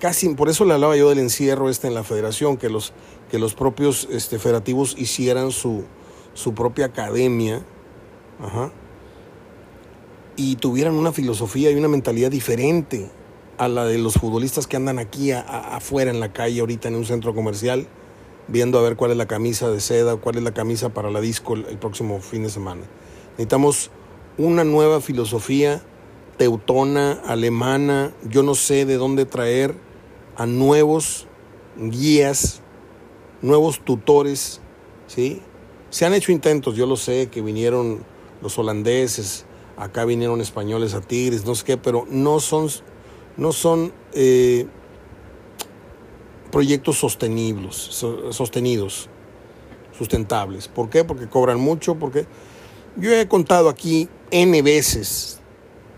casi, 0.00 0.28
por 0.30 0.48
eso 0.48 0.64
le 0.64 0.74
hablaba 0.74 0.96
yo 0.96 1.08
del 1.10 1.20
encierro 1.20 1.70
este 1.70 1.86
en 1.86 1.94
la 1.94 2.02
federación, 2.02 2.56
que 2.56 2.68
los, 2.68 2.92
que 3.30 3.38
los 3.38 3.54
propios 3.54 4.08
este, 4.10 4.40
federativos 4.40 4.96
hicieran 4.98 5.52
su, 5.52 5.84
su 6.34 6.52
propia 6.52 6.86
academia, 6.86 7.62
y 10.34 10.56
tuvieran 10.56 10.94
una 10.94 11.12
filosofía 11.12 11.70
y 11.70 11.76
una 11.76 11.88
mentalidad 11.88 12.32
diferente 12.32 13.08
a 13.58 13.68
la 13.68 13.84
de 13.84 13.98
los 13.98 14.14
futbolistas 14.14 14.66
que 14.66 14.76
andan 14.76 14.98
aquí 14.98 15.30
afuera 15.30 16.10
en 16.10 16.18
la 16.18 16.32
calle 16.32 16.60
ahorita 16.60 16.88
en 16.88 16.96
un 16.96 17.04
centro 17.04 17.32
comercial 17.32 17.86
viendo 18.50 18.78
a 18.78 18.82
ver 18.82 18.96
cuál 18.96 19.12
es 19.12 19.16
la 19.16 19.26
camisa 19.26 19.70
de 19.70 19.80
seda, 19.80 20.16
cuál 20.16 20.36
es 20.36 20.42
la 20.42 20.52
camisa 20.52 20.90
para 20.90 21.10
la 21.10 21.20
disco 21.20 21.54
el, 21.54 21.78
próximo 21.78 22.20
fin 22.20 22.42
de 22.42 22.50
semana. 22.50 22.82
Necesitamos 23.32 23.90
una 24.38 24.64
nueva 24.64 25.00
filosofía 25.00 25.82
teutona, 26.36 27.20
alemana, 27.26 28.12
yo 28.28 28.42
no 28.42 28.54
sé 28.54 28.86
de 28.86 28.96
dónde 28.96 29.26
traer 29.26 29.74
a 30.36 30.46
nuevos 30.46 31.26
guías, 31.76 32.62
nuevos 33.42 33.80
tutores, 33.84 34.60
¿sí? 35.06 35.42
Se 35.90 36.06
han 36.06 36.14
hecho 36.14 36.32
intentos, 36.32 36.76
yo 36.76 36.86
lo 36.86 36.96
sé, 36.96 37.28
que 37.30 37.42
vinieron 37.42 38.04
los 38.40 38.58
holandeses, 38.58 39.44
acá 39.76 40.04
vinieron 40.04 40.40
españoles 40.40 40.94
a 40.94 41.00
Tigres, 41.00 41.44
no 41.44 41.54
sé 41.54 41.64
qué, 41.64 41.76
pero 41.76 42.06
no 42.08 42.40
son, 42.40 42.68
no 43.36 43.52
son 43.52 43.92
eh, 44.14 44.66
proyectos 46.50 46.98
sostenibles, 46.98 47.76
sostenidos, 48.30 49.08
sustentables. 49.96 50.68
¿Por 50.68 50.90
qué? 50.90 51.04
Porque 51.04 51.28
cobran 51.28 51.60
mucho, 51.60 51.96
porque 51.96 52.26
yo 52.96 53.12
he 53.12 53.26
contado 53.28 53.68
aquí 53.68 54.08
N 54.30 54.62
veces, 54.62 55.40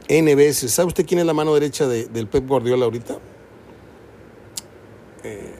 N 0.09 0.34
veces. 0.34 0.72
¿Sabe 0.72 0.88
usted 0.88 1.07
quién 1.07 1.20
es 1.20 1.26
la 1.26 1.34
mano 1.34 1.55
derecha 1.55 1.86
del 1.88 2.26
Pep 2.28 2.46
Guardiola 2.46 2.84
ahorita? 2.84 3.18
Eh, 5.24 5.55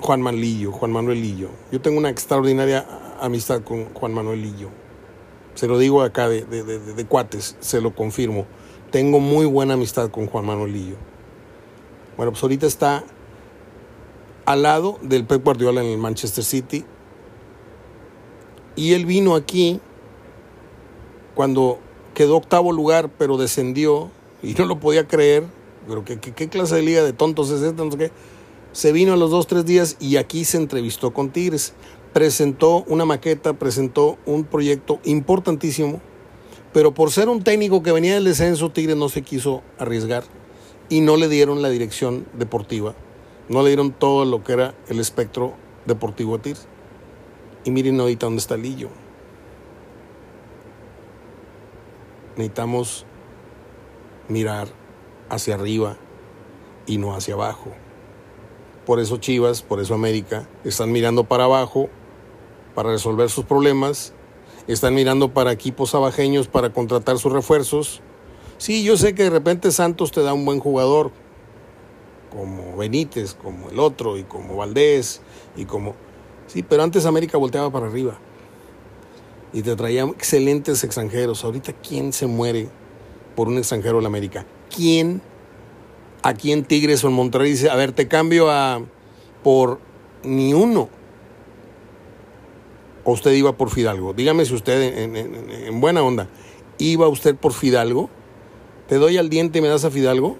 Juan 0.00 0.20
Manlillo, 0.22 0.72
Juan 0.72 0.92
Manuel 0.92 1.20
Lillo. 1.20 1.50
Yo 1.70 1.80
tengo 1.80 1.98
una 1.98 2.10
extraordinaria 2.10 2.86
amistad 3.20 3.62
con 3.62 3.86
Juan 3.94 4.12
Manuel 4.12 4.42
Lillo 4.42 4.70
se 5.56 5.66
lo 5.66 5.78
digo 5.78 6.02
acá 6.02 6.28
de, 6.28 6.44
de, 6.44 7.04
cuates, 7.06 7.56
se 7.60 7.80
lo 7.80 7.94
confirmo. 7.94 8.46
Tengo 8.90 9.20
muy 9.20 9.46
buena 9.46 9.74
amistad 9.74 10.10
con 10.10 10.26
Juan 10.26 10.44
Manuelillo. 10.44 10.96
Bueno, 12.16 12.32
pues 12.32 12.42
ahorita 12.42 12.66
está 12.66 13.04
al 14.46 14.62
lado 14.62 14.98
del 15.02 15.26
Pep 15.26 15.44
Guardiola 15.44 15.82
en 15.82 15.88
el 15.88 15.98
Manchester 15.98 16.44
City. 16.44 16.84
Y 18.74 18.94
él 18.94 19.06
vino 19.06 19.34
aquí 19.34 19.80
cuando 21.34 21.78
quedó 22.14 22.36
octavo 22.36 22.72
lugar, 22.72 23.10
pero 23.18 23.36
descendió 23.36 24.10
y 24.42 24.54
no 24.54 24.64
lo 24.64 24.80
podía 24.80 25.06
creer. 25.06 25.44
Pero 25.86 26.04
¿qué, 26.04 26.18
qué, 26.18 26.48
clase 26.48 26.76
de 26.76 26.82
liga 26.82 27.02
de 27.02 27.12
tontos 27.12 27.50
es 27.50 27.62
esta? 27.62 27.84
No 27.84 27.92
sé 27.92 27.98
qué. 27.98 28.12
Se 28.72 28.92
vino 28.92 29.12
a 29.12 29.16
los 29.16 29.30
dos, 29.30 29.46
tres 29.46 29.64
días 29.64 29.96
y 30.00 30.16
aquí 30.16 30.44
se 30.44 30.56
entrevistó 30.56 31.12
con 31.12 31.30
Tigres 31.30 31.74
presentó 32.16 32.82
una 32.88 33.04
maqueta, 33.04 33.52
presentó 33.58 34.16
un 34.24 34.44
proyecto 34.44 35.00
importantísimo, 35.04 36.00
pero 36.72 36.94
por 36.94 37.10
ser 37.10 37.28
un 37.28 37.42
técnico 37.44 37.82
que 37.82 37.92
venía 37.92 38.14
del 38.14 38.24
descenso, 38.24 38.70
Tigres 38.70 38.96
no 38.96 39.10
se 39.10 39.20
quiso 39.20 39.62
arriesgar 39.78 40.24
y 40.88 41.02
no 41.02 41.18
le 41.18 41.28
dieron 41.28 41.60
la 41.60 41.68
dirección 41.68 42.26
deportiva, 42.32 42.94
no 43.48 43.62
le 43.62 43.68
dieron 43.68 43.92
todo 43.92 44.24
lo 44.24 44.42
que 44.42 44.52
era 44.52 44.74
el 44.88 45.00
espectro 45.00 45.54
deportivo 45.86 46.38
a. 46.38 46.66
Y 47.64 47.70
miren 47.70 48.00
ahorita 48.00 48.26
dónde 48.26 48.40
está 48.40 48.56
Lillo. 48.56 48.88
Necesitamos 52.36 53.06
mirar 54.28 54.68
hacia 55.28 55.54
arriba 55.54 55.96
y 56.86 56.98
no 56.98 57.14
hacia 57.14 57.34
abajo. 57.34 57.70
Por 58.84 59.00
eso 59.00 59.16
Chivas, 59.16 59.62
por 59.62 59.80
eso 59.80 59.94
América, 59.94 60.48
están 60.64 60.92
mirando 60.92 61.24
para 61.24 61.44
abajo 61.44 61.88
para 62.76 62.90
resolver 62.90 63.30
sus 63.30 63.46
problemas, 63.46 64.12
están 64.68 64.94
mirando 64.94 65.32
para 65.32 65.50
equipos 65.50 65.94
abajeños 65.94 66.46
para 66.46 66.74
contratar 66.74 67.18
sus 67.18 67.32
refuerzos. 67.32 68.02
Sí, 68.58 68.84
yo 68.84 68.98
sé 68.98 69.14
que 69.14 69.24
de 69.24 69.30
repente 69.30 69.72
Santos 69.72 70.12
te 70.12 70.22
da 70.22 70.34
un 70.34 70.44
buen 70.44 70.60
jugador, 70.60 71.10
como 72.36 72.76
Benítez, 72.76 73.34
como 73.34 73.70
el 73.70 73.78
otro, 73.78 74.18
y 74.18 74.24
como 74.24 74.56
Valdés, 74.56 75.22
y 75.56 75.64
como... 75.64 75.94
Sí, 76.46 76.62
pero 76.62 76.82
antes 76.82 77.06
América 77.06 77.38
volteaba 77.38 77.70
para 77.70 77.86
arriba 77.86 78.18
y 79.52 79.62
te 79.62 79.74
traía 79.74 80.04
excelentes 80.04 80.84
extranjeros. 80.84 81.42
Ahorita, 81.44 81.72
¿quién 81.72 82.12
se 82.12 82.26
muere 82.26 82.68
por 83.34 83.48
un 83.48 83.56
extranjero 83.56 83.96
en 83.98 84.02
la 84.02 84.08
América? 84.08 84.44
¿Quién 84.74 85.22
aquí 86.22 86.52
en 86.52 86.64
Tigres 86.64 87.02
o 87.04 87.08
en 87.08 87.14
Monterrey 87.14 87.50
dice, 87.52 87.70
a 87.70 87.74
ver, 87.74 87.92
te 87.92 88.06
cambio 88.06 88.50
a 88.50 88.82
por 89.42 89.80
ni 90.22 90.52
uno? 90.52 90.90
o 93.06 93.12
usted 93.12 93.32
iba 93.32 93.56
por 93.56 93.70
Fidalgo? 93.70 94.12
Dígame 94.12 94.44
si 94.44 94.52
usted, 94.52 94.82
en, 94.82 95.80
buena 95.80 96.02
onda, 96.02 96.28
¿iba 96.76 97.08
usted 97.08 97.36
por 97.36 97.52
Fidalgo? 97.52 98.10
¿Te 98.88 98.96
doy 98.96 99.16
al 99.16 99.30
diente 99.30 99.60
y 99.60 99.62
me 99.62 99.68
das 99.68 99.84
a 99.84 99.90
Fidalgo? 99.90 100.36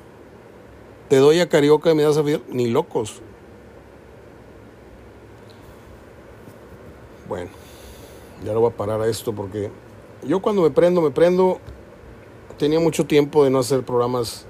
¿Te 1.09 1.17
doy 1.17 1.41
a 1.41 1.49
Carioca 1.49 1.91
y 1.91 1.95
me 1.95 2.03
das 2.03 2.17
a 2.17 2.25
Fidalgo? 2.25 2.47
Ni 2.51 2.69
locos. 2.69 3.21
Bueno, 7.29 7.51
ya 8.45 8.53
lo 8.53 8.61
voy 8.61 8.71
a 8.71 8.77
parar 8.77 9.01
a 9.01 9.09
esto 9.09 9.33
porque 9.33 9.71
yo 10.27 10.41
cuando 10.41 10.63
me 10.63 10.71
prendo, 10.71 11.01
me 11.01 11.11
prendo. 11.11 11.59
Tenía 12.59 12.81
mucho 12.81 13.07
tiempo 13.07 13.45
de 13.45 13.51
no 13.51 13.59
hacer 13.59 13.83
programas 13.85 14.47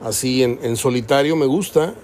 así 0.00 0.42
en, 0.42 0.60
en 0.62 0.76
solitario, 0.76 1.34
me 1.34 1.46
gusta 1.46 1.94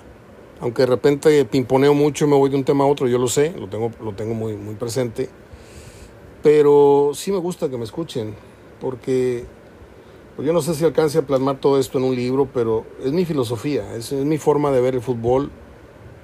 aunque 0.61 0.83
de 0.83 0.87
repente 0.87 1.45
pimponeo 1.45 1.95
mucho 1.95 2.25
y 2.25 2.29
me 2.29 2.37
voy 2.37 2.51
de 2.51 2.57
un 2.57 2.65
tema 2.65 2.85
a 2.85 2.87
otro, 2.87 3.07
yo 3.07 3.19
lo 3.19 3.29
sé, 3.29 3.55
lo 3.59 3.69
tengo, 3.69 3.93
lo 4.03 4.13
tengo 4.13 4.35
muy, 4.35 4.57
muy 4.57 4.75
presente, 4.75 5.29
pero 6.43 7.13
sí 7.15 7.31
me 7.31 7.39
gusta 7.39 7.69
que 7.69 7.77
me 7.77 7.85
escuchen, 7.85 8.35
porque 8.81 9.45
pues 10.39 10.47
yo 10.47 10.53
no 10.53 10.63
sé 10.63 10.73
si 10.77 10.85
alcance 10.85 11.19
a 11.19 11.23
plasmar 11.23 11.59
todo 11.59 11.81
esto 11.81 11.99
en 11.99 12.05
un 12.05 12.15
libro, 12.15 12.49
pero 12.55 12.87
es 13.03 13.11
mi 13.11 13.25
filosofía, 13.25 13.97
es, 13.97 14.13
mi 14.13 14.39
forma 14.39 14.71
de 14.71 14.81
ver 14.81 14.95
el 14.95 15.01
fútbol 15.01 15.51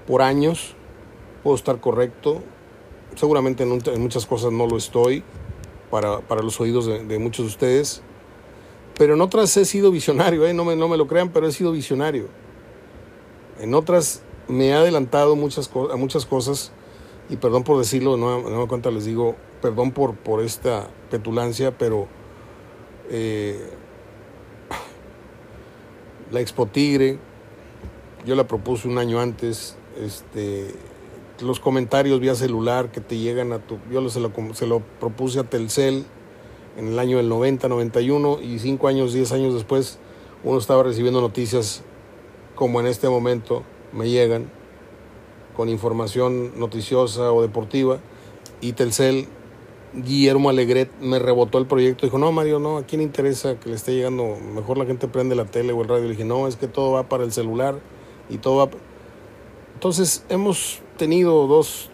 por 0.07 0.23
años, 0.23 0.77
puedo 1.43 1.57
estar 1.57 1.81
correcto, 1.81 2.41
seguramente 3.17 3.65
en, 3.65 4.01
muchas 4.01 4.25
cosas 4.25 4.53
no 4.53 4.69
lo 4.69 4.77
estoy, 4.77 5.25
para, 5.91 6.21
para 6.21 6.45
los 6.45 6.61
oídos 6.61 6.87
de, 6.87 7.19
muchos 7.19 7.47
de 7.47 7.51
ustedes, 7.51 8.03
pero 8.97 9.15
en 9.15 9.21
otras 9.21 9.57
he 9.57 9.65
sido 9.65 9.91
visionario, 9.91 10.47
¿eh? 10.47 10.55
no, 10.55 10.65
me, 10.65 10.77
no 10.77 10.87
me 10.87 10.97
lo 10.97 11.09
crean, 11.09 11.31
pero 11.31 11.49
he 11.49 11.53
sido 11.53 11.73
visionario. 11.73 12.29
En 13.59 13.75
otras 13.75 14.23
me 14.47 14.69
he 14.69 14.75
adelantado 14.75 15.35
muchas 15.35 15.69
a 15.91 15.97
muchas 15.97 16.25
cosas 16.25 16.71
y 17.29 17.35
perdón 17.35 17.65
por 17.65 17.79
decirlo, 17.79 18.17
no, 18.17 18.49
no 18.49 18.61
me 18.61 18.69
cuenta, 18.69 18.93
les 18.93 19.07
digo, 19.07 19.35
perdón 19.61 19.91
por, 19.91 20.15
por 20.15 20.41
esta 20.41 20.89
petulancia, 21.11 21.77
pero 21.77 22.07
eh, 23.11 23.83
la 26.35 26.41
Expo 26.41 26.67
Tigre, 26.67 27.19
yo 28.27 28.35
la 28.35 28.49
propuse 28.49 28.89
un 28.89 28.99
año 28.99 29.21
antes, 29.21 29.77
este, 30.03 30.75
los 31.41 31.61
comentarios 31.61 32.19
vía 32.19 32.35
celular 32.35 32.91
que 32.91 33.01
te 33.01 33.19
llegan 33.19 33.53
a 33.53 33.61
tu, 33.61 33.79
yo 33.91 34.07
se 34.11 34.19
lo, 34.19 34.33
se 34.53 34.67
lo 34.67 34.81
propuse 34.81 35.39
a 35.39 35.45
Telcel 35.45 36.05
en 36.77 36.89
el 36.89 36.99
año 36.99 37.19
del 37.19 37.29
90, 37.29 37.69
91 37.69 38.41
y 38.43 38.59
cinco 38.59 38.89
años, 38.89 39.13
diez 39.13 39.31
años 39.31 39.55
después, 39.55 40.01
uno 40.43 40.59
estaba 40.59 40.83
recibiendo 40.83 41.21
noticias 41.21 41.83
como 42.57 42.81
en 42.81 42.87
este 42.87 43.09
momento 43.09 43.63
me 43.93 44.11
llegan 44.11 44.51
con 45.57 45.69
información 45.69 46.59
noticiosa 46.59 47.33
o 47.33 47.43
deportiva 47.43 48.01
y 48.61 48.73
Telcel 48.73 49.29
Guillermo 49.97 50.51
Alegret 50.51 50.91
me 51.01 51.19
rebotó 51.19 51.59
el 51.59 51.67
proyecto. 51.67 52.07
Dijo, 52.07 52.19
no, 52.19 52.33
Mario, 52.33 52.59
no, 52.59 52.79
¿a 52.79 52.83
quién 52.85 53.01
interesa 53.01 53.61
que 53.61 53.69
le 53.69 53.77
esté 53.77 53.95
llegando? 53.95 54.37
Mejor 54.55 54.77
la 54.77 54.87
gente 54.87 55.07
prende 55.07 55.35
la 55.35 55.45
tele 55.45 55.73
o 55.73 55.83
el 55.83 55.89
radio. 55.89 56.05
Le 56.05 56.11
dije, 56.11 56.25
no, 56.25 56.49
es 56.49 56.57
que 56.57 56.67
todo 56.67 56.93
va 56.93 57.09
para 57.09 57.25
el 57.25 57.33
celular 57.33 57.79
y 58.29 58.39
todo 58.39 58.57
va... 58.57 58.71
Entonces, 59.75 60.25
hemos 60.29 60.81
tenido 60.97 61.47
dos, 61.47 61.91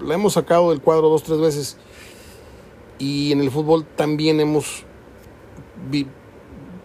la 0.00 0.14
hemos 0.14 0.32
sacado 0.32 0.70
del 0.70 0.80
cuadro 0.80 1.08
dos, 1.08 1.22
tres 1.22 1.38
veces. 1.38 1.76
Y 2.98 3.30
en 3.32 3.40
el 3.40 3.50
fútbol 3.50 3.84
también 3.84 4.40
hemos 4.40 4.84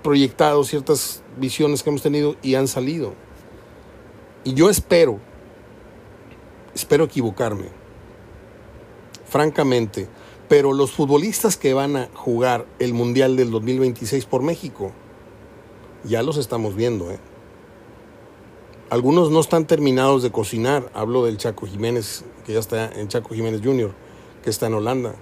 proyectado 0.03 0.63
ciertas 0.63 1.23
visiones 1.37 1.81
que 1.81 1.89
hemos 1.89 2.03
tenido 2.03 2.35
y 2.43 2.55
han 2.55 2.67
salido. 2.67 3.13
Y 4.43 4.53
yo 4.53 4.69
espero, 4.69 5.19
espero 6.75 7.05
equivocarme, 7.05 7.69
francamente, 9.25 10.07
pero 10.53 10.71
los 10.71 10.91
futbolistas 10.91 11.57
que 11.57 11.73
van 11.73 11.95
a 11.95 12.09
jugar 12.13 12.67
el 12.77 12.93
Mundial 12.93 13.35
del 13.35 13.49
2026 13.49 14.25
por 14.25 14.43
México 14.43 14.91
Ya 16.03 16.21
los 16.21 16.37
estamos 16.37 16.75
viendo, 16.75 17.09
¿eh? 17.09 17.17
Algunos 18.91 19.31
no 19.31 19.39
están 19.39 19.65
terminados 19.65 20.21
de 20.21 20.31
cocinar. 20.31 20.91
Hablo 20.93 21.25
del 21.25 21.37
Chaco 21.37 21.65
Jiménez, 21.65 22.23
que 22.45 22.53
ya 22.53 22.59
está 22.59 22.91
en 22.91 23.07
Chaco 23.07 23.33
Jiménez 23.33 23.61
Jr., 23.63 23.95
que 24.43 24.51
está 24.51 24.67
en 24.67 24.75
Holanda. 24.75 25.15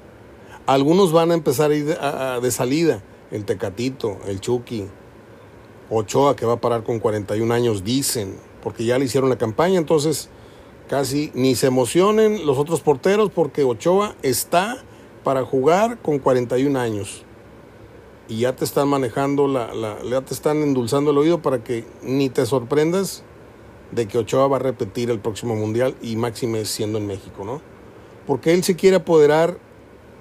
Algunos 0.66 1.14
van 1.14 1.32
a 1.32 1.36
empezar 1.36 1.72
a 1.72 1.76
ir 1.76 1.86
de, 1.86 2.52
salida. 2.52 3.02
El 3.32 3.46
Tecatito, 3.46 4.18
el 4.28 4.42
Chucky, 4.42 4.90
Ochoa, 5.90 6.36
que 6.36 6.46
va 6.46 6.56
a 6.56 6.60
parar 6.60 6.84
con 6.84 7.00
41 7.00 7.54
años, 7.54 7.86
dicen, 7.86 8.36
porque 8.62 8.84
ya 8.84 9.00
le 9.00 9.06
hicieron 9.06 9.30
la 9.30 9.38
campaña. 9.38 9.80
Entonces, 9.80 10.28
casi 10.90 11.32
ni 11.34 11.56
se 11.56 11.68
emocionen 11.68 12.46
los 12.46 12.58
otros 12.58 12.82
porteros, 12.82 13.30
porque 13.30 13.64
Ochoa 13.64 14.18
está 14.24 14.84
para 15.24 15.44
jugar 15.46 16.00
con 16.02 16.20
41 16.20 16.80
años. 16.80 17.24
Y 18.28 18.40
ya 18.40 18.56
te 18.56 18.64
están 18.64 18.88
manejando, 18.88 19.48
la, 19.48 19.74
la, 19.74 19.98
ya 20.04 20.22
te 20.22 20.34
están 20.34 20.58
endulzando 20.64 21.12
el 21.12 21.18
oído 21.18 21.42
para 21.42 21.64
que 21.64 21.86
ni 22.02 22.30
te 22.30 22.46
sorprendas 22.46 23.24
de 23.92 24.08
que 24.08 24.18
Ochoa 24.18 24.48
va 24.48 24.56
a 24.56 24.60
repetir 24.60 25.10
el 25.10 25.20
próximo 25.20 25.56
mundial 25.56 25.96
y 26.02 26.16
máxime 26.16 26.64
siendo 26.66 26.98
en 26.98 27.08
México, 27.08 27.44
¿no? 27.44 27.62
Porque 28.26 28.54
él 28.54 28.64
se 28.64 28.76
quiere 28.76 28.98
apoderar 28.98 29.58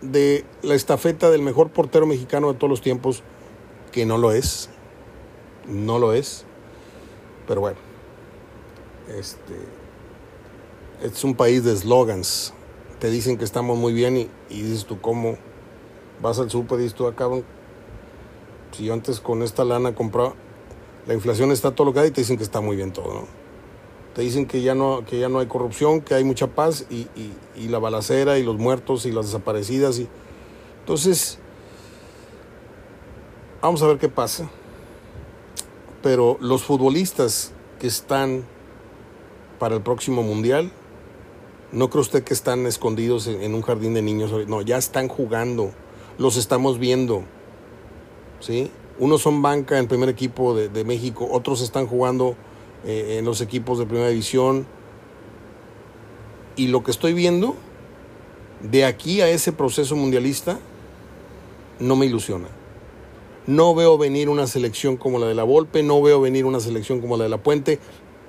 de 0.01 0.45
la 0.63 0.75
estafeta 0.75 1.31
del 1.31 1.43
mejor 1.43 1.71
portero 1.71 2.07
mexicano 2.07 2.53
de 2.53 2.59
todos 2.59 2.71
los 2.71 2.81
tiempos, 2.81 3.23
que 3.93 4.07
no 4.07 4.19
lo 4.19 4.33
es, 4.33 4.71
no 5.69 5.99
lo 5.99 6.13
es, 6.13 6.45
pero 7.47 7.61
bueno, 7.61 7.79
este, 9.17 9.55
es 11.03 11.25
un 11.25 11.35
país 11.35 11.65
de 11.65 11.77
slogans, 11.77 12.55
te 13.01 13.11
dicen 13.11 13.37
que 13.39 13.45
estamos 13.45 13.77
muy 13.77 13.93
bien 13.93 14.17
y, 14.17 14.29
dices 14.49 14.85
tú, 14.85 15.01
¿cómo? 15.01 15.37
Vas 16.23 16.39
al 16.39 16.51
súper 16.51 16.79
y 16.79 16.83
dices 16.85 16.97
tú, 16.97 17.07
acá, 17.07 17.27
ah, 17.27 17.41
si 18.73 18.85
yo 18.85 18.93
antes 18.93 19.21
con 19.21 19.43
esta 19.43 19.65
lana 19.65 19.95
compraba, 19.95 20.35
la 21.07 21.15
inflación 21.15 21.51
está 21.51 21.75
todo 21.75 21.87
lo 21.87 21.93
que 21.93 22.01
hay 22.01 22.09
y 22.09 22.11
te 22.13 22.21
dicen 22.21 22.37
que 22.37 22.45
está 22.45 22.61
muy 22.61 22.77
bien 22.77 22.93
todo, 22.93 23.13
¿no? 23.13 23.41
te 24.15 24.23
dicen 24.23 24.47
que 24.47 24.63
ya 24.63 24.75
no, 24.75 25.05
que 25.05 25.19
ya 25.19 25.29
no 25.29 25.39
hay 25.39 25.47
corrupción, 25.47 26.01
que 26.01 26.15
hay 26.15 26.25
mucha 26.25 26.49
paz 26.49 26.87
y, 26.91 27.07
la 27.69 27.79
balacera 27.79 28.39
y 28.39 28.43
los 28.43 28.59
muertos 28.59 29.07
y 29.07 29.13
las 29.13 29.27
desaparecidas. 29.27 29.99
Y... 29.99 30.09
Entonces, 30.81 31.39
vamos 33.63 33.83
a 33.83 33.87
ver 33.87 33.99
qué 33.99 34.09
pasa. 34.09 34.51
Pero 36.03 36.39
los 36.41 36.63
futbolistas 36.65 37.53
que 37.79 37.87
están 37.87 38.45
para 39.59 39.77
el 39.77 39.83
próximo 39.83 40.23
mundial, 40.23 40.73
no 41.73 41.91
cree 41.91 42.01
usted 42.01 42.25
que 42.25 42.35
están 42.35 42.66
escondidos 42.66 43.27
en, 43.27 43.55
un 43.55 43.62
jardín 43.62 43.95
de 43.95 44.03
niños. 44.03 44.33
No, 44.49 44.62
ya 44.62 44.79
están 44.79 45.09
jugando. 45.09 45.73
Los 46.18 46.37
estamos 46.37 46.79
viendo. 46.79 47.23
¿Sí? 48.41 48.71
Unos 48.99 49.23
son 49.23 49.43
banca 49.43 49.79
en 49.79 49.87
primer 49.87 50.09
equipo 50.09 50.55
de, 50.55 50.68
de 50.68 50.85
México, 50.85 51.29
otros 51.31 51.62
están 51.62 51.87
jugando 51.87 52.37
eh, 52.85 53.16
en 53.18 53.25
los 53.25 53.41
equipos 53.41 53.79
de 53.79 53.87
primera 53.87 54.09
división. 54.09 54.66
Y 56.57 56.68
lo 56.68 56.83
que 56.83 56.91
estoy 56.91 57.12
viendo 57.12 57.55
de 58.62 58.85
aquí 58.85 59.21
a 59.21 59.29
ese 59.29 59.53
proceso 59.53 59.97
mundialista 59.97 60.59
no 61.79 61.97
me 61.97 62.07
ilusiona. 62.07 62.49
No 63.47 63.75
veo 63.75 63.97
venir 63.97 64.29
una 64.29 64.47
selección 64.47 64.97
como 64.97 65.18
la 65.18 65.27
de 65.27 65.35
la 65.35 65.45
Volpe, 65.45 65.83
no 65.83 66.03
veo 66.03 66.21
venir 66.21 66.45
una 66.45 66.61
selección 66.61 67.01
como 67.01 67.16
la 67.16 67.25
de 67.25 67.31
la 67.31 67.43
Puente, 67.43 67.79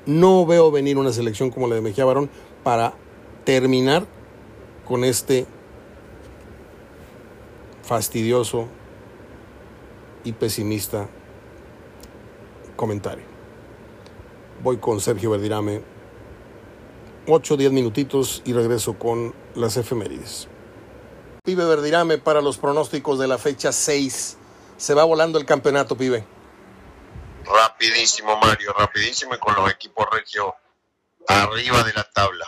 no 0.06 0.46
veo 0.46 0.72
venir 0.72 0.98
una 0.98 1.12
selección 1.12 1.52
como 1.52 1.68
la 1.68 1.76
de 1.76 1.82
Mejía 1.82 2.06
Barón 2.06 2.30
para 2.64 2.94
terminar 3.44 4.06
con 4.88 5.04
este 5.04 5.46
fastidioso 7.84 8.68
y 10.24 10.34
pesimista 10.34 11.08
comentario. 12.76 13.26
Voy 14.64 14.78
con 14.78 15.00
Sergio 15.00 15.32
Verdirame. 15.32 15.82
8 17.28 17.54
o 17.54 17.58
10 17.58 17.72
minutitos 17.72 18.42
y 18.46 18.54
regreso 18.54 18.98
con 18.98 19.34
las 19.56 19.78
efemérides. 19.78 20.48
Pibe 21.44 21.66
Verdirame 21.66 22.18
para 22.18 22.42
los 22.42 22.58
pronósticos 22.58 23.20
de 23.20 23.28
la 23.28 23.38
fecha 23.38 23.72
6. 23.72 24.38
Se 24.78 24.94
va 24.94 25.04
volando 25.04 25.38
el 25.40 25.46
campeonato, 25.46 25.96
pibe. 25.96 26.26
Rapidísimo, 27.46 28.38
Mario, 28.38 28.74
rapidísimo 28.74 29.36
y 29.36 29.38
con 29.38 29.56
los 29.56 29.72
equipos 29.72 30.08
regio 30.12 30.56
arriba 31.28 31.84
de 31.84 31.94
la 31.94 32.04
tabla. 32.04 32.46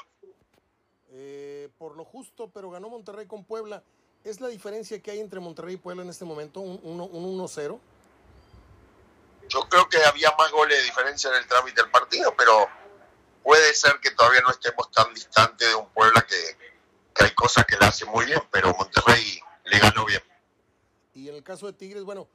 Por 1.84 1.98
lo 1.98 2.06
justo, 2.06 2.50
pero 2.50 2.70
ganó 2.70 2.88
Monterrey 2.88 3.28
con 3.28 3.44
Puebla. 3.44 3.84
¿Es 4.24 4.40
la 4.40 4.48
diferencia 4.48 5.02
que 5.02 5.12
hay 5.12 5.20
entre 5.20 5.42
Monterrey 5.42 5.74
y 5.74 5.78
Puebla 5.78 6.02
en 6.04 6.10
este 6.10 6.24
momento? 6.24 6.62
¿Un 6.62 6.80
1-0? 6.80 7.78
Yo 9.50 9.60
creo 9.68 9.90
que 9.90 9.98
había 10.06 10.34
más 10.40 10.50
goles 10.54 10.78
de 10.78 10.84
diferencia 10.86 11.30
en 11.30 11.36
el 11.36 11.46
trámite 11.46 11.82
del 11.82 11.92
partido, 11.92 12.34
pero 12.38 12.70
puede 13.44 13.74
ser 13.74 14.00
que 14.02 14.12
todavía 14.12 14.40
no 14.40 14.52
estemos 14.52 14.90
tan 14.92 15.14
distantes 15.14 15.68
de 15.68 15.76
un 15.76 15.90
Puebla 15.90 16.26
que, 16.26 17.22
hay 17.22 17.32
cosas 17.32 17.66
que 17.66 17.76
le 17.76 17.86
hace 17.86 18.06
muy 18.06 18.28
bien, 18.28 18.42
pero 18.50 18.74
Monterrey 18.80 19.42
le 19.66 19.80
ganó 19.80 20.06
bien. 20.06 20.24
Y 21.14 21.28
en 21.28 21.36
el 21.36 21.44
caso 21.44 21.66
de 21.66 21.74
Tigres, 21.74 22.06
bueno, 22.06 22.30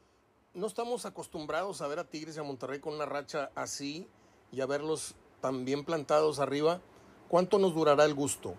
no 0.52 0.66
estamos 0.66 1.06
acostumbrados 1.06 1.80
a 1.80 1.86
ver 1.86 2.00
a 2.00 2.04
Tigres 2.04 2.36
y 2.36 2.40
a 2.40 2.42
Monterrey 2.42 2.80
con 2.80 2.92
una 2.92 3.06
racha 3.06 3.50
así 3.54 4.10
y 4.52 4.60
a 4.60 4.66
verlos 4.66 5.14
tan 5.40 5.64
bien 5.64 5.86
plantados 5.86 6.38
arriba. 6.38 6.82
¿Cuánto 7.30 7.58
nos 7.58 7.72
durará 7.72 8.04
el 8.04 8.12
gusto? 8.12 8.54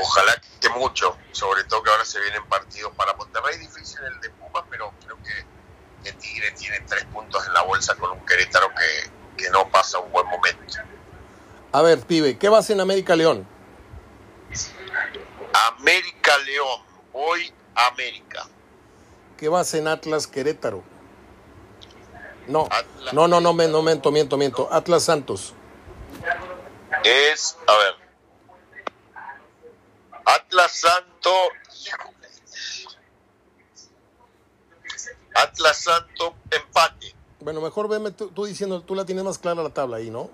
Ojalá 0.00 0.40
que 0.60 0.68
mucho, 0.70 1.16
sobre 1.32 1.64
todo 1.64 1.82
que 1.82 1.90
ahora 1.90 2.04
se 2.04 2.20
vienen 2.20 2.44
partidos 2.46 2.92
para 2.96 3.14
Monterrey, 3.14 3.58
difícil 3.58 3.98
el 4.04 4.20
de 4.20 4.30
Pumas, 4.30 4.64
pero 4.70 4.92
creo 5.04 5.16
que 5.18 5.52
que 6.02 6.12
Tigre 6.12 6.50
tiene 6.52 6.80
tres 6.80 7.04
puntos 7.04 7.46
en 7.46 7.54
la 7.54 7.62
bolsa 7.62 7.94
con 7.96 8.10
un 8.10 8.26
Querétaro 8.26 8.68
que, 8.74 9.50
no 9.50 9.68
pasa 9.70 9.98
un 9.98 10.12
buen 10.12 10.24
momento. 10.26 10.74
A 11.72 11.82
ver, 11.82 11.98
pibe, 12.00 12.38
¿qué 12.38 12.48
vas 12.48 12.70
en 12.70 12.80
América 12.80 13.16
León? 13.16 13.44
América 15.52 16.38
León, 16.38 16.80
hoy 17.12 17.52
América. 17.74 18.46
¿Qué 19.36 19.48
vas 19.48 19.74
en 19.74 19.88
Atlas 19.88 20.28
Querétaro? 20.28 20.84
No, 22.46 22.68
no, 23.12 23.26
no, 23.26 23.40
no, 23.40 23.52
me, 23.52 23.66
no 23.66 23.82
miento, 23.82 24.12
miento, 24.12 24.36
miento. 24.36 24.68
Atlas 24.70 25.04
Santos. 25.04 25.54
Es, 27.02 27.58
a 27.66 27.76
ver. 27.78 28.01
Atlas 30.24 30.72
Santos 30.72 31.50
Atlas 35.34 35.76
Santo, 35.78 36.34
empate. 36.50 37.14
Bueno, 37.40 37.60
mejor 37.60 37.88
veme 37.88 38.10
tú, 38.12 38.44
diciendo, 38.44 38.82
tú 38.82 38.94
la 38.94 39.04
tienes 39.04 39.24
más 39.24 39.38
clara 39.38 39.62
la 39.62 39.70
tabla 39.70 39.96
ahí, 39.96 40.10
¿no? 40.10 40.30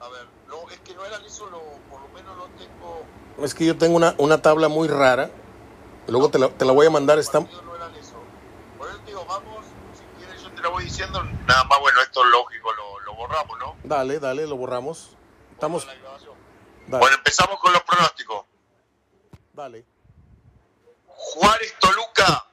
A 0.00 0.08
ver, 0.08 0.26
no, 0.48 0.68
es 0.70 0.78
que 0.80 0.94
no 0.94 1.04
era 1.04 1.16
eso, 1.24 1.46
lo, 1.46 1.60
por 1.90 2.00
lo 2.00 2.08
menos 2.08 2.36
no 2.36 2.44
tengo... 2.58 3.04
Es 3.42 3.54
que 3.54 3.64
yo 3.64 3.76
tengo 3.78 3.96
una, 3.96 4.14
una 4.18 4.42
tabla 4.42 4.68
muy 4.68 4.88
rara, 4.88 5.30
luego 6.08 6.28
te, 6.28 6.38
la, 6.38 6.48
te, 6.48 6.64
la, 6.64 6.72
voy 6.72 6.86
a 6.86 6.90
mandar, 6.90 7.18
está... 7.18 7.40
No. 7.40 7.46
Por 7.46 8.88
eso 8.90 8.98
digo, 9.06 9.24
vamos, 9.24 9.64
si 9.94 10.18
quieres 10.18 10.42
yo 10.42 10.50
te 10.50 10.60
la 10.60 10.68
voy 10.68 10.84
diciendo, 10.84 11.22
nada 11.46 11.64
más, 11.64 11.80
bueno, 11.80 12.02
esto 12.02 12.22
es 12.24 12.30
lógico, 12.30 12.72
lo, 12.72 13.00
lo 13.00 13.14
borramos, 13.14 13.58
¿no? 13.58 13.76
Dale, 13.84 14.18
dale, 14.18 14.46
lo 14.46 14.56
borramos. 14.56 15.16
Estamos... 15.52 15.86
Bueno, 16.88 17.16
empezamos 17.16 17.58
con 17.60 17.72
los 17.72 17.82
pronósticos. 17.82 18.44
Dale. 19.52 19.84
Juárez 21.06 21.74
Toluca 21.80 22.46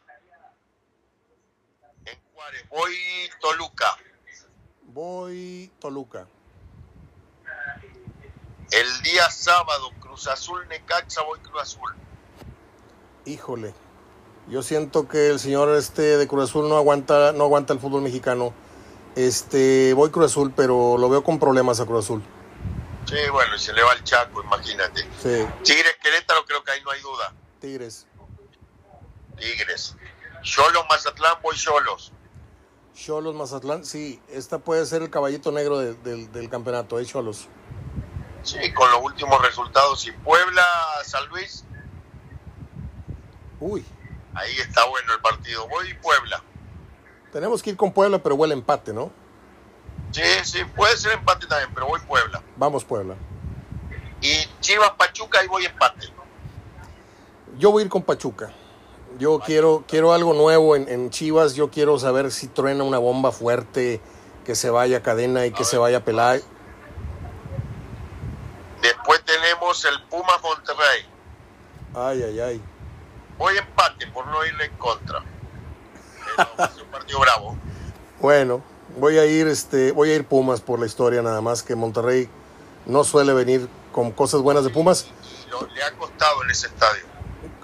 voy 2.73 2.93
Toluca. 3.41 3.97
Voy 4.93 5.71
Toluca. 5.79 6.27
El 8.71 9.01
día 9.03 9.29
sábado, 9.29 9.91
Cruz 9.99 10.27
Azul 10.27 10.67
Necaxa, 10.67 11.21
voy 11.23 11.39
Cruz 11.39 11.61
Azul. 11.61 11.93
Híjole. 13.25 13.73
Yo 14.49 14.61
siento 14.61 15.07
que 15.07 15.29
el 15.29 15.39
señor 15.39 15.69
este 15.75 16.17
de 16.17 16.27
Cruz 16.27 16.49
Azul 16.49 16.67
no 16.67 16.75
aguanta, 16.75 17.31
no 17.31 17.45
aguanta 17.45 17.73
el 17.73 17.79
fútbol 17.79 18.01
mexicano. 18.01 18.53
Este, 19.15 19.93
voy 19.93 20.09
Cruz 20.09 20.31
Azul, 20.31 20.51
pero 20.55 20.97
lo 20.97 21.09
veo 21.09 21.23
con 21.23 21.39
problemas 21.39 21.79
a 21.79 21.85
Cruz 21.85 22.05
Azul. 22.05 22.23
Sí, 23.05 23.29
bueno, 23.31 23.55
y 23.55 23.59
se 23.59 23.73
le 23.73 23.83
va 23.83 23.93
el 23.93 24.03
Chaco, 24.03 24.41
imagínate. 24.41 25.01
Sí. 25.21 25.45
Tigres 25.63 25.97
Querétaro, 26.01 26.45
creo 26.45 26.63
que 26.63 26.71
ahí 26.71 26.81
no 26.83 26.91
hay 26.91 27.01
duda. 27.01 27.33
Tigres. 27.59 28.07
Tigres. 29.37 29.95
Cholos 30.41 30.85
Mazatlán, 30.89 31.37
voy 31.41 31.55
Cholos. 31.55 32.11
Cholos 32.95 33.35
Mazatlán, 33.35 33.85
sí, 33.85 34.21
esta 34.29 34.59
puede 34.59 34.85
ser 34.85 35.01
el 35.01 35.09
caballito 35.09 35.51
negro 35.51 35.79
del 35.79 36.49
campeonato, 36.49 36.99
¿eh, 36.99 37.05
Cholos? 37.05 37.47
Sí, 38.43 38.73
con 38.73 38.91
los 38.91 39.01
últimos 39.01 39.41
resultados. 39.41 40.05
Y 40.05 40.11
Puebla, 40.11 40.65
San 41.03 41.27
Luis. 41.29 41.63
Uy. 43.59 43.85
Ahí 44.35 44.51
está 44.57 44.85
bueno 44.85 45.13
el 45.13 45.21
partido. 45.21 45.67
Voy 45.67 45.93
Puebla. 45.95 46.43
Tenemos 47.31 47.63
que 47.63 47.71
ir 47.71 47.77
con 47.77 47.93
Puebla, 47.93 48.21
pero 48.21 48.35
huele 48.35 48.53
empate, 48.53 48.93
¿no? 48.93 49.11
Sí, 50.13 50.21
sí, 50.43 50.59
puede 50.75 50.95
ser 50.95 51.13
empate 51.13 51.47
también, 51.47 51.71
pero 51.73 51.87
voy 51.87 51.99
Puebla. 52.01 52.41
Vamos 52.55 52.85
Puebla. 52.85 53.15
Y 54.21 54.47
Chivas 54.61 54.91
Pachuca, 54.91 55.39
ahí 55.39 55.47
voy 55.47 55.65
empate. 55.65 56.07
Yo 57.57 57.71
voy 57.71 57.81
a 57.81 57.85
ir 57.85 57.91
con 57.91 58.03
Pachuca. 58.03 58.51
Yo 59.17 59.39
quiero, 59.39 59.83
quiero 59.87 60.13
algo 60.13 60.33
nuevo 60.33 60.75
en, 60.75 60.87
en 60.87 61.09
Chivas. 61.09 61.55
Yo 61.55 61.69
quiero 61.69 61.97
saber 61.99 62.31
si 62.31 62.47
truena 62.47 62.83
una 62.83 62.99
bomba 62.99 63.31
fuerte, 63.31 64.01
que 64.45 64.55
se 64.55 64.69
vaya 64.69 65.01
Cadena 65.01 65.45
y 65.45 65.51
que 65.51 65.63
se 65.63 65.77
vaya 65.77 66.05
Pelay. 66.05 66.43
Después 68.81 69.23
tenemos 69.25 69.83
el 69.85 70.01
Pumas 70.03 70.41
Monterrey. 70.41 71.05
Ay, 71.95 72.23
ay, 72.23 72.39
ay. 72.39 72.61
Voy 73.37 73.57
empate 73.57 74.07
por 74.07 74.27
no 74.27 74.45
irle 74.45 74.65
en 74.65 74.77
contra. 74.77 75.23
Pero 76.35 76.49
a 76.57 76.69
ser 76.69 76.83
un 76.83 76.89
partido 76.89 77.19
bravo. 77.19 77.57
Bueno, 78.19 78.63
voy 78.97 79.17
a 79.17 79.25
ir, 79.25 79.47
este, 79.47 79.91
voy 79.91 80.11
a 80.11 80.15
ir 80.15 80.25
Pumas 80.25 80.61
por 80.61 80.79
la 80.79 80.85
historia 80.85 81.21
nada 81.21 81.41
más 81.41 81.63
que 81.63 81.75
Monterrey 81.75 82.29
no 82.85 83.03
suele 83.03 83.33
venir 83.33 83.67
con 83.91 84.11
cosas 84.11 84.41
buenas 84.41 84.63
de 84.63 84.69
Pumas. 84.69 85.07
Y 85.45 85.49
lo- 85.49 85.65
le 85.67 85.83
ha 85.83 85.91
costado 85.97 86.43
en 86.43 86.51
ese 86.51 86.67
estadio. 86.67 87.03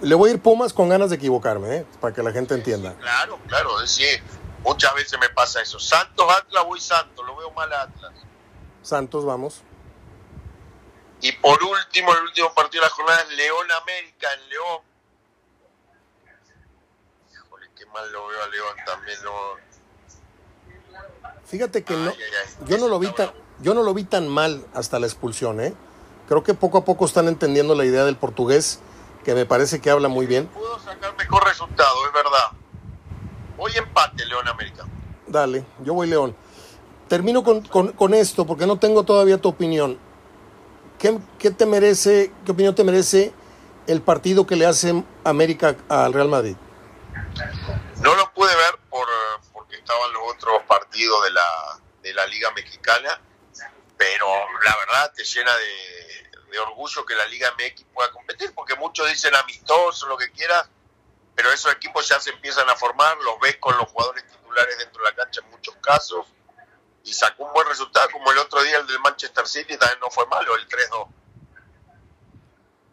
Le 0.01 0.15
voy 0.15 0.30
a 0.30 0.34
ir 0.34 0.41
Pumas 0.41 0.71
con 0.73 0.89
ganas 0.89 1.09
de 1.09 1.17
equivocarme, 1.17 1.77
¿eh? 1.77 1.86
para 1.99 2.13
que 2.13 2.23
la 2.23 2.32
gente 2.32 2.53
entienda. 2.53 2.93
Claro, 2.99 3.38
claro, 3.47 3.82
es 3.82 3.89
decir, 3.97 4.21
muchas 4.63 4.93
veces 4.95 5.19
me 5.19 5.30
pasa 5.30 5.61
eso. 5.61 5.80
Santos 5.80 6.25
Atlas, 6.32 6.63
voy 6.65 6.80
Santos, 6.80 7.25
lo 7.25 7.36
veo 7.36 7.51
mal 7.51 7.71
a 7.73 7.82
Atlas. 7.84 8.13
Santos, 8.82 9.25
vamos. 9.25 9.61
Y 11.21 11.34
por 11.34 11.61
último, 11.61 12.13
el 12.15 12.23
último 12.23 12.53
partido 12.53 12.82
de 12.84 12.89
la 12.89 12.95
jornada 12.95 13.21
es 13.23 13.30
León 13.36 13.67
América 13.82 14.27
en 14.41 14.49
León. 14.49 14.80
Híjole, 17.34 17.67
qué 17.75 17.86
mal 17.88 18.09
lo 18.11 18.27
veo 18.27 18.41
a 18.43 18.47
León 18.47 18.75
también. 18.86 19.17
No... 19.23 19.32
Fíjate 21.45 21.83
que 21.83 21.95
no, 21.95 22.11
yo 22.67 22.77
no 22.77 22.87
lo 22.87 22.99
vi 22.99 23.07
Está 23.07 23.25
tan, 23.25 23.33
bravo. 23.33 23.45
yo 23.61 23.73
no 23.73 23.83
lo 23.83 23.93
vi 23.93 24.03
tan 24.03 24.27
mal 24.27 24.63
hasta 24.73 24.99
la 24.99 25.07
expulsión, 25.07 25.59
¿eh? 25.61 25.73
Creo 26.27 26.43
que 26.43 26.53
poco 26.53 26.77
a 26.77 26.85
poco 26.85 27.05
están 27.05 27.27
entendiendo 27.27 27.73
la 27.75 27.85
idea 27.85 28.05
del 28.05 28.15
portugués, 28.15 28.79
que 29.23 29.33
me 29.33 29.45
parece 29.47 29.81
que 29.81 29.89
habla 29.89 30.07
muy 30.09 30.27
bien. 30.27 30.45
Pudo 30.47 30.79
sacar 30.79 31.15
mejor 31.17 31.43
resultado, 31.45 31.95
es 32.07 32.13
verdad. 32.13 32.51
Hoy 33.57 33.71
empate 33.77 34.25
León 34.25 34.47
América. 34.47 34.85
Dale, 35.27 35.65
yo 35.83 35.93
voy 35.95 36.07
León. 36.07 36.35
Termino 37.07 37.43
con, 37.43 37.61
con- 37.61 37.91
con 37.93 38.13
esto 38.13 38.45
porque 38.45 38.67
no 38.67 38.77
tengo 38.77 39.03
todavía 39.03 39.39
tu 39.39 39.49
opinión. 39.49 39.97
¿Qué, 40.99 41.17
qué 41.39 41.49
te 41.49 41.65
merece, 41.65 42.31
qué 42.45 42.51
opinión 42.51 42.75
te 42.75 42.83
merece 42.83 43.33
el 43.87 44.01
partido 44.01 44.45
que 44.45 44.55
le 44.55 44.65
hace 44.67 45.03
América 45.23 45.75
al 45.89 46.13
Real 46.13 46.27
Madrid? 46.29 46.55
No 48.01 48.15
lo 48.15 48.31
pude 48.33 48.55
ver 48.55 48.78
estaban 49.89 50.13
los 50.13 50.35
otros 50.35 50.61
partidos 50.67 51.23
de 51.23 51.31
la, 51.31 51.79
de 52.03 52.13
la 52.13 52.27
Liga 52.27 52.51
Mexicana, 52.51 53.19
pero 53.97 54.27
la 54.63 54.75
verdad 54.77 55.11
te 55.15 55.23
llena 55.23 55.51
de, 55.55 56.29
de 56.51 56.59
orgullo 56.59 57.03
que 57.05 57.15
la 57.15 57.25
Liga 57.25 57.51
MX 57.57 57.85
pueda 57.91 58.11
competir, 58.11 58.53
porque 58.53 58.75
muchos 58.75 59.09
dicen 59.09 59.33
amistoso, 59.35 60.07
lo 60.07 60.15
que 60.15 60.31
quieras, 60.31 60.69
pero 61.33 61.51
esos 61.51 61.73
equipos 61.73 62.07
ya 62.07 62.19
se 62.19 62.29
empiezan 62.29 62.69
a 62.69 62.75
formar, 62.75 63.17
los 63.17 63.39
ves 63.39 63.57
con 63.57 63.75
los 63.77 63.89
jugadores 63.89 64.27
titulares 64.27 64.77
dentro 64.77 65.03
de 65.03 65.09
la 65.09 65.15
cancha 65.15 65.41
en 65.41 65.49
muchos 65.49 65.75
casos, 65.77 66.27
y 67.03 67.11
sacó 67.11 67.45
un 67.45 67.53
buen 67.53 67.67
resultado, 67.67 68.09
como 68.11 68.31
el 68.31 68.37
otro 68.37 68.61
día 68.61 68.77
el 68.77 68.85
del 68.85 68.99
Manchester 68.99 69.47
City, 69.47 69.75
también 69.75 69.99
no 70.01 70.11
fue 70.11 70.27
malo, 70.27 70.55
el 70.55 70.67
3-2. 70.67 71.07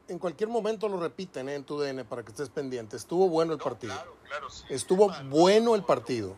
En 0.09 0.19
cualquier 0.19 0.49
momento 0.49 0.89
lo 0.89 0.99
repiten 0.99 1.49
¿eh? 1.51 1.57
en 1.57 1.65
tu 1.65 1.79
DN 1.79 2.05
para 2.05 2.23
que 2.23 2.31
estés 2.31 2.49
pendiente. 2.49 2.97
Estuvo 2.97 3.29
bueno 3.29 3.53
el 3.53 3.59
partido. 3.59 3.93
Claro, 3.93 4.17
claro, 4.25 4.51
sí. 4.51 4.65
Estuvo 4.71 5.13
bueno 5.25 5.75
el 5.75 5.83
partido. 5.83 6.37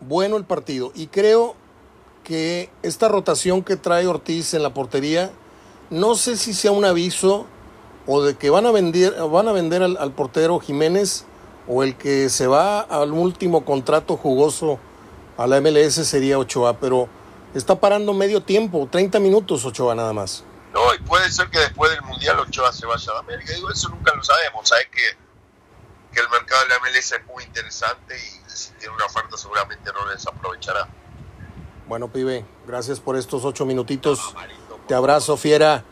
Bueno 0.00 0.36
el 0.36 0.44
partido. 0.44 0.92
Y 0.94 1.08
creo 1.08 1.56
que 2.24 2.70
esta 2.82 3.08
rotación 3.08 3.62
que 3.62 3.76
trae 3.76 4.06
Ortiz 4.06 4.54
en 4.54 4.62
la 4.62 4.74
portería, 4.74 5.30
no 5.90 6.16
sé 6.16 6.36
si 6.36 6.54
sea 6.54 6.72
un 6.72 6.84
aviso 6.84 7.46
o 8.06 8.22
de 8.22 8.36
que 8.36 8.50
van 8.50 8.66
a 8.66 8.72
vender, 8.72 9.14
van 9.30 9.48
a 9.48 9.52
vender 9.52 9.82
al, 9.82 10.12
portero 10.12 10.58
Jiménez 10.58 11.24
o 11.68 11.82
el 11.82 11.96
que 11.96 12.28
se 12.28 12.46
va 12.46 12.80
al 12.80 13.12
último 13.12 13.64
contrato 13.64 14.16
jugoso 14.16 14.78
a 15.36 15.46
la 15.46 15.60
MLS 15.60 15.94
sería 16.06 16.38
Ochoa, 16.38 16.78
pero 16.78 17.08
está 17.54 17.78
parando 17.78 18.12
medio 18.12 18.42
tiempo, 18.42 18.88
30 18.90 19.20
minutos 19.20 19.64
Ochoa 19.64 19.94
nada 19.94 20.12
más. 20.12 20.44
No, 20.72 20.94
y 20.94 20.98
puede 20.98 21.30
ser 21.30 21.48
que 21.48 21.58
después 21.58 21.90
del 21.90 22.02
Mundial 22.02 22.38
Ochoa 22.40 22.72
se 22.72 22.86
vaya 22.86 23.12
a 23.12 23.20
América. 23.20 23.52
Digo, 23.54 23.70
eso 23.70 23.88
nunca 23.88 24.14
lo 24.14 24.22
sabemos. 24.22 24.68
Sabes 24.68 24.88
que, 24.92 25.16
que 26.12 26.20
el 26.20 26.28
mercado 26.28 26.62
de 26.64 26.68
la 26.68 26.78
MLS 26.80 27.12
es 27.12 27.26
muy 27.26 27.44
interesante 27.44 28.14
y 28.14 28.45
tiene 28.78 28.94
una 28.94 29.06
oferta 29.06 29.36
seguramente 29.36 29.92
no 29.92 30.04
la 30.06 30.12
desaprovechará. 30.12 30.88
Bueno, 31.86 32.08
pibe, 32.08 32.44
gracias 32.66 32.98
por 33.00 33.16
estos 33.16 33.44
ocho 33.44 33.64
minutitos. 33.64 34.34
Marito, 34.34 34.80
Te 34.88 34.94
abrazo, 34.94 35.36
fiera. 35.36 35.84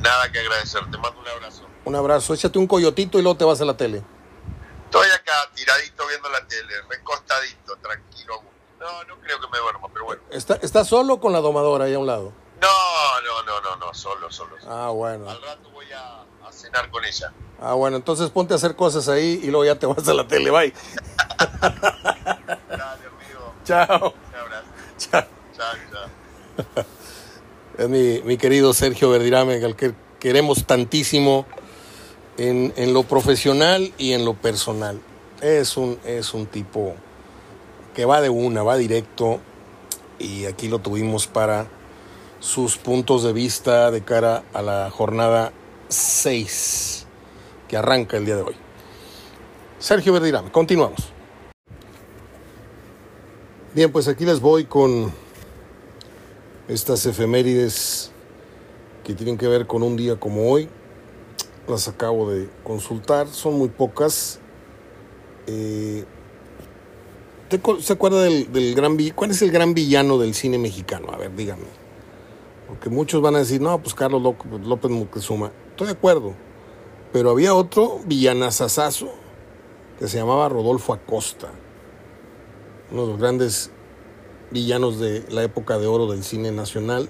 Nada 0.00 0.30
que 0.32 0.38
agradecer. 0.38 0.82
Te 0.90 0.96
mando 0.98 1.20
un 1.20 1.28
abrazo. 1.28 1.66
Un 1.84 1.94
abrazo. 1.96 2.34
Échate 2.34 2.58
un 2.58 2.66
coyotito 2.66 3.18
y 3.18 3.22
luego 3.22 3.36
te 3.36 3.44
vas 3.44 3.60
a 3.60 3.64
la 3.64 3.76
tele. 3.76 4.02
Estoy 4.84 5.08
acá 5.10 5.32
tiradito 5.54 6.06
viendo 6.06 6.30
la 6.30 6.46
tele, 6.46 6.74
recostadito, 6.88 7.76
tranquilo. 7.76 8.42
No, 8.80 9.04
no 9.04 9.20
creo 9.20 9.38
que 9.40 9.48
me 9.48 9.58
duerma, 9.58 9.88
pero 9.92 10.04
bueno. 10.06 10.22
¿Está, 10.30 10.54
está 10.62 10.84
solo 10.84 11.20
con 11.20 11.32
la 11.32 11.40
domadora 11.40 11.84
ahí 11.84 11.94
a 11.94 11.98
un 11.98 12.06
lado? 12.06 12.32
No, 12.60 13.20
no, 13.20 13.42
no, 13.42 13.60
no, 13.60 13.76
no, 13.76 13.92
solo, 13.94 14.30
solo. 14.30 14.58
solo. 14.60 14.72
Ah, 14.72 14.88
bueno. 14.90 15.28
Al 15.28 15.42
rato 15.42 15.70
voy 15.70 15.92
a, 15.92 16.22
a 16.46 16.52
cenar 16.52 16.90
con 16.90 17.04
ella. 17.04 17.32
Ah, 17.60 17.74
bueno, 17.74 17.96
entonces 17.98 18.30
ponte 18.30 18.54
a 18.54 18.56
hacer 18.56 18.76
cosas 18.76 19.08
ahí 19.08 19.40
y 19.42 19.48
luego 19.48 19.64
ya 19.66 19.78
te 19.78 19.84
vas 19.86 20.08
a 20.08 20.14
la 20.14 20.26
tele. 20.26 20.50
Bye. 20.50 20.72
Chao. 23.64 24.14
Chao, 24.98 25.24
chao. 25.56 26.84
Es 27.76 27.88
mi, 27.88 28.20
mi 28.24 28.36
querido 28.36 28.72
Sergio 28.72 29.10
Verdirame, 29.10 29.62
al 29.64 29.76
que 29.76 29.94
queremos 30.18 30.64
tantísimo 30.64 31.46
en, 32.38 32.72
en 32.76 32.94
lo 32.94 33.02
profesional 33.02 33.92
y 33.98 34.12
en 34.14 34.24
lo 34.24 34.34
personal. 34.34 35.00
Es 35.40 35.76
un, 35.76 35.98
es 36.04 36.34
un 36.34 36.46
tipo 36.46 36.94
que 37.94 38.04
va 38.04 38.20
de 38.20 38.30
una, 38.30 38.62
va 38.62 38.76
directo 38.76 39.40
y 40.18 40.46
aquí 40.46 40.68
lo 40.68 40.78
tuvimos 40.78 41.26
para 41.26 41.66
sus 42.40 42.76
puntos 42.78 43.22
de 43.22 43.32
vista 43.32 43.90
de 43.90 44.02
cara 44.02 44.44
a 44.52 44.62
la 44.62 44.90
jornada 44.90 45.52
6 45.88 47.06
que 47.68 47.76
arranca 47.76 48.16
el 48.16 48.24
día 48.24 48.36
de 48.36 48.42
hoy. 48.42 48.56
Sergio 49.78 50.12
Verdirame, 50.12 50.50
continuamos. 50.50 51.17
Bien, 53.74 53.92
pues 53.92 54.08
aquí 54.08 54.24
les 54.24 54.40
voy 54.40 54.64
con 54.64 55.12
estas 56.68 57.04
efemérides 57.06 58.10
que 59.04 59.14
tienen 59.14 59.38
que 59.38 59.46
ver 59.48 59.66
con 59.66 59.82
un 59.82 59.96
día 59.96 60.18
como 60.18 60.50
hoy. 60.50 60.68
Las 61.68 61.86
acabo 61.88 62.30
de 62.30 62.48
consultar, 62.64 63.28
son 63.28 63.54
muy 63.58 63.68
pocas. 63.68 64.40
Eh, 65.46 66.04
¿te 67.50 67.62
acu- 67.62 67.80
¿Se 67.80 67.92
acuerda 67.92 68.22
del, 68.22 68.50
del 68.52 68.74
gran 68.74 68.96
vi- 68.96 69.10
¿Cuál 69.10 69.30
es 69.30 69.42
el 69.42 69.50
gran 69.50 69.74
villano 69.74 70.18
del 70.18 70.34
cine 70.34 70.58
mexicano? 70.58 71.08
A 71.12 71.16
ver, 71.18 71.34
díganme. 71.36 71.66
Porque 72.68 72.88
muchos 72.90 73.20
van 73.22 73.36
a 73.36 73.38
decir, 73.38 73.60
no, 73.60 73.78
pues 73.82 73.94
Carlos 73.94 74.22
López, 74.22 74.46
López 74.66 74.90
Moctezuma. 74.90 75.52
Estoy 75.70 75.86
de 75.88 75.92
acuerdo. 75.94 76.34
Pero 77.12 77.30
había 77.30 77.54
otro 77.54 78.00
villanazazazo 78.06 79.08
que 79.98 80.08
se 80.08 80.18
llamaba 80.18 80.48
Rodolfo 80.48 80.92
Acosta. 80.92 81.48
Uno 82.90 83.02
de 83.02 83.08
los 83.08 83.20
grandes 83.20 83.70
villanos 84.50 84.98
de 84.98 85.22
la 85.30 85.42
época 85.42 85.78
de 85.78 85.86
oro 85.86 86.06
del 86.06 86.24
cine 86.24 86.52
nacional. 86.52 87.08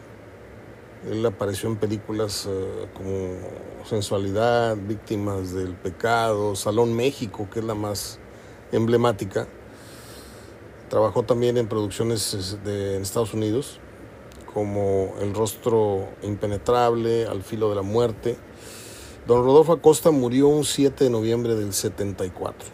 Él 1.09 1.25
apareció 1.25 1.69
en 1.69 1.77
películas 1.77 2.49
eh, 2.51 2.89
como 2.95 3.37
Sensualidad, 3.85 4.77
Víctimas 4.77 5.55
del 5.55 5.75
Pecado, 5.75 6.57
Salón 6.57 6.97
México, 6.97 7.49
que 7.53 7.61
es 7.61 7.65
la 7.65 7.77
más 7.77 8.19
emblemática. 8.73 9.47
Trabajó 10.89 11.23
también 11.23 11.57
en 11.57 11.69
producciones 11.69 12.35
es, 12.35 12.65
de, 12.65 12.97
en 12.97 13.03
Estados 13.03 13.33
Unidos, 13.33 13.79
como 14.53 15.15
El 15.21 15.33
rostro 15.33 16.09
impenetrable, 16.23 17.27
Al 17.27 17.45
filo 17.45 17.69
de 17.69 17.77
la 17.77 17.83
muerte. 17.83 18.37
Don 19.29 19.45
Rodolfo 19.45 19.75
Acosta 19.75 20.11
murió 20.11 20.49
un 20.49 20.65
7 20.65 21.05
de 21.05 21.11
noviembre 21.11 21.55
del 21.55 21.73
74. 21.73 22.69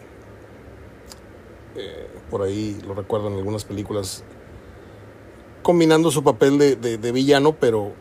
Eh, 1.75 2.14
por 2.29 2.41
ahí 2.41 2.79
lo 2.85 2.93
recuerdo 2.93 3.27
en 3.27 3.33
algunas 3.35 3.65
películas 3.65 4.23
combinando 5.61 6.11
su 6.11 6.23
papel 6.23 6.57
de, 6.57 6.75
de- 6.75 7.11
villano, 7.11 7.55
pero 7.59 7.93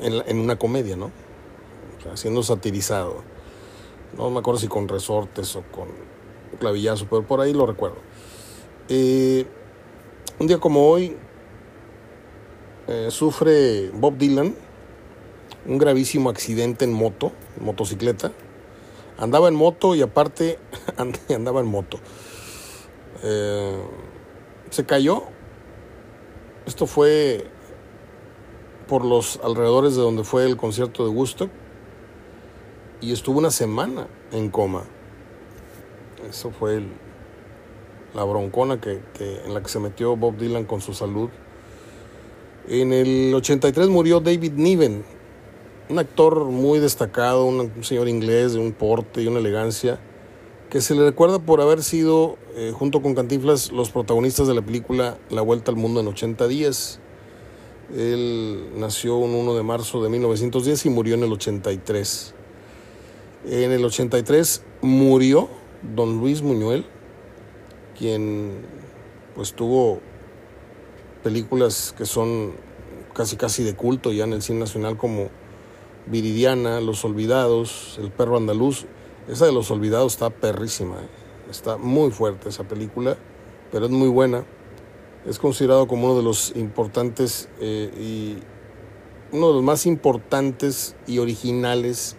en, 0.00 0.14
en 0.26 0.38
una 0.38 0.56
comedia, 0.58 0.96
¿no? 0.96 1.06
O 1.98 2.02
sea, 2.02 2.16
siendo 2.16 2.42
satirizado. 2.42 3.22
No 4.16 4.30
me 4.30 4.38
acuerdo 4.38 4.60
si 4.60 4.68
con 4.68 4.88
resortes 4.88 5.54
o 5.56 5.62
con 5.70 5.88
clavillazo, 6.58 7.06
pero 7.10 7.22
por 7.26 7.40
ahí 7.40 7.52
lo 7.52 7.66
recuerdo. 7.66 7.96
Eh, 8.88 9.46
un 10.38 10.46
día 10.46 10.58
como 10.58 10.88
hoy 10.88 11.16
eh, 12.88 13.08
sufre 13.10 13.90
Bob 13.92 14.16
Dylan 14.16 14.54
un 15.66 15.78
gravísimo 15.78 16.30
accidente 16.30 16.84
en 16.84 16.92
moto, 16.92 17.32
motocicleta. 17.60 18.30
Andaba 19.18 19.48
en 19.48 19.54
moto 19.54 19.94
y 19.96 20.02
aparte 20.02 20.58
and- 20.96 21.18
andaba 21.34 21.60
en 21.60 21.66
moto. 21.66 21.98
Eh, 23.22 23.80
se 24.70 24.84
cayó. 24.84 25.22
Esto 26.66 26.86
fue 26.86 27.46
por 28.88 29.04
los 29.04 29.40
alrededores 29.42 29.96
de 29.96 30.02
donde 30.02 30.24
fue 30.24 30.44
el 30.44 30.56
concierto 30.56 31.04
de 31.04 31.10
Woodstock. 31.10 31.50
y 33.00 33.12
estuvo 33.12 33.38
una 33.38 33.50
semana 33.50 34.08
en 34.32 34.50
coma. 34.50 34.84
Eso 36.28 36.50
fue 36.50 36.82
la 38.14 38.24
broncona 38.24 38.80
que, 38.80 39.00
en 39.20 39.52
la 39.52 39.62
que 39.62 39.68
se 39.68 39.78
metió 39.78 40.16
Bob 40.16 40.38
Dylan 40.38 40.64
con 40.64 40.80
su 40.80 40.94
salud. 40.94 41.28
En 42.68 42.92
el 42.92 43.32
83 43.34 43.88
murió 43.88 44.20
David 44.20 44.52
Niven, 44.54 45.04
un 45.90 45.98
actor 45.98 46.46
muy 46.46 46.78
destacado, 46.78 47.44
un 47.44 47.84
señor 47.84 48.08
inglés 48.08 48.54
de 48.54 48.60
un 48.60 48.72
porte 48.72 49.22
y 49.22 49.26
una 49.26 49.38
elegancia, 49.38 50.00
que 50.70 50.80
se 50.80 50.94
le 50.94 51.04
recuerda 51.04 51.38
por 51.38 51.60
haber 51.60 51.82
sido, 51.82 52.36
eh, 52.56 52.72
junto 52.74 53.02
con 53.02 53.14
Cantinflas, 53.14 53.70
los 53.72 53.90
protagonistas 53.90 54.48
de 54.48 54.54
la 54.54 54.62
película 54.62 55.18
La 55.30 55.42
Vuelta 55.42 55.70
al 55.70 55.76
Mundo 55.76 56.00
en 56.00 56.08
80 56.08 56.48
días. 56.48 56.98
Él 57.96 58.70
nació 58.76 59.16
un 59.16 59.34
1 59.34 59.54
de 59.54 59.62
marzo 59.62 60.02
de 60.02 60.08
1910 60.08 60.86
y 60.86 60.90
murió 60.90 61.14
en 61.14 61.22
el 61.22 61.32
83. 61.32 62.34
En 63.48 63.70
el 63.70 63.84
83 63.84 64.62
murió 64.82 65.48
don 65.94 66.18
Luis 66.18 66.42
Muñuel, 66.42 66.84
quien 67.96 68.62
pues 69.36 69.52
tuvo 69.52 70.00
películas 71.22 71.94
que 71.96 72.06
son 72.06 72.54
casi 73.14 73.36
casi 73.36 73.62
de 73.62 73.74
culto 73.74 74.12
ya 74.12 74.24
en 74.24 74.32
el 74.32 74.42
cine 74.42 74.60
nacional 74.60 74.96
como 74.96 75.28
Viridiana, 76.06 76.80
Los 76.80 77.04
Olvidados, 77.04 77.98
El 78.00 78.10
Perro 78.10 78.36
Andaluz. 78.36 78.86
Esa 79.28 79.46
de 79.46 79.52
Los 79.52 79.70
Olvidados 79.70 80.12
está 80.12 80.30
perrísima, 80.30 80.96
¿eh? 80.96 81.08
está 81.50 81.76
muy 81.76 82.12
fuerte 82.12 82.48
esa 82.48 82.64
película, 82.64 83.16
pero 83.72 83.86
es 83.86 83.90
muy 83.90 84.08
buena. 84.08 84.44
Es 85.26 85.40
considerado 85.40 85.88
como 85.88 86.06
uno 86.06 86.16
de 86.16 86.22
los 86.22 86.54
importantes 86.54 87.48
eh, 87.60 87.90
y 87.98 88.38
uno 89.34 89.48
de 89.48 89.54
los 89.54 89.62
más 89.64 89.84
importantes 89.86 90.94
y 91.08 91.18
originales 91.18 92.16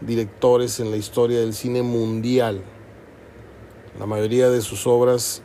directores 0.00 0.80
en 0.80 0.90
la 0.90 0.96
historia 0.96 1.40
del 1.40 1.52
cine 1.52 1.82
mundial. 1.82 2.62
La 3.98 4.06
mayoría 4.06 4.48
de 4.48 4.62
sus 4.62 4.86
obras 4.86 5.42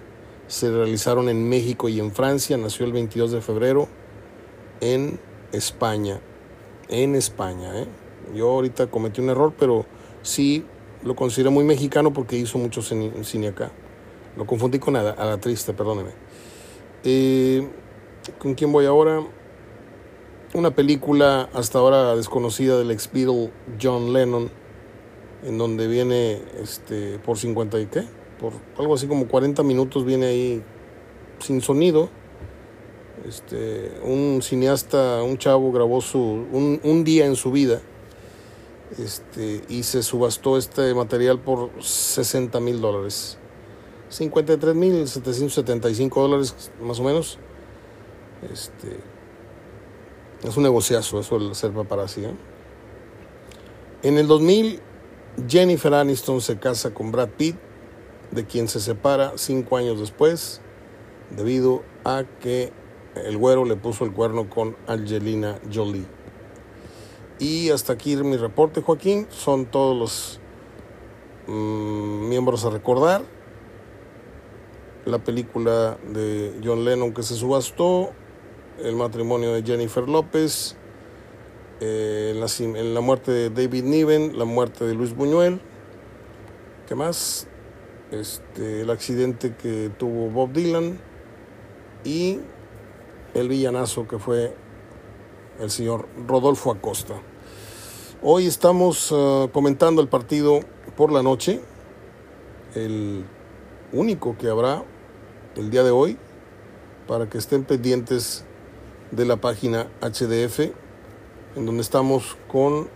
se 0.48 0.72
realizaron 0.72 1.28
en 1.28 1.48
México 1.48 1.90
y 1.90 2.00
en 2.00 2.14
Francia. 2.14 2.58
Nació 2.58 2.86
el 2.86 2.94
22 2.94 3.32
de 3.32 3.42
febrero 3.42 3.90
en 4.80 5.20
España. 5.52 6.22
En 6.88 7.16
España. 7.16 7.78
¿eh? 7.82 7.88
Yo 8.34 8.50
ahorita 8.50 8.88
cometí 8.88 9.20
un 9.20 9.30
error, 9.30 9.54
pero 9.58 9.86
sí 10.22 10.66
lo 11.04 11.16
considero 11.16 11.52
muy 11.52 11.64
mexicano 11.64 12.14
porque 12.14 12.38
hizo 12.38 12.58
mucho 12.58 12.82
cine, 12.82 13.48
acá. 13.48 13.72
Lo 14.38 14.46
confundí 14.46 14.80
con 14.80 14.96
a, 14.96 15.04
la 15.04 15.38
triste, 15.40 15.74
perdóneme. 15.74 16.12
Eh, 17.04 17.68
¿Con 18.40 18.54
quién 18.54 18.72
voy 18.72 18.86
ahora? 18.86 19.22
una 20.54 20.72
película 20.72 21.50
hasta 21.54 21.80
ahora 21.80 22.16
desconocida 22.16 22.78
del 22.78 22.92
ex 22.92 23.10
Beatle 23.12 23.52
John 23.82 24.12
Lennon, 24.12 24.50
en 25.44 25.58
donde 25.58 25.88
viene 25.88 26.42
este, 26.62 27.20
por 27.20 27.38
50 27.38 27.80
y 27.80 27.86
qué, 27.86 28.04
por 28.40 28.54
algo 28.78 28.96
así 28.96 29.08
como 29.08 29.28
40 29.28 29.64
minutos 29.64 30.06
viene 30.06 30.26
ahí 30.26 30.64
sin 31.40 31.62
sonido. 31.62 32.10
Este, 33.28 33.92
un 34.04 34.42
cineasta, 34.42 35.22
un 35.22 35.38
chavo 35.38 35.72
grabó 35.72 36.02
su, 36.02 36.20
un, 36.20 37.04
día 37.04 37.28
en 37.28 37.36
su 37.36 37.52
vida 37.52 37.82
este, 38.98 39.64
y 39.70 39.84
se 39.84 40.04
subastó 40.04 40.58
este 40.58 40.94
material 40.94 41.40
por 41.40 41.72
60 41.82 42.60
mil 42.60 42.82
dólares. 42.82 43.38
53 44.10 44.76
mil 44.76 45.08
775 45.08 46.22
dólares 46.22 46.72
más 46.82 47.00
o 47.00 47.04
menos. 47.04 47.38
Este, 48.52 49.00
es 50.44 50.58
un 50.58 50.64
negociazo 50.64 51.20
eso 51.20 51.38
el 51.38 51.56
ser 51.56 51.72
paparazzi. 51.72 52.26
¿eh? 52.26 52.34
En 54.04 54.18
el 54.18 54.28
2000, 54.28 54.80
Jennifer 55.48 55.94
Aniston 55.94 56.42
se 56.42 56.58
casa 56.60 56.94
con 56.94 57.12
Brad 57.12 57.30
Pitt, 57.30 57.56
de 58.32 58.46
quien 58.46 58.68
se 58.68 58.80
separa 58.80 59.34
cinco 59.36 59.78
años 59.78 60.00
después, 60.00 60.62
debido 61.30 61.84
a 62.04 62.24
que 62.40 62.72
el 63.16 63.38
güero 63.38 63.66
le 63.66 63.76
puso 63.76 64.06
el 64.06 64.14
cuerno 64.14 64.50
con 64.50 64.76
Angelina 64.88 65.60
Jolie. 65.72 66.21
Y 67.42 67.72
hasta 67.72 67.94
aquí 67.94 68.16
mi 68.18 68.38
reporte, 68.38 68.84
Joaquín. 68.84 69.26
Son 69.32 69.66
todos 69.66 69.98
los 69.98 70.40
mm, 71.48 72.30
miembros 72.30 72.66
a 72.66 72.70
recordar. 72.70 73.24
La 75.06 75.18
película 75.18 75.98
de 76.14 76.62
John 76.64 76.86
Lennon 76.86 77.16
que 77.16 77.24
se 77.24 77.34
subastó, 77.34 78.12
el 78.84 78.96
matrimonio 78.96 79.54
de 79.54 79.64
Jennifer 79.64 80.08
López, 80.08 80.76
eh, 81.80 82.36
la, 82.36 83.02
muerte 83.02 83.32
de 83.32 83.50
David 83.50 83.86
Niven, 83.86 84.38
la 84.38 84.46
muerte 84.46 84.86
de 84.86 84.94
Luis 84.94 85.16
Buñuel, 85.16 85.60
¿qué 86.88 86.94
más? 86.94 87.48
Este, 88.12 88.82
el 88.82 88.92
accidente 88.92 89.56
que 89.56 89.90
tuvo 89.98 90.30
Bob 90.30 90.52
Dylan 90.54 91.00
y 92.04 92.40
el 93.34 93.50
villanazo 93.50 94.08
que 94.08 94.20
fue 94.20 94.56
el 95.60 95.72
señor 95.72 96.08
Rodolfo 96.28 96.72
Acosta. 96.72 97.16
Hoy 98.24 98.46
estamos 98.46 99.12
uh, 99.12 99.50
comentando 99.52 100.00
el 100.00 100.08
partido 100.08 100.60
por 100.96 101.12
la 101.12 101.24
noche, 101.24 101.60
el 102.76 103.26
único 103.94 104.38
que 104.38 104.48
habrá 104.48 104.84
el 105.56 105.72
día 105.72 105.82
de 105.82 105.90
hoy, 105.90 106.20
para 107.08 107.28
que 107.28 107.40
estén 107.40 107.64
pendientes 107.64 108.46
de 109.10 109.26
la 109.26 109.38
página 109.38 109.88
HDF, 110.02 110.60
en 111.56 111.66
donde 111.66 111.82
estamos 111.82 112.38
con 112.48 112.90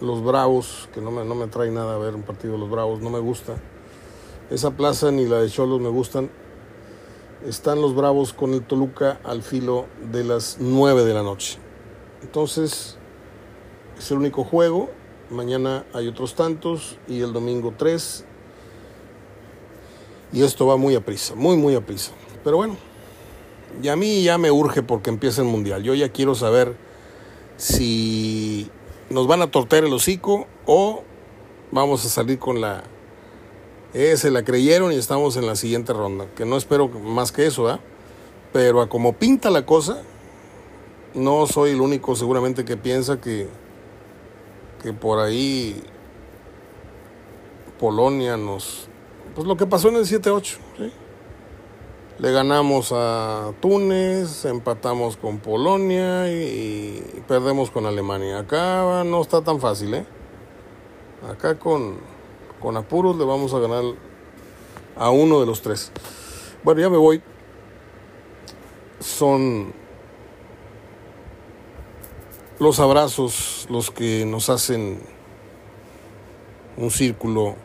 los 0.00 0.24
Bravos, 0.24 0.88
que 0.94 1.02
no 1.02 1.10
me, 1.10 1.22
no 1.26 1.34
me 1.34 1.48
trae 1.48 1.70
nada 1.70 1.96
a 1.96 1.98
ver 1.98 2.14
un 2.14 2.22
partido 2.22 2.54
de 2.54 2.60
los 2.60 2.70
Bravos, 2.70 3.02
no 3.02 3.10
me 3.10 3.18
gusta. 3.18 3.56
Esa 4.48 4.70
plaza 4.70 5.10
ni 5.10 5.26
la 5.26 5.42
de 5.42 5.50
Cholos 5.50 5.82
me 5.82 5.90
gustan. 5.90 6.30
Están 7.46 7.82
los 7.82 7.94
Bravos 7.94 8.32
con 8.32 8.54
el 8.54 8.66
Toluca 8.66 9.20
al 9.22 9.42
filo 9.42 9.84
de 10.10 10.24
las 10.24 10.56
9 10.60 11.04
de 11.04 11.12
la 11.12 11.22
noche. 11.22 11.58
Entonces, 12.22 12.96
es 14.02 14.10
el 14.10 14.18
único 14.18 14.42
juego. 14.44 14.90
Mañana 15.30 15.84
hay 15.92 16.08
otros 16.08 16.34
tantos 16.34 16.98
y 17.06 17.20
el 17.20 17.32
domingo 17.32 17.72
tres. 17.76 18.24
Y 20.32 20.42
esto 20.42 20.66
va 20.66 20.76
muy 20.76 20.94
a 20.96 21.04
prisa, 21.04 21.34
muy, 21.36 21.56
muy 21.56 21.74
a 21.74 21.80
prisa. 21.80 22.10
Pero 22.42 22.56
bueno, 22.56 22.76
y 23.80 23.88
a 23.88 23.96
mí 23.96 24.24
ya 24.24 24.38
me 24.38 24.50
urge 24.50 24.82
porque 24.82 25.10
empieza 25.10 25.42
el 25.42 25.48
mundial. 25.48 25.84
Yo 25.84 25.94
ya 25.94 26.10
quiero 26.10 26.34
saber 26.34 26.74
si 27.56 28.68
nos 29.08 29.26
van 29.28 29.42
a 29.42 29.50
torter 29.50 29.84
el 29.84 29.92
hocico 29.92 30.46
o 30.66 31.04
vamos 31.70 32.04
a 32.04 32.08
salir 32.08 32.38
con 32.38 32.60
la. 32.60 32.82
Eh, 33.94 34.16
se 34.16 34.30
la 34.30 34.42
creyeron 34.42 34.92
y 34.92 34.96
estamos 34.96 35.36
en 35.36 35.46
la 35.46 35.54
siguiente 35.54 35.92
ronda. 35.92 36.26
Que 36.34 36.44
no 36.44 36.56
espero 36.56 36.88
más 36.88 37.30
que 37.30 37.46
eso, 37.46 37.68
¿ah? 37.68 37.78
Pero 38.52 38.80
a 38.80 38.88
como 38.88 39.12
pinta 39.12 39.50
la 39.50 39.64
cosa, 39.64 40.02
no 41.14 41.46
soy 41.46 41.70
el 41.70 41.80
único 41.80 42.16
seguramente 42.16 42.64
que 42.64 42.76
piensa 42.76 43.20
que, 43.20 43.48
que 44.82 44.92
por 44.92 45.18
ahí 45.20 45.82
Polonia 47.78 48.36
nos. 48.36 48.88
Pues 49.34 49.46
lo 49.46 49.56
que 49.56 49.66
pasó 49.66 49.88
en 49.88 49.96
el 49.96 50.04
7-8, 50.04 50.42
¿sí? 50.42 50.92
Le 52.18 52.30
ganamos 52.30 52.92
a 52.94 53.52
Túnez, 53.60 54.44
empatamos 54.44 55.16
con 55.16 55.38
Polonia 55.38 56.30
y, 56.30 57.22
perdemos 57.26 57.70
con 57.70 57.86
Alemania. 57.86 58.40
Acá 58.40 59.02
no 59.04 59.22
está 59.22 59.42
tan 59.42 59.60
fácil, 59.60 59.94
¿eh? 59.94 60.06
Acá 61.28 61.58
con, 61.58 61.96
con 62.60 62.76
apuros 62.76 63.16
le 63.16 63.24
vamos 63.24 63.54
a 63.54 63.58
ganar 63.58 63.82
a 64.96 65.10
uno 65.10 65.40
de 65.40 65.46
los 65.46 65.62
tres. 65.62 65.90
Bueno, 66.62 66.80
ya 66.80 66.90
me 66.90 66.98
voy. 66.98 67.22
Son 69.00 69.72
los 72.58 72.80
abrazos 72.80 73.66
los 73.70 73.90
que 73.90 74.24
nos 74.24 74.50
hacen 74.50 75.00
un 76.76 76.90
círculo 76.90 77.56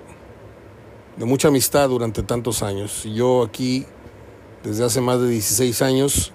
de 1.17 1.25
mucha 1.25 1.47
amistad 1.47 1.89
durante 1.89 2.23
tantos 2.23 2.63
años. 2.63 3.03
Yo 3.03 3.43
aquí 3.43 3.85
desde 4.63 4.83
hace 4.83 5.01
más 5.01 5.19
de 5.19 5.29
16 5.29 5.81
años 5.81 6.33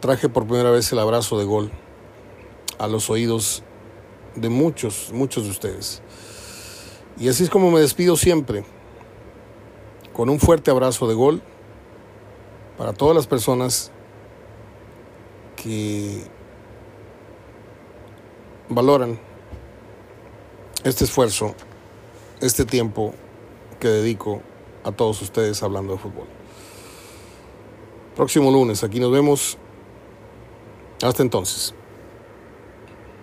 traje 0.00 0.28
por 0.28 0.46
primera 0.46 0.70
vez 0.70 0.92
el 0.92 0.98
abrazo 0.98 1.38
de 1.38 1.44
gol 1.44 1.70
a 2.78 2.86
los 2.88 3.10
oídos 3.10 3.62
de 4.34 4.48
muchos, 4.48 5.10
muchos 5.12 5.44
de 5.44 5.50
ustedes. 5.50 6.02
Y 7.18 7.28
así 7.28 7.44
es 7.44 7.50
como 7.50 7.70
me 7.70 7.80
despido 7.80 8.16
siempre, 8.16 8.64
con 10.12 10.28
un 10.28 10.40
fuerte 10.40 10.70
abrazo 10.70 11.06
de 11.06 11.14
gol 11.14 11.42
para 12.76 12.92
todas 12.92 13.14
las 13.14 13.26
personas 13.26 13.92
que 15.56 16.24
valoran 18.68 19.18
este 20.84 21.04
esfuerzo, 21.04 21.54
este 22.40 22.64
tiempo 22.64 23.14
que 23.80 23.88
dedico 23.88 24.42
a 24.84 24.92
todos 24.92 25.20
ustedes 25.22 25.62
hablando 25.62 25.94
de 25.94 25.98
fútbol 25.98 26.26
próximo 28.14 28.50
lunes. 28.50 28.82
Aquí 28.84 29.00
nos 29.00 29.12
vemos. 29.12 29.58
Hasta 31.02 31.22
entonces. 31.22 31.74